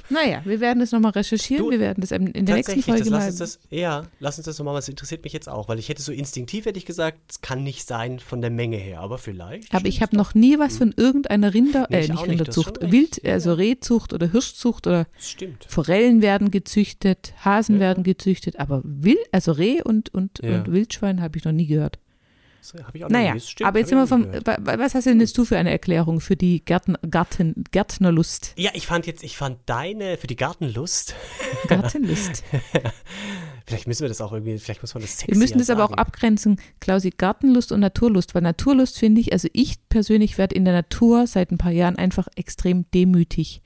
Naja, 0.09 0.41
wir 0.45 0.59
werden 0.59 0.79
das 0.79 0.91
nochmal 0.91 1.11
recherchieren, 1.11 1.63
Du, 1.65 1.71
wir 1.71 1.79
werden 1.79 2.01
das 2.01 2.11
in 2.11 2.31
der 2.45 2.55
nächsten 2.55 2.81
Folge 2.81 3.01
das, 3.01 3.09
lass 3.09 3.25
uns 3.27 3.37
das, 3.37 3.59
ja, 3.69 4.03
lass 4.19 4.37
uns 4.37 4.45
das 4.45 4.57
nochmal, 4.59 4.75
das 4.75 4.89
interessiert 4.89 5.23
mich 5.23 5.33
jetzt 5.33 5.47
auch, 5.49 5.67
weil 5.69 5.79
ich 5.79 5.89
hätte 5.89 6.01
so 6.01 6.11
instinktiv, 6.11 6.65
hätte 6.65 6.77
ich 6.79 6.85
gesagt, 6.85 7.17
es 7.29 7.41
kann 7.41 7.63
nicht 7.63 7.87
sein 7.87 8.19
von 8.19 8.41
der 8.41 8.49
Menge 8.49 8.77
her, 8.77 8.99
aber 9.01 9.17
vielleicht. 9.17 9.73
aber 9.73 9.85
ich 9.87 10.01
habe 10.01 10.15
noch 10.15 10.33
nie 10.33 10.57
was 10.59 10.77
von 10.77 10.93
irgendeiner 10.95 11.53
Rinder, 11.53 11.87
Nee, 11.89 11.97
äh, 11.97 12.01
ich 12.03 12.09
nicht 12.09 12.27
Rinderzucht. 12.27 12.79
Wild, 12.91 13.21
Ja, 13.23 13.33
also. 13.33 13.53
Rehzucht 13.53 14.13
oder 14.13 14.31
Hirschzucht 14.31 14.87
oder 14.87 15.07
stimmt. 15.19 15.65
Forellen 15.67 16.21
werden 16.21 16.51
gezüchtet, 16.51 17.33
Hasen 17.43 17.75
Ja. 17.75 17.81
werden 17.81 18.03
gezüchtet, 18.03 18.59
aber 18.59 18.81
Wild, 18.83 19.17
also 19.31 19.51
Reh 19.51 19.81
und, 19.81 20.13
und, 20.13 20.39
Ja. 20.43 20.57
und 20.59 20.71
Wildschwein 20.71 21.21
habe 21.21 21.37
ich 21.37 21.45
noch 21.45 21.51
nie 21.51 21.67
gehört. 21.67 21.99
Das 22.73 22.83
hab 22.85 22.95
ich 22.95 23.05
auch 23.05 23.09
Naja. 23.09 23.33
Das 23.33 23.49
stimmt, 23.49 23.67
aber 23.67 23.79
jetzt 23.79 23.93
auch 23.93 24.07
vom, 24.07 24.27
was 24.59 24.95
hast 24.95 25.05
denn 25.05 25.19
jetzt 25.19 25.37
du 25.37 25.45
für 25.45 25.57
eine 25.57 25.71
Erklärung 25.71 26.19
für 26.19 26.35
die 26.35 26.63
Garten, 26.63 26.97
Garten, 27.09 27.63
Gärtnerlust? 27.71 28.53
Ja, 28.57 28.71
ich 28.73 28.87
fand 28.87 29.07
jetzt, 29.07 29.23
ich 29.23 29.37
fand 29.37 29.59
deine 29.65 30.17
für 30.17 30.27
die 30.27 30.35
Gartenlust. 30.35 31.15
Gartenlust. 31.67 32.43
vielleicht 33.65 33.87
müssen 33.87 34.01
wir 34.01 34.09
das 34.09 34.21
auch 34.21 34.33
irgendwie, 34.33 34.57
vielleicht 34.57 34.81
muss 34.81 34.93
man 34.93 35.01
das 35.01 35.17
sexy 35.17 35.31
Wir 35.31 35.37
müssen 35.37 35.57
das 35.59 35.69
aber 35.69 35.85
auch 35.85 35.89
sagen. 35.89 35.99
abgrenzen, 35.99 36.61
Klausi, 36.79 37.11
Gartenlust 37.11 37.71
und 37.71 37.79
Naturlust, 37.79 38.35
weil 38.35 38.41
Naturlust 38.41 38.99
finde 38.99 39.21
ich, 39.21 39.31
also 39.31 39.47
ich 39.53 39.77
persönlich 39.89 40.37
werde 40.37 40.55
in 40.55 40.65
der 40.65 40.73
Natur 40.73 41.27
seit 41.27 41.51
ein 41.51 41.57
paar 41.57 41.71
Jahren 41.71 41.97
einfach 41.97 42.27
extrem 42.35 42.89
demütig. 42.91 43.61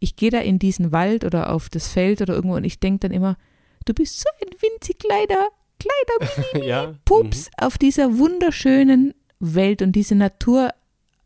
Ich 0.00 0.16
gehe 0.16 0.30
da 0.30 0.38
in 0.38 0.58
diesen 0.58 0.92
Wald 0.92 1.24
oder 1.24 1.52
auf 1.52 1.68
das 1.68 1.88
Feld 1.88 2.22
oder 2.22 2.34
irgendwo 2.34 2.56
und 2.56 2.64
ich 2.64 2.80
denke 2.80 3.00
dann 3.00 3.12
immer, 3.12 3.36
du 3.84 3.94
bist 3.94 4.20
so 4.20 4.28
ein 4.40 4.50
winzig 4.60 4.98
kleiner, 4.98 5.48
kleiner 5.80 6.64
ja. 6.66 6.94
Pups 7.04 7.50
auf 7.58 7.78
dieser 7.78 8.18
wunderschönen 8.18 9.14
Welt 9.40 9.82
und 9.82 9.92
diese 9.92 10.14
Natur 10.14 10.70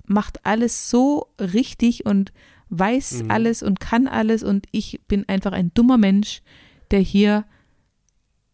macht 0.07 0.45
alles 0.47 0.89
so 0.91 1.29
richtig 1.41 2.07
und 2.07 2.33
weiß 2.71 3.25
Mhm. 3.25 3.31
alles 3.31 3.63
und 3.63 3.81
kann 3.81 4.07
alles 4.09 4.43
und 4.43 4.67
ich 4.73 5.01
bin 5.09 5.29
einfach 5.29 5.53
ein 5.53 5.73
dummer 5.75 5.99
Mensch, 5.99 6.43
der 6.91 7.01
hier, 7.01 7.45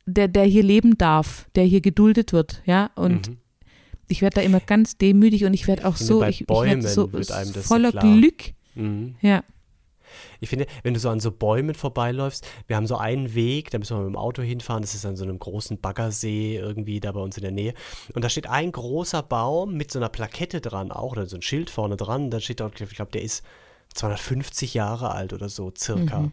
der, 0.06 0.28
der 0.28 0.44
hier 0.44 0.62
leben 0.62 0.98
darf, 0.98 1.48
der 1.54 1.64
hier 1.64 1.80
geduldet 1.80 2.32
wird, 2.32 2.62
ja, 2.66 2.90
Mhm. 2.96 3.02
und 3.04 3.28
Mhm. 3.28 3.36
ich 4.08 4.22
werde 4.22 4.34
da 4.36 4.40
immer 4.42 4.60
ganz 4.60 4.96
demütig 4.98 5.44
und 5.44 5.54
ich 5.54 5.66
werde 5.68 5.86
auch 5.86 5.96
finde, 5.96 6.06
so, 6.14 6.24
ich, 6.24 6.40
ich 6.42 6.48
werde 6.48 6.82
so 6.88 7.08
so 7.12 7.60
voller 7.62 7.90
klar. 7.92 8.02
Glück, 8.16 8.52
Mhm. 8.74 9.14
ja. 9.20 9.42
Ich 10.40 10.48
finde, 10.48 10.66
wenn 10.82 10.94
du 10.94 11.00
so 11.00 11.10
an 11.10 11.20
so 11.20 11.30
Bäumen 11.30 11.74
vorbeiläufst, 11.74 12.46
wir 12.66 12.76
haben 12.76 12.86
so 12.86 12.96
einen 12.96 13.34
Weg, 13.34 13.70
da 13.70 13.78
müssen 13.78 13.96
wir 13.96 14.02
mit 14.02 14.14
dem 14.14 14.16
Auto 14.16 14.42
hinfahren, 14.42 14.82
das 14.82 14.94
ist 14.94 15.06
an 15.06 15.16
so 15.16 15.24
einem 15.24 15.38
großen 15.38 15.80
Baggersee 15.80 16.56
irgendwie 16.56 17.00
da 17.00 17.12
bei 17.12 17.20
uns 17.20 17.36
in 17.36 17.42
der 17.42 17.52
Nähe. 17.52 17.74
Und 18.14 18.24
da 18.24 18.28
steht 18.28 18.48
ein 18.48 18.72
großer 18.72 19.22
Baum 19.22 19.74
mit 19.74 19.90
so 19.90 19.98
einer 19.98 20.08
Plakette 20.08 20.60
dran 20.60 20.92
auch, 20.92 21.12
oder 21.12 21.26
so 21.26 21.36
ein 21.36 21.42
Schild 21.42 21.70
vorne 21.70 21.96
dran, 21.96 22.30
da 22.30 22.40
steht 22.40 22.60
dort, 22.60 22.80
ich 22.80 22.94
glaube, 22.94 23.12
der 23.12 23.22
ist 23.22 23.44
250 23.94 24.74
Jahre 24.74 25.12
alt 25.12 25.32
oder 25.32 25.48
so 25.48 25.72
circa. 25.76 26.20
Mhm. 26.20 26.32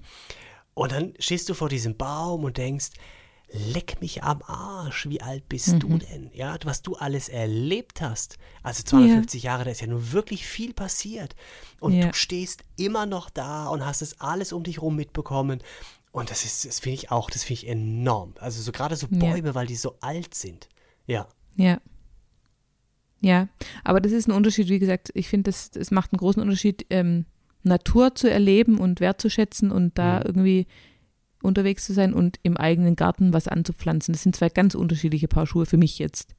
Und 0.73 0.91
dann 0.91 1.13
stehst 1.17 1.49
du 1.49 1.53
vor 1.53 1.69
diesem 1.69 1.97
Baum 1.97 2.43
und 2.43 2.57
denkst, 2.57 2.91
leck 3.49 4.01
mich 4.01 4.23
am 4.23 4.41
Arsch, 4.43 5.07
wie 5.09 5.21
alt 5.21 5.47
bist 5.47 5.75
Mhm. 5.75 5.79
du 5.79 5.97
denn? 5.99 6.31
Ja, 6.33 6.57
was 6.65 6.81
du 6.81 6.95
alles 6.95 7.29
erlebt 7.29 8.01
hast. 8.01 8.37
Also 8.61 8.83
250 8.83 9.43
Jahre, 9.43 9.63
da 9.63 9.71
ist 9.71 9.81
ja 9.81 9.87
nun 9.87 10.11
wirklich 10.11 10.45
viel 10.45 10.73
passiert. 10.73 11.35
Und 11.79 11.93
Ja. 11.93 12.07
du 12.07 12.13
stehst 12.13 12.63
immer 12.75 13.05
noch 13.05 13.29
da 13.29 13.67
und 13.69 13.85
hast 13.85 14.01
es 14.01 14.19
alles 14.19 14.51
um 14.51 14.63
dich 14.63 14.81
rum 14.81 14.95
mitbekommen. 14.97 15.59
Und 16.11 16.29
das 16.29 16.43
ist, 16.45 16.65
das 16.65 16.79
finde 16.79 16.95
ich 16.95 17.11
auch, 17.11 17.29
das 17.29 17.43
finde 17.43 17.61
ich 17.63 17.67
enorm. 17.69 18.33
Also 18.39 18.61
so 18.61 18.71
gerade 18.71 18.95
so 18.95 19.07
Ja. 19.09 19.17
Bäume, 19.19 19.55
weil 19.55 19.67
die 19.67 19.75
so 19.75 19.95
alt 20.01 20.33
sind. 20.33 20.67
Ja. 21.05 21.27
Ja. 21.55 21.79
Ja, 23.19 23.47
aber 23.83 23.99
das 23.99 24.11
ist 24.11 24.27
ein 24.27 24.31
Unterschied, 24.31 24.69
wie 24.69 24.77
gesagt, 24.79 25.09
ich 25.15 25.27
finde, 25.27 25.49
das, 25.49 25.71
das 25.71 25.89
macht 25.89 26.11
einen 26.13 26.19
großen 26.19 26.41
Unterschied, 26.41 26.85
ähm, 26.91 27.25
Natur 27.63 28.13
zu 28.13 28.29
erleben 28.29 28.77
und 28.77 28.99
wertzuschätzen 28.99 29.71
und 29.71 29.97
da 29.97 30.19
Mhm. 30.19 30.25
irgendwie 30.25 30.67
unterwegs 31.41 31.85
zu 31.85 31.93
sein 31.93 32.13
und 32.13 32.39
im 32.43 32.57
eigenen 32.57 32.95
Garten 32.95 33.33
was 33.33 33.47
anzupflanzen. 33.47 34.13
Das 34.13 34.23
sind 34.23 34.35
zwei 34.35 34.49
ganz 34.49 34.75
unterschiedliche 34.75 35.27
Paar 35.27 35.45
Schuhe 35.47 35.65
für 35.65 35.77
mich 35.77 35.99
jetzt. 35.99 36.35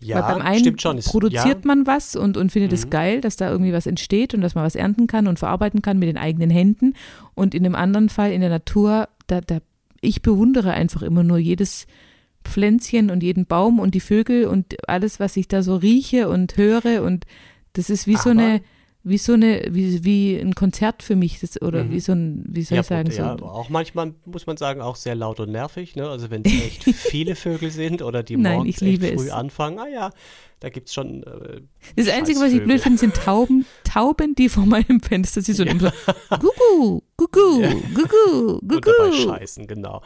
Ja, 0.00 0.16
Weil 0.22 0.34
beim 0.34 0.42
einen 0.46 0.60
stimmt 0.60 0.80
schon. 0.82 0.98
Produziert 1.00 1.64
ja, 1.64 1.66
man 1.66 1.86
was 1.86 2.14
und, 2.14 2.36
und 2.36 2.52
findet 2.52 2.72
es 2.72 2.86
Mhm. 2.86 2.90
geil, 2.90 3.20
dass 3.20 3.36
da 3.36 3.50
irgendwie 3.50 3.72
was 3.72 3.86
entsteht 3.86 4.32
und 4.32 4.42
dass 4.42 4.54
man 4.54 4.64
was 4.64 4.76
ernten 4.76 5.08
kann 5.08 5.26
und 5.26 5.38
verarbeiten 5.40 5.82
kann 5.82 5.98
mit 5.98 6.08
den 6.08 6.16
eigenen 6.18 6.50
Händen. 6.50 6.94
Und 7.34 7.54
in 7.54 7.64
dem 7.64 7.74
anderen 7.74 8.08
Fall 8.08 8.30
in 8.32 8.40
der 8.40 8.50
Natur, 8.50 9.08
da, 9.26 9.40
da, 9.40 9.58
ich 10.00 10.22
bewundere 10.22 10.72
einfach 10.72 11.02
immer 11.02 11.24
nur 11.24 11.38
jedes 11.38 11.86
Pflänzchen 12.44 13.10
und 13.10 13.22
jeden 13.24 13.46
Baum 13.46 13.80
und 13.80 13.94
die 13.96 14.00
Vögel 14.00 14.44
und 14.46 14.76
alles, 14.88 15.18
was 15.18 15.36
ich 15.36 15.48
da 15.48 15.62
so 15.62 15.74
rieche 15.74 16.28
und 16.28 16.56
höre. 16.56 17.02
Und 17.02 17.24
das 17.72 17.90
ist 17.90 18.06
wie 18.06 18.14
so 18.16 18.30
Aber- 18.30 18.40
eine, 18.40 18.60
wie 19.08 19.18
so 19.18 19.32
eine, 19.34 19.62
wie, 19.70 20.04
wie 20.04 20.36
ein 20.36 20.54
Konzert 20.54 21.02
für 21.02 21.16
mich. 21.16 21.40
Das, 21.40 21.60
oder 21.62 21.84
Mhm. 21.84 21.90
wie 21.92 22.00
so 22.00 22.12
ein, 22.12 22.44
wie 22.48 22.62
soll 22.62 22.76
ja, 22.76 22.80
ich 22.82 22.86
sagen, 22.88 23.10
ja, 23.10 23.36
so. 23.38 23.44
auch 23.46 23.68
manchmal 23.68 24.14
muss 24.24 24.46
man 24.46 24.56
sagen, 24.56 24.80
auch 24.80 24.96
sehr 24.96 25.14
laut 25.14 25.40
und 25.40 25.50
nervig. 25.50 25.96
Ne? 25.96 26.08
Also 26.08 26.30
wenn 26.30 26.44
es 26.44 26.52
echt 26.66 26.84
viele 26.84 27.34
Vögel 27.36 27.70
sind 27.70 28.02
oder 28.02 28.22
die 28.22 28.36
Nein, 28.36 28.56
morgens 28.58 28.78
früh 28.78 28.94
es. 29.00 29.30
anfangen, 29.30 29.78
ah 29.78 29.88
ja, 29.88 30.10
da 30.60 30.70
gibt 30.70 30.88
es 30.88 30.94
schon 30.94 31.22
äh, 31.22 31.60
Das 31.96 32.08
Einzige, 32.08 32.40
was 32.40 32.52
ich 32.52 32.62
blöd 32.64 32.80
finde, 32.80 32.98
sind 32.98 33.14
Tauben, 33.14 33.64
Tauben, 33.88 34.34
die 34.34 34.48
vor 34.48 34.66
meinem 34.66 35.00
Fenster 35.00 35.40
sind 35.40 35.60
und 35.60 35.66
immer 35.66 35.92
so, 36.30 36.36
Gugu, 36.38 37.02
Gugu, 37.16 37.62
Gugu, 37.94 38.58
und 38.58 38.86
dabei 38.86 39.10
Gugu. 39.10 39.12
scheißen, 39.12 39.66
genau. 39.66 40.02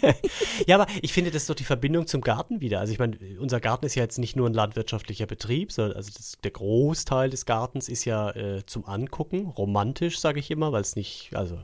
ja, 0.66 0.80
aber 0.80 0.86
ich 1.00 1.12
finde, 1.12 1.30
das 1.30 1.42
ist 1.42 1.50
doch 1.50 1.54
die 1.54 1.64
Verbindung 1.64 2.06
zum 2.06 2.20
Garten 2.20 2.60
wieder. 2.60 2.80
Also 2.80 2.92
ich 2.92 2.98
meine, 2.98 3.16
unser 3.38 3.60
Garten 3.60 3.86
ist 3.86 3.94
ja 3.94 4.02
jetzt 4.02 4.18
nicht 4.18 4.36
nur 4.36 4.48
ein 4.48 4.54
landwirtschaftlicher 4.54 5.26
Betrieb, 5.26 5.72
sondern 5.72 5.96
also 5.96 6.10
das, 6.14 6.38
der 6.42 6.50
Großteil 6.50 7.30
des 7.30 7.46
Gartens 7.46 7.88
ist 7.88 8.04
ja 8.04 8.30
äh, 8.30 8.66
zum 8.66 8.86
Angucken, 8.86 9.46
romantisch, 9.46 10.18
sage 10.18 10.40
ich 10.40 10.50
immer, 10.50 10.72
weil 10.72 10.82
es 10.82 10.96
nicht, 10.96 11.30
also 11.34 11.58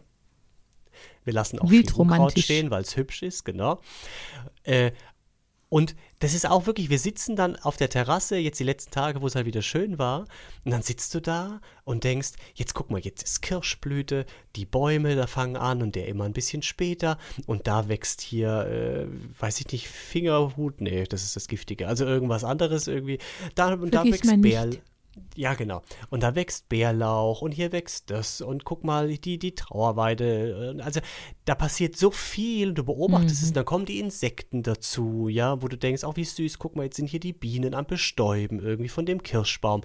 wir 1.24 1.32
lassen 1.32 1.58
auch 1.58 1.70
Wild 1.70 1.90
viel 1.90 2.00
Unkraut 2.00 2.18
romantisch. 2.18 2.44
stehen, 2.44 2.70
weil 2.70 2.82
es 2.82 2.96
hübsch 2.96 3.22
ist, 3.22 3.44
genau. 3.44 3.80
Äh, 4.62 4.92
und 5.70 5.94
das 6.18 6.34
ist 6.34 6.48
auch 6.48 6.66
wirklich, 6.66 6.88
wir 6.88 6.98
sitzen 6.98 7.36
dann 7.36 7.56
auf 7.56 7.76
der 7.76 7.90
Terrasse, 7.90 8.36
jetzt 8.36 8.58
die 8.58 8.64
letzten 8.64 8.90
Tage, 8.90 9.20
wo 9.20 9.26
es 9.26 9.34
halt 9.34 9.46
wieder 9.46 9.60
schön 9.60 9.98
war, 9.98 10.24
und 10.64 10.70
dann 10.70 10.82
sitzt 10.82 11.14
du 11.14 11.20
da 11.20 11.60
und 11.84 12.04
denkst, 12.04 12.30
jetzt 12.54 12.74
guck 12.74 12.90
mal, 12.90 13.00
jetzt 13.00 13.22
ist 13.22 13.42
Kirschblüte, 13.42 14.24
die 14.56 14.64
Bäume, 14.64 15.14
da 15.14 15.26
fangen 15.26 15.56
an 15.56 15.82
und 15.82 15.94
der 15.94 16.08
immer 16.08 16.24
ein 16.24 16.32
bisschen 16.32 16.62
später. 16.62 17.18
Und 17.46 17.66
da 17.66 17.88
wächst 17.88 18.20
hier, 18.22 18.66
äh, 18.66 19.06
weiß 19.40 19.60
ich 19.60 19.70
nicht, 19.70 19.88
Fingerhut, 19.88 20.80
nee, 20.80 21.04
das 21.04 21.22
ist 21.22 21.36
das 21.36 21.48
Giftige, 21.48 21.86
also 21.86 22.04
irgendwas 22.06 22.44
anderes 22.44 22.88
irgendwie, 22.88 23.18
da, 23.54 23.74
und 23.74 23.94
da 23.94 24.04
wächst 24.04 24.24
mein 24.24 24.40
Bär, 24.40 24.66
nicht. 24.66 24.82
Ja, 25.36 25.54
genau. 25.54 25.82
Und 26.10 26.22
da 26.22 26.34
wächst 26.34 26.68
Bärlauch 26.68 27.42
und 27.42 27.52
hier 27.52 27.72
wächst 27.72 28.10
das 28.10 28.40
und 28.40 28.64
guck 28.64 28.84
mal, 28.84 29.08
die, 29.16 29.38
die 29.38 29.54
Trauerweide. 29.54 30.76
äh, 30.78 30.82
Also 30.82 31.00
da 31.44 31.54
passiert 31.54 31.96
so 31.96 32.10
viel, 32.10 32.74
du 32.74 32.84
beobachtest 32.84 33.42
es, 33.42 33.52
dann 33.52 33.64
kommen 33.64 33.84
die 33.84 34.00
Insekten 34.00 34.62
dazu, 34.62 35.28
ja, 35.28 35.62
wo 35.62 35.68
du 35.68 35.76
denkst, 35.76 36.04
auch 36.04 36.16
wie 36.16 36.24
süß, 36.24 36.58
guck 36.58 36.76
mal, 36.76 36.84
jetzt 36.84 36.96
sind 36.96 37.08
hier 37.08 37.20
die 37.20 37.32
Bienen 37.32 37.74
am 37.74 37.86
Bestäuben 37.86 38.60
irgendwie 38.60 38.88
von 38.88 39.06
dem 39.06 39.22
Kirschbaum. 39.22 39.82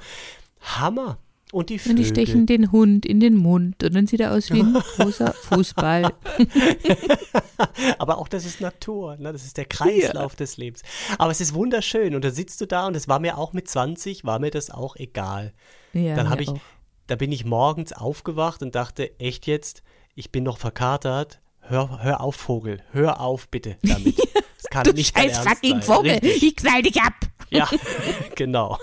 Hammer. 0.59 1.17
Und 1.53 1.69
die 1.69 1.79
Und 1.87 1.97
die 1.97 2.05
stechen 2.05 2.47
den 2.47 2.71
Hund 2.71 3.05
in 3.05 3.19
den 3.19 3.35
Mund 3.35 3.83
und 3.83 3.93
dann 3.93 4.07
sieht 4.07 4.21
er 4.21 4.33
aus 4.33 4.49
wie 4.49 4.61
ein 4.61 4.73
großer 4.97 5.33
Fußball. 5.33 6.11
Aber 7.99 8.17
auch 8.17 8.27
das 8.27 8.43
ist 8.43 8.59
Natur, 8.59 9.17
ne? 9.17 9.31
das 9.31 9.45
ist 9.45 9.57
der 9.57 9.65
Kreislauf 9.65 10.35
des 10.35 10.57
Lebens. 10.57 10.81
Aber 11.19 11.29
es 11.29 11.41
ist 11.41 11.53
wunderschön 11.53 12.15
und 12.15 12.25
da 12.25 12.31
sitzt 12.31 12.59
du 12.59 12.65
da 12.65 12.87
und 12.87 12.95
es 12.95 13.07
war 13.07 13.19
mir 13.19 13.37
auch 13.37 13.53
mit 13.53 13.67
20, 13.69 14.25
war 14.25 14.39
mir 14.39 14.49
das 14.49 14.71
auch 14.71 14.95
egal. 14.95 15.53
Ja, 15.93 16.15
Dann 16.15 16.31
habe 16.31 16.41
ich, 16.41 16.49
auch. 16.49 16.59
da 17.05 17.17
bin 17.17 17.31
ich 17.31 17.45
morgens 17.45 17.93
aufgewacht 17.93 18.63
und 18.63 18.73
dachte, 18.73 19.19
echt 19.19 19.45
jetzt, 19.45 19.83
ich 20.15 20.31
bin 20.31 20.43
noch 20.43 20.57
verkatert. 20.57 21.39
Hör, 21.59 22.01
hör 22.01 22.21
auf, 22.21 22.35
Vogel, 22.35 22.81
hör 22.93 23.21
auf 23.21 23.47
bitte 23.49 23.77
damit. 23.83 24.19
Das 24.33 24.71
kann 24.71 24.83
Du 24.85 24.93
nicht 24.93 25.15
scheiß 25.15 25.39
fucking. 25.39 25.81
Vogel, 25.81 26.11
Richtig. 26.13 26.43
ich 26.43 26.55
knall 26.55 26.81
dich 26.81 26.99
ab. 27.01 27.13
Ja, 27.49 27.69
genau. 28.35 28.79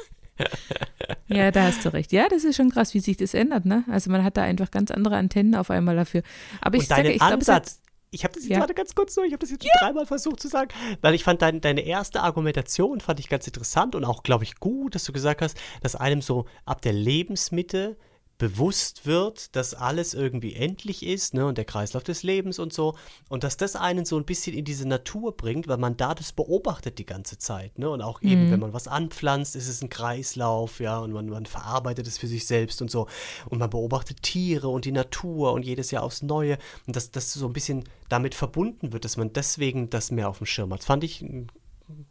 Ja, 1.28 1.50
da 1.50 1.64
hast 1.64 1.84
du 1.84 1.92
recht. 1.92 2.12
Ja, 2.12 2.28
das 2.28 2.44
ist 2.44 2.56
schon 2.56 2.70
krass, 2.70 2.94
wie 2.94 3.00
sich 3.00 3.16
das 3.16 3.34
ändert, 3.34 3.64
ne? 3.66 3.84
Also 3.88 4.10
man 4.10 4.24
hat 4.24 4.36
da 4.36 4.42
einfach 4.42 4.70
ganz 4.70 4.90
andere 4.90 5.16
Antennen 5.16 5.54
auf 5.54 5.70
einmal 5.70 5.96
dafür. 5.96 6.22
Aber 6.60 6.76
ich 6.76 6.82
Und 6.84 6.90
deinen 6.90 7.04
sage, 7.06 7.12
ich 7.16 7.22
Ansatz, 7.22 7.80
ich 8.10 8.24
habe 8.24 8.34
das 8.34 8.42
jetzt 8.42 8.50
Ja. 8.50 8.58
gerade 8.58 8.74
ganz 8.74 8.94
kurz 8.94 9.14
so, 9.14 9.22
ich 9.22 9.32
habe 9.32 9.38
das 9.40 9.50
jetzt 9.50 9.62
schon 9.64 9.70
dreimal 9.80 10.06
versucht 10.06 10.40
zu 10.40 10.48
sagen, 10.48 10.70
weil 11.00 11.14
ich 11.14 11.22
fand 11.24 11.42
dein, 11.42 11.60
deine 11.60 11.82
erste 11.82 12.22
Argumentation 12.22 13.00
fand 13.00 13.20
ich 13.20 13.28
ganz 13.28 13.46
interessant 13.46 13.94
und 13.94 14.04
auch, 14.04 14.22
glaube 14.22 14.44
ich, 14.44 14.56
gut, 14.56 14.94
dass 14.94 15.04
du 15.04 15.12
gesagt 15.12 15.42
hast, 15.42 15.56
dass 15.80 15.94
einem 15.94 16.20
so 16.20 16.46
ab 16.64 16.82
der 16.82 16.92
Lebensmitte 16.92 17.96
bewusst 18.40 19.04
wird, 19.04 19.54
dass 19.54 19.74
alles 19.74 20.14
irgendwie 20.14 20.54
endlich 20.54 21.04
ist, 21.04 21.34
ne, 21.34 21.46
und 21.46 21.58
der 21.58 21.66
Kreislauf 21.66 22.02
des 22.02 22.22
Lebens 22.22 22.58
und 22.58 22.72
so, 22.72 22.96
und 23.28 23.44
dass 23.44 23.58
das 23.58 23.76
einen 23.76 24.06
so 24.06 24.16
ein 24.16 24.24
bisschen 24.24 24.56
in 24.56 24.64
diese 24.64 24.88
Natur 24.88 25.36
bringt, 25.36 25.68
weil 25.68 25.76
man 25.76 25.98
da 25.98 26.14
das 26.14 26.32
beobachtet 26.32 26.98
die 26.98 27.04
ganze 27.04 27.36
Zeit, 27.36 27.78
ne, 27.78 27.90
und 27.90 28.00
auch 28.00 28.22
eben, 28.22 28.50
wenn 28.50 28.58
man 28.58 28.72
was 28.72 28.88
anpflanzt, 28.88 29.56
ist 29.56 29.68
es 29.68 29.82
ein 29.82 29.90
Kreislauf, 29.90 30.80
ja, 30.80 30.98
und 30.98 31.12
man, 31.12 31.28
man 31.28 31.44
verarbeitet 31.44 32.06
es 32.06 32.16
für 32.16 32.26
sich 32.26 32.46
selbst 32.46 32.80
und 32.80 32.90
so, 32.90 33.08
und 33.50 33.58
man 33.58 33.68
beobachtet 33.68 34.22
Tiere 34.22 34.68
und 34.68 34.86
die 34.86 34.92
Natur 34.92 35.52
und 35.52 35.62
jedes 35.66 35.90
Jahr 35.90 36.02
aufs 36.02 36.22
Neue, 36.22 36.56
und 36.86 36.96
dass 36.96 37.10
das 37.10 37.34
so 37.34 37.46
ein 37.46 37.52
bisschen 37.52 37.84
damit 38.08 38.34
verbunden 38.34 38.94
wird, 38.94 39.04
dass 39.04 39.18
man 39.18 39.34
deswegen 39.34 39.90
das 39.90 40.10
mehr 40.10 40.30
auf 40.30 40.38
dem 40.38 40.46
Schirm 40.46 40.72
hat. 40.72 40.82
Fand 40.82 41.04
ich 41.04 41.20
einen 41.20 41.48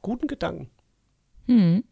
guten 0.04 0.28
Gedanken. 0.28 0.70
Hm. 1.48 1.84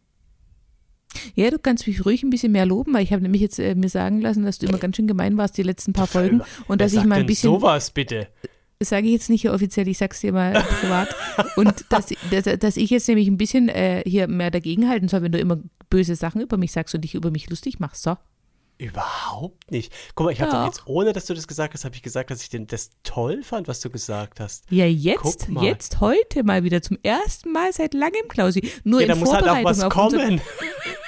Ja, 1.38 1.52
du 1.52 1.58
kannst 1.60 1.86
mich 1.86 2.04
ruhig 2.04 2.24
ein 2.24 2.30
bisschen 2.30 2.50
mehr 2.50 2.66
loben, 2.66 2.92
weil 2.92 3.04
ich 3.04 3.12
habe 3.12 3.22
nämlich 3.22 3.40
jetzt 3.40 3.60
äh, 3.60 3.76
mir 3.76 3.88
sagen 3.88 4.20
lassen, 4.20 4.44
dass 4.44 4.58
du 4.58 4.66
immer 4.66 4.78
ganz 4.78 4.96
schön 4.96 5.06
gemein 5.06 5.36
warst 5.36 5.56
die 5.56 5.62
letzten 5.62 5.92
paar 5.92 6.08
Folgen 6.08 6.42
und 6.66 6.80
dass 6.80 6.92
ich 6.92 7.04
mal 7.04 7.20
ein 7.20 7.26
bisschen 7.26 7.52
sowas 7.52 7.92
bitte. 7.92 8.26
Das 8.80 8.88
sage 8.88 9.06
ich 9.06 9.12
jetzt 9.12 9.30
nicht 9.30 9.42
hier 9.42 9.52
offiziell, 9.52 9.86
ich 9.86 9.98
sag's 9.98 10.20
dir 10.20 10.32
mal 10.32 10.52
privat. 10.80 11.14
Und 11.54 11.84
dass, 11.90 12.06
dass, 12.32 12.58
dass 12.58 12.76
ich 12.76 12.90
jetzt 12.90 13.06
nämlich 13.06 13.28
ein 13.28 13.36
bisschen 13.36 13.68
äh, 13.68 14.02
hier 14.04 14.26
mehr 14.26 14.50
dagegenhalten 14.50 15.06
soll, 15.06 15.22
wenn 15.22 15.30
du 15.30 15.38
immer 15.38 15.58
böse 15.90 16.16
Sachen 16.16 16.40
über 16.40 16.56
mich 16.56 16.72
sagst 16.72 16.96
und 16.96 17.02
dich 17.02 17.14
über 17.14 17.30
mich 17.30 17.48
lustig 17.48 17.78
machst. 17.78 18.02
So. 18.02 18.16
Überhaupt 18.78 19.72
nicht. 19.72 19.92
Guck 20.14 20.26
mal, 20.26 20.32
ich 20.32 20.40
habe 20.40 20.64
jetzt, 20.66 20.86
ohne 20.86 21.12
dass 21.12 21.26
du 21.26 21.34
das 21.34 21.48
gesagt 21.48 21.74
hast, 21.74 21.84
habe 21.84 21.96
ich 21.96 22.02
gesagt, 22.02 22.30
dass 22.30 22.42
ich 22.42 22.48
denn 22.48 22.68
das 22.68 22.90
toll 23.02 23.42
fand, 23.42 23.66
was 23.66 23.80
du 23.80 23.90
gesagt 23.90 24.38
hast. 24.38 24.70
Ja, 24.70 24.86
jetzt, 24.86 25.48
jetzt 25.60 25.98
heute 25.98 26.44
mal 26.44 26.62
wieder 26.62 26.80
zum 26.80 26.96
ersten 27.02 27.50
Mal 27.50 27.72
seit 27.72 27.92
langem, 27.92 28.28
Klausi. 28.28 28.70
Nur 28.84 29.00
Ja, 29.00 29.08
da 29.08 29.14
in 29.14 29.18
muss 29.20 29.32
halt 29.32 29.48
auch 29.48 29.64
was 29.64 29.88
kommen. 29.88 30.40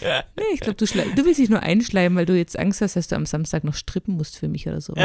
Nee, 0.00 0.42
ich 0.54 0.60
glaube, 0.60 0.76
du, 0.76 0.84
du 0.86 1.24
willst 1.24 1.38
dich 1.38 1.48
nur 1.48 1.60
einschleimen, 1.60 2.16
weil 2.16 2.26
du 2.26 2.36
jetzt 2.36 2.58
Angst 2.58 2.80
hast, 2.80 2.96
dass 2.96 3.08
du 3.08 3.16
am 3.16 3.26
Samstag 3.26 3.64
noch 3.64 3.74
strippen 3.74 4.14
musst 4.16 4.38
für 4.38 4.48
mich 4.48 4.66
oder 4.66 4.80
so. 4.80 4.94
Du, 4.94 5.02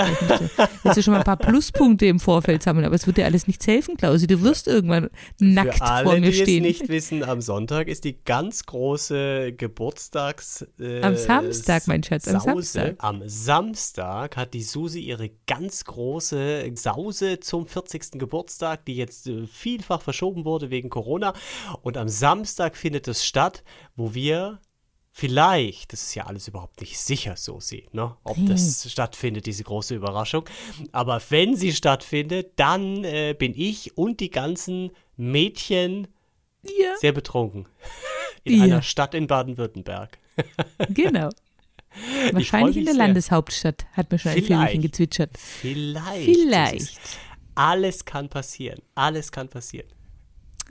willst 0.84 0.98
du 0.98 1.04
schon 1.04 1.14
mal 1.14 1.20
ein 1.20 1.26
paar 1.26 1.38
Pluspunkte 1.38 2.06
im 2.06 2.20
Vorfeld 2.20 2.64
sammeln, 2.64 2.86
aber 2.86 2.96
es 2.96 3.08
wird 3.08 3.18
dir 3.18 3.26
alles 3.26 3.48
nichts 3.48 3.68
helfen, 3.68 3.98
Klausi. 3.98 4.28
Du 4.28 4.42
wirst 4.42 4.68
irgendwann 4.68 5.10
nackt 5.40 5.78
Für 5.78 5.84
alle, 5.84 6.06
vor 6.06 6.20
mir 6.20 6.32
die 6.32 6.34
stehen. 6.34 6.64
es 6.64 6.80
nicht 6.80 6.90
wissen, 6.90 7.24
am 7.24 7.42
Sonntag 7.42 7.88
ist 7.88 8.04
die 8.04 8.18
ganz 8.24 8.66
große 8.66 9.54
Geburtstags... 9.54 10.66
Äh, 10.80 11.02
Am 11.02 11.16
Samstag, 11.16 11.88
mein 11.88 12.04
Schatz, 12.04 12.28
am 12.28 12.40
Sause. 12.40 12.54
Samstag. 12.54 12.96
Am 13.00 13.22
Samstag 13.26 14.38
hat 14.38 14.54
die 14.54 14.64
Susi 14.64 15.00
ihre 15.00 15.30
ganz 15.48 15.86
große 15.86 16.72
Sause 16.76 17.40
zum 17.40 17.68
40. 17.68 18.20
Geburtstag, 18.20 18.86
die 18.86 18.96
jetzt 18.96 19.28
äh, 19.28 19.46
vielfach 19.48 20.02
verschoben 20.02 20.46
wurde 20.46 20.70
wegen 20.70 20.90
Corona. 20.90 21.34
Und 21.82 21.98
am 21.98 22.10
Samstag 22.10 22.76
findet 22.76 23.08
es 23.08 23.26
statt, 23.26 23.64
wo 23.96 24.14
wir 24.14 24.60
vielleicht, 25.18 25.94
das 25.94 26.04
ist 26.04 26.16
ja 26.16 26.26
alles 26.26 26.50
überhaupt 26.50 26.82
nicht 26.82 27.00
sicher, 27.00 27.38
Susi, 27.38 27.88
ne, 27.94 28.18
ob 28.26 28.36
das 28.48 28.92
stattfindet, 28.92 29.46
diese 29.46 29.64
große 29.64 29.96
Überraschung. 29.96 30.44
Aber 30.92 31.22
wenn 31.30 31.56
sie 31.56 31.72
stattfindet, 31.72 32.52
dann 32.58 33.06
äh, 33.06 33.34
bin 33.38 33.54
ich 33.56 33.98
und 33.98 34.20
die 34.20 34.30
ganzen 34.30 34.92
Mädchen 35.16 36.10
Ja, 36.64 36.98
sehr 37.00 37.14
betrunken. 37.14 37.66
In 38.44 38.58
Ja. 38.58 38.64
einer 38.66 38.82
Stadt 38.82 39.14
in 39.14 39.28
Baden-Württemberg. 39.28 40.18
genau. 40.90 41.30
Wahrscheinlich 42.34 42.76
in 42.76 42.84
der 42.86 42.94
sehr. 42.96 43.04
Landeshauptstadt, 43.06 43.86
hat 43.94 44.12
mir 44.12 44.20
schon 44.20 44.34
ein. 44.34 44.44
Vögelchen 44.44 44.82
gezwitschert. 44.82 45.38
Vielleicht. 45.38 46.26
Vielleicht. 46.26 47.00
Alles 47.56 48.04
kann 48.04 48.28
passieren. 48.28 48.82
Alles 48.96 49.32
kann 49.32 49.48
passieren. 49.48 49.88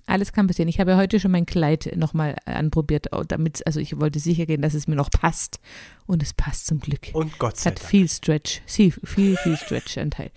Alles 0.07 0.33
kann 0.33 0.47
passieren. 0.47 0.69
Ich 0.69 0.81
habe 0.81 0.91
ja 0.93 0.97
heute 0.99 1.19
schon 1.19 1.31
mein 1.31 1.47
Kleid 1.47 1.93
nochmal 1.97 2.37
anprobiert, 2.45 3.07
damit, 3.29 3.67
also 3.67 3.81
ich 3.81 3.99
wollte 3.99 4.19
sicher 4.19 4.45
gehen, 4.45 4.61
dass 4.61 4.75
es 4.75 4.87
mir 4.87 4.97
noch 4.97 5.11
passt. 5.11 5.61
Und 6.07 6.23
es 6.23 6.35
passt 6.35 6.67
zum 6.67 6.79
Glück. 6.81 7.09
Und 7.15 7.39
Gott 7.39 7.55
Es 7.55 7.63
sei 7.63 7.71
hat 7.71 7.79
Dank. 7.81 7.89
viel 7.89 8.09
Stretch, 8.09 8.61
viel, 8.67 8.93
viel, 8.93 9.37
viel 9.37 9.57
Stretch-Anteil. 9.57 10.31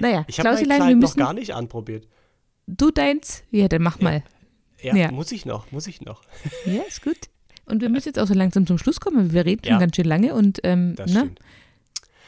Naja, 0.00 0.24
Ich 0.28 0.38
habe 0.38 0.50
mein 0.50 0.58
wir 0.58 0.64
Kleid 0.66 0.80
noch 0.90 0.96
müssen, 0.96 1.18
gar 1.18 1.32
nicht 1.32 1.54
anprobiert. 1.54 2.06
du 2.66 2.90
deins? 2.90 3.42
Ja, 3.50 3.68
dann 3.68 3.82
mach 3.82 4.00
mal. 4.00 4.22
Ja, 4.82 4.94
Ja. 4.94 5.10
muss 5.12 5.32
ich 5.32 5.46
noch, 5.46 5.70
muss 5.72 5.86
ich 5.86 6.00
noch. 6.02 6.22
Ja, 6.66 6.82
ist 6.82 7.02
gut. 7.02 7.16
Und 7.66 7.80
wir 7.82 7.88
müssen 7.88 8.08
jetzt 8.08 8.18
auch 8.18 8.26
so 8.26 8.34
langsam 8.34 8.66
zum 8.66 8.78
Schluss 8.78 9.00
kommen. 9.00 9.32
Wir 9.32 9.46
reden 9.46 9.62
schon 9.64 9.74
Ja. 9.74 9.78
ganz 9.78 9.96
schön 9.96 10.04
lange 10.06 10.34
und 10.34 10.60
ähm, 10.64 10.94
Das 10.96 11.10
ne? 11.12 11.20
stimmt. 11.20 11.38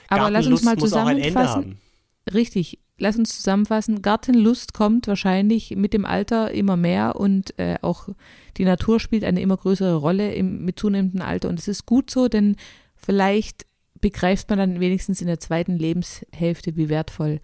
Aber 0.09 0.31
lass 0.31 0.47
uns 0.47 0.63
mal 0.63 0.77
zusammenfassen. 0.77 1.79
Richtig, 2.33 2.79
lass 3.03 3.19
uns 3.19 3.35
zusammenfassen. 3.35 4.01
Gartenlust 4.01 4.75
kommt 4.75 5.09
wahrscheinlich 5.09 5.75
mit 5.75 5.93
dem 5.93 6.05
Alter 6.05 6.53
immer 6.53 6.77
mehr 6.77 7.17
und 7.17 7.59
äh, 7.59 7.77
auch 7.83 8.09
die 8.57 8.65
Natur 8.65 9.01
spielt 9.01 9.25
eine 9.25 9.41
immer 9.41 9.57
größere 9.57 9.97
Rolle 9.97 10.33
im, 10.33 10.65
mit 10.65 10.79
zunehmendem 10.79 11.21
Alter. 11.21 11.49
Und 11.49 11.59
es 11.59 11.67
ist 11.67 11.85
gut 11.85 12.11
so, 12.11 12.29
denn 12.29 12.57
vielleicht 12.95 13.67
begreift 14.01 14.49
man 14.51 14.59
dann 14.59 14.81
wenigstens 14.81 15.21
in 15.21 15.27
der 15.27 15.41
zweiten 15.41 15.77
Lebenshälfte, 15.77 16.77
wie 16.77 16.89
wertvoll 16.89 17.41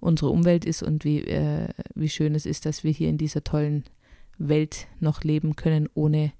unsere 0.00 0.30
Umwelt 0.30 0.64
ist 0.64 0.82
und 0.82 1.04
wie, 1.04 1.20
äh, 1.20 1.68
wie 1.94 2.08
schön 2.08 2.34
es 2.34 2.46
ist, 2.46 2.64
dass 2.64 2.82
wir 2.82 2.90
hier 2.90 3.10
in 3.10 3.18
dieser 3.18 3.44
tollen 3.44 3.84
Welt 4.38 4.88
noch 4.98 5.22
leben 5.24 5.56
können, 5.56 5.90
ohne 5.94 6.32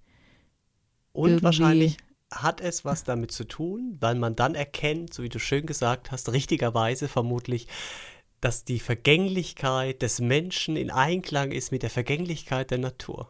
Und 1.13 1.43
wahrscheinlich 1.43 1.99
hat 2.31 2.63
es 2.63 2.87
was 2.87 3.05
damit 3.05 3.33
zu 3.33 3.45
tun, 3.45 3.99
weil 4.01 4.15
man 4.15 4.35
dann 4.35 4.55
erkennt, 4.55 5.13
so 5.13 5.23
wie 5.23 5.29
du 5.29 5.39
schön 5.39 5.67
gesagt 5.67 6.11
hast, 6.11 6.33
richtigerweise 6.33 7.07
vermutlich, 7.07 7.69
dass 8.43 8.65
die 8.65 8.81
Vergänglichkeit 8.81 10.03
des 10.03 10.21
Menschen 10.21 10.77
in 10.77 10.91
Einklang 10.91 11.53
ist 11.53 11.73
mit 11.73 11.83
der 11.83 11.91
Vergänglichkeit 11.91 12.71
der 12.71 12.79
Natur. 12.79 13.29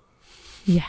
Ja. 0.66 0.84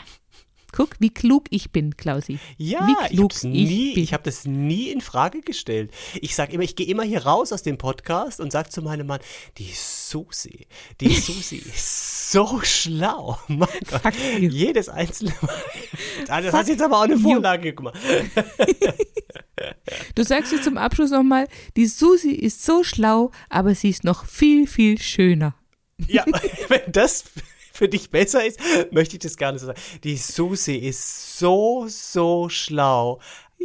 Guck, 0.76 0.96
wie 0.98 1.10
klug 1.10 1.44
ich 1.50 1.70
bin, 1.70 1.96
Klausi. 1.96 2.40
Ja, 2.58 2.84
Wie 2.88 2.92
ich 3.04 3.10
klug 3.12 3.32
habe 3.32 3.46
ich 3.48 3.68
nie, 3.68 3.94
bin. 3.94 4.02
ich 4.02 4.12
habe 4.12 4.24
das 4.24 4.44
nie 4.44 4.88
in 4.90 5.00
Frage 5.00 5.40
gestellt. 5.40 5.92
Ich 6.20 6.34
sag 6.34 6.52
immer, 6.52 6.64
ich 6.64 6.74
gehe 6.74 6.88
immer 6.88 7.04
hier 7.04 7.24
raus 7.24 7.52
aus 7.52 7.62
dem 7.62 7.78
Podcast 7.78 8.40
und 8.40 8.50
sage 8.50 8.70
zu 8.70 8.82
meinem 8.82 9.06
Mann, 9.06 9.20
die 9.58 9.70
Susi, 9.72 10.66
die 11.00 11.08
Susi 11.14 11.58
ist 11.58 12.32
so 12.32 12.60
schlau. 12.64 13.38
Mein 13.48 13.68
Gott, 13.88 14.02
Fuck 14.02 14.14
jedes 14.40 14.88
einzelne 14.88 15.32
Mal. 15.40 15.54
Ah, 16.28 16.40
Das 16.40 16.50
Fuck 16.50 16.60
hast 16.60 16.68
jetzt 16.68 16.82
aber 16.82 16.98
auch 16.98 17.02
eine. 17.02 17.18
Vorlage 17.18 17.72
gemacht. 17.72 17.94
Du 20.16 20.24
sagst 20.24 20.52
jetzt 20.52 20.64
zum 20.64 20.76
Abschluss 20.76 21.10
nochmal, 21.10 21.46
die 21.76 21.86
Susi 21.86 22.30
ist 22.32 22.64
so 22.64 22.82
schlau, 22.82 23.30
aber 23.48 23.74
sie 23.74 23.90
ist 23.90 24.02
noch 24.04 24.26
viel, 24.26 24.66
viel 24.66 25.00
schöner. 25.00 25.54
Ja, 26.08 26.24
wenn 26.68 26.90
das 26.90 27.24
für 27.74 27.88
dich 27.88 28.10
besser 28.10 28.46
ist, 28.46 28.58
möchte 28.92 29.16
ich 29.16 29.20
das 29.22 29.36
gar 29.36 29.52
nicht 29.52 29.60
so 29.60 29.66
sagen. 29.66 29.80
Die 30.04 30.16
Susi 30.16 30.76
ist 30.76 31.38
so, 31.38 31.86
so 31.88 32.48
schlau. 32.48 33.20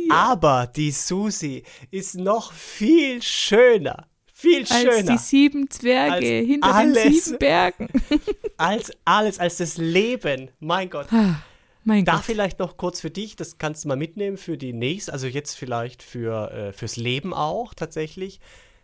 Aber 0.10 0.68
die 0.68 0.92
Susi 0.92 1.64
ist 1.92 2.16
noch 2.16 2.52
viel 2.54 3.22
schöner. 3.22 4.08
Viel 4.34 4.60
Als 4.60 4.70
schöner. 4.70 5.12
die 5.12 5.18
sieben 5.18 5.70
Zwerge 5.70 6.14
Als 6.14 6.26
hinter 6.26 6.74
alles. 6.76 7.04
den 7.04 7.14
sieben 7.14 7.38
Bergen. 7.40 7.88
als 8.58 8.92
alles, 9.06 9.38
als 9.40 9.58
das 9.58 9.78
Leben. 9.78 10.50
Mein 10.60 10.90
Gott. 10.90 11.08
Ah, 11.12 11.44
mein 11.84 12.06
Da 12.06 12.14
Gott. 12.14 12.24
vielleicht 12.24 12.60
noch 12.60 12.78
kurz 12.78 13.02
für 13.02 13.12
dich, 13.12 13.36
das 13.36 13.58
kannst 13.58 13.84
du 13.84 13.90
mal 13.90 13.98
mitnehmen 13.98 14.38
für 14.38 14.58
die 14.58 14.72
nächste, 14.74 15.12
also 15.12 15.28
jetzt 15.28 15.56
vielleicht 15.56 16.02
für, 16.02 16.52
äh, 16.52 16.72
fürs 16.74 16.96
Leben 16.96 17.34
auch 17.34 17.74
tatsächlich. 17.74 18.40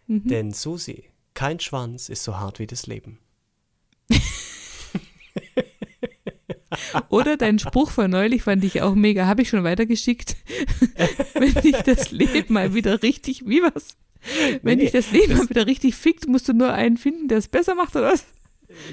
Mhm. 0.08 0.28
Denn 0.28 0.52
Susi, 0.52 1.06
kein 1.34 1.60
Schwanz 1.62 2.10
ist 2.10 2.24
so 2.26 2.38
hart 2.38 2.60
wie 2.60 2.68
das 2.68 2.86
Leben. 2.86 3.20
Oder 7.10 7.38
dein 7.38 7.60
Spruch 7.60 7.92
von 7.92 8.10
neulich 8.12 8.44
fand 8.44 8.64
ich 8.64 8.82
auch 8.82 8.96
mega. 8.96 9.26
Habe 9.28 9.42
ich 9.42 9.50
schon 9.50 9.64
weitergeschickt. 9.64 10.36
Wenn 11.34 11.54
dich 11.56 11.76
das 11.78 12.12
Leben 12.12 12.54
mal 12.54 12.74
wieder 12.74 13.02
richtig, 13.04 13.46
wie 13.48 13.62
was? 13.62 13.98
Wenn 14.64 14.78
Nee, 14.80 14.86
dich 14.86 14.92
das 14.94 15.12
Leben 15.12 15.38
mal 15.38 15.50
wieder 15.50 15.68
richtig 15.68 15.96
fickt, 15.96 16.28
musst 16.28 16.48
du 16.50 16.54
nur 16.54 16.74
einen 16.74 16.98
finden, 16.98 17.28
der 17.28 17.38
es 17.38 17.48
besser 17.48 17.76
macht, 17.76 17.96
oder 17.96 18.14
was? 18.14 18.26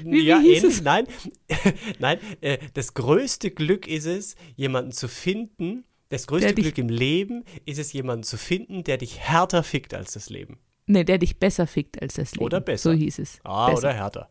Wie- 0.03 0.11
wie 0.11 0.21
ja, 0.25 0.39
hieß 0.39 0.57
ähnlich, 0.63 0.75
es? 0.75 0.81
nein, 0.83 1.07
nein, 1.99 2.19
äh, 2.41 2.57
das 2.75 2.93
größte 2.93 3.49
Glück 3.51 3.87
ist 3.87 4.05
es, 4.05 4.35
jemanden 4.55 4.91
zu 4.91 5.07
finden, 5.07 5.83
das 6.09 6.27
größte 6.27 6.53
Glück 6.53 6.77
im 6.77 6.89
Leben 6.89 7.43
ist 7.65 7.79
es, 7.79 7.91
jemanden 7.91 8.23
zu 8.23 8.37
finden, 8.37 8.83
der 8.83 8.97
dich 8.97 9.19
härter 9.19 9.63
fickt 9.63 9.93
als 9.95 10.13
das 10.13 10.29
Leben. 10.29 10.59
Nee, 10.85 11.03
der 11.03 11.17
dich 11.17 11.37
besser 11.39 11.65
fickt 11.65 11.99
als 12.01 12.13
das 12.15 12.33
Leben. 12.33 12.45
Oder 12.45 12.61
besser. 12.61 12.91
So 12.91 12.95
hieß 12.97 13.17
es. 13.19 13.39
Ah, 13.43 13.67
besser. 13.71 13.79
oder 13.79 13.93
härter. 13.93 14.29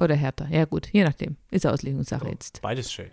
Oder 0.00 0.14
härter. 0.14 0.48
Ja, 0.50 0.64
gut, 0.64 0.88
je 0.92 1.04
nachdem. 1.04 1.36
Ist 1.50 1.66
Auslegungssache 1.66 2.28
jetzt. 2.28 2.60
Beides 2.62 2.92
schön. 2.92 3.10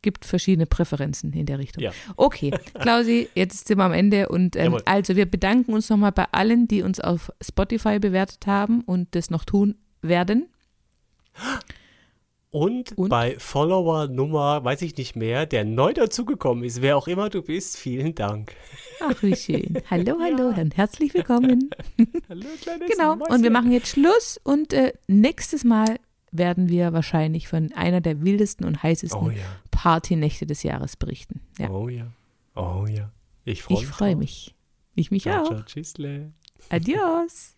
Gibt 0.00 0.24
verschiedene 0.24 0.66
Präferenzen 0.66 1.32
in 1.32 1.46
der 1.46 1.58
Richtung. 1.58 1.82
Ja. 1.82 1.90
Okay, 2.16 2.52
Klausi, 2.74 3.28
jetzt 3.34 3.66
sind 3.66 3.78
wir 3.78 3.84
am 3.84 3.92
Ende 3.92 4.28
und 4.28 4.54
ähm, 4.54 4.78
also 4.84 5.16
wir 5.16 5.26
bedanken 5.26 5.72
uns 5.72 5.90
nochmal 5.90 6.12
bei 6.12 6.26
allen, 6.30 6.68
die 6.68 6.82
uns 6.82 7.00
auf 7.00 7.32
Spotify 7.42 7.98
bewertet 7.98 8.46
haben 8.46 8.82
und 8.82 9.14
das 9.16 9.30
noch 9.30 9.44
tun 9.44 9.74
werden. 10.00 10.46
Und, 12.50 12.96
Und? 12.96 13.10
bei 13.10 13.36
Follower 13.38 14.08
Nummer, 14.08 14.64
weiß 14.64 14.80
ich 14.82 14.96
nicht 14.96 15.16
mehr, 15.16 15.44
der 15.44 15.64
neu 15.64 15.92
dazugekommen 15.92 16.64
ist, 16.64 16.80
wer 16.80 16.96
auch 16.96 17.06
immer 17.06 17.28
du 17.28 17.42
bist, 17.42 17.76
vielen 17.76 18.14
Dank. 18.14 18.54
Ach, 19.00 19.22
wie 19.22 19.36
schön. 19.36 19.82
Hallo, 19.90 20.16
hallo 20.20 20.48
und 20.48 20.76
herzlich 20.76 21.12
willkommen. 21.12 21.70
Hallo, 22.28 22.46
kleines 22.62 22.90
Genau, 22.90 23.12
und 23.12 23.20
wir 23.20 23.28
Mäuschen. 23.36 23.52
machen 23.52 23.72
jetzt 23.72 23.88
Schluss 23.88 24.40
und 24.44 24.72
äh, 24.72 24.94
nächstes 25.08 25.62
Mal 25.64 25.98
werden 26.30 26.68
wir 26.68 26.92
wahrscheinlich 26.92 27.48
von 27.48 27.72
einer 27.72 28.00
der 28.00 28.22
wildesten 28.22 28.66
und 28.66 28.82
heißesten 28.82 29.20
Oh 29.20 29.30
ja, 29.30 29.44
Partynächte 29.70 30.46
des 30.46 30.62
Jahres 30.62 30.96
berichten. 30.96 31.40
Ja, 31.58 31.70
oh 31.70 31.88
ja, 31.88 32.06
oh 32.54 32.86
ja. 32.88 33.10
Ich 33.44 33.62
freue 33.62 33.78
ich 33.78 33.82
mich. 33.86 33.90
freue 33.90 34.10
drauf. 34.12 34.18
mich. 34.18 34.54
Ich 34.94 35.10
mich 35.10 35.22
Ciao, 35.22 35.42
auch. 35.42 35.46
ciao, 35.48 35.62
tschüssle. 35.62 36.32
Adios. 36.70 37.54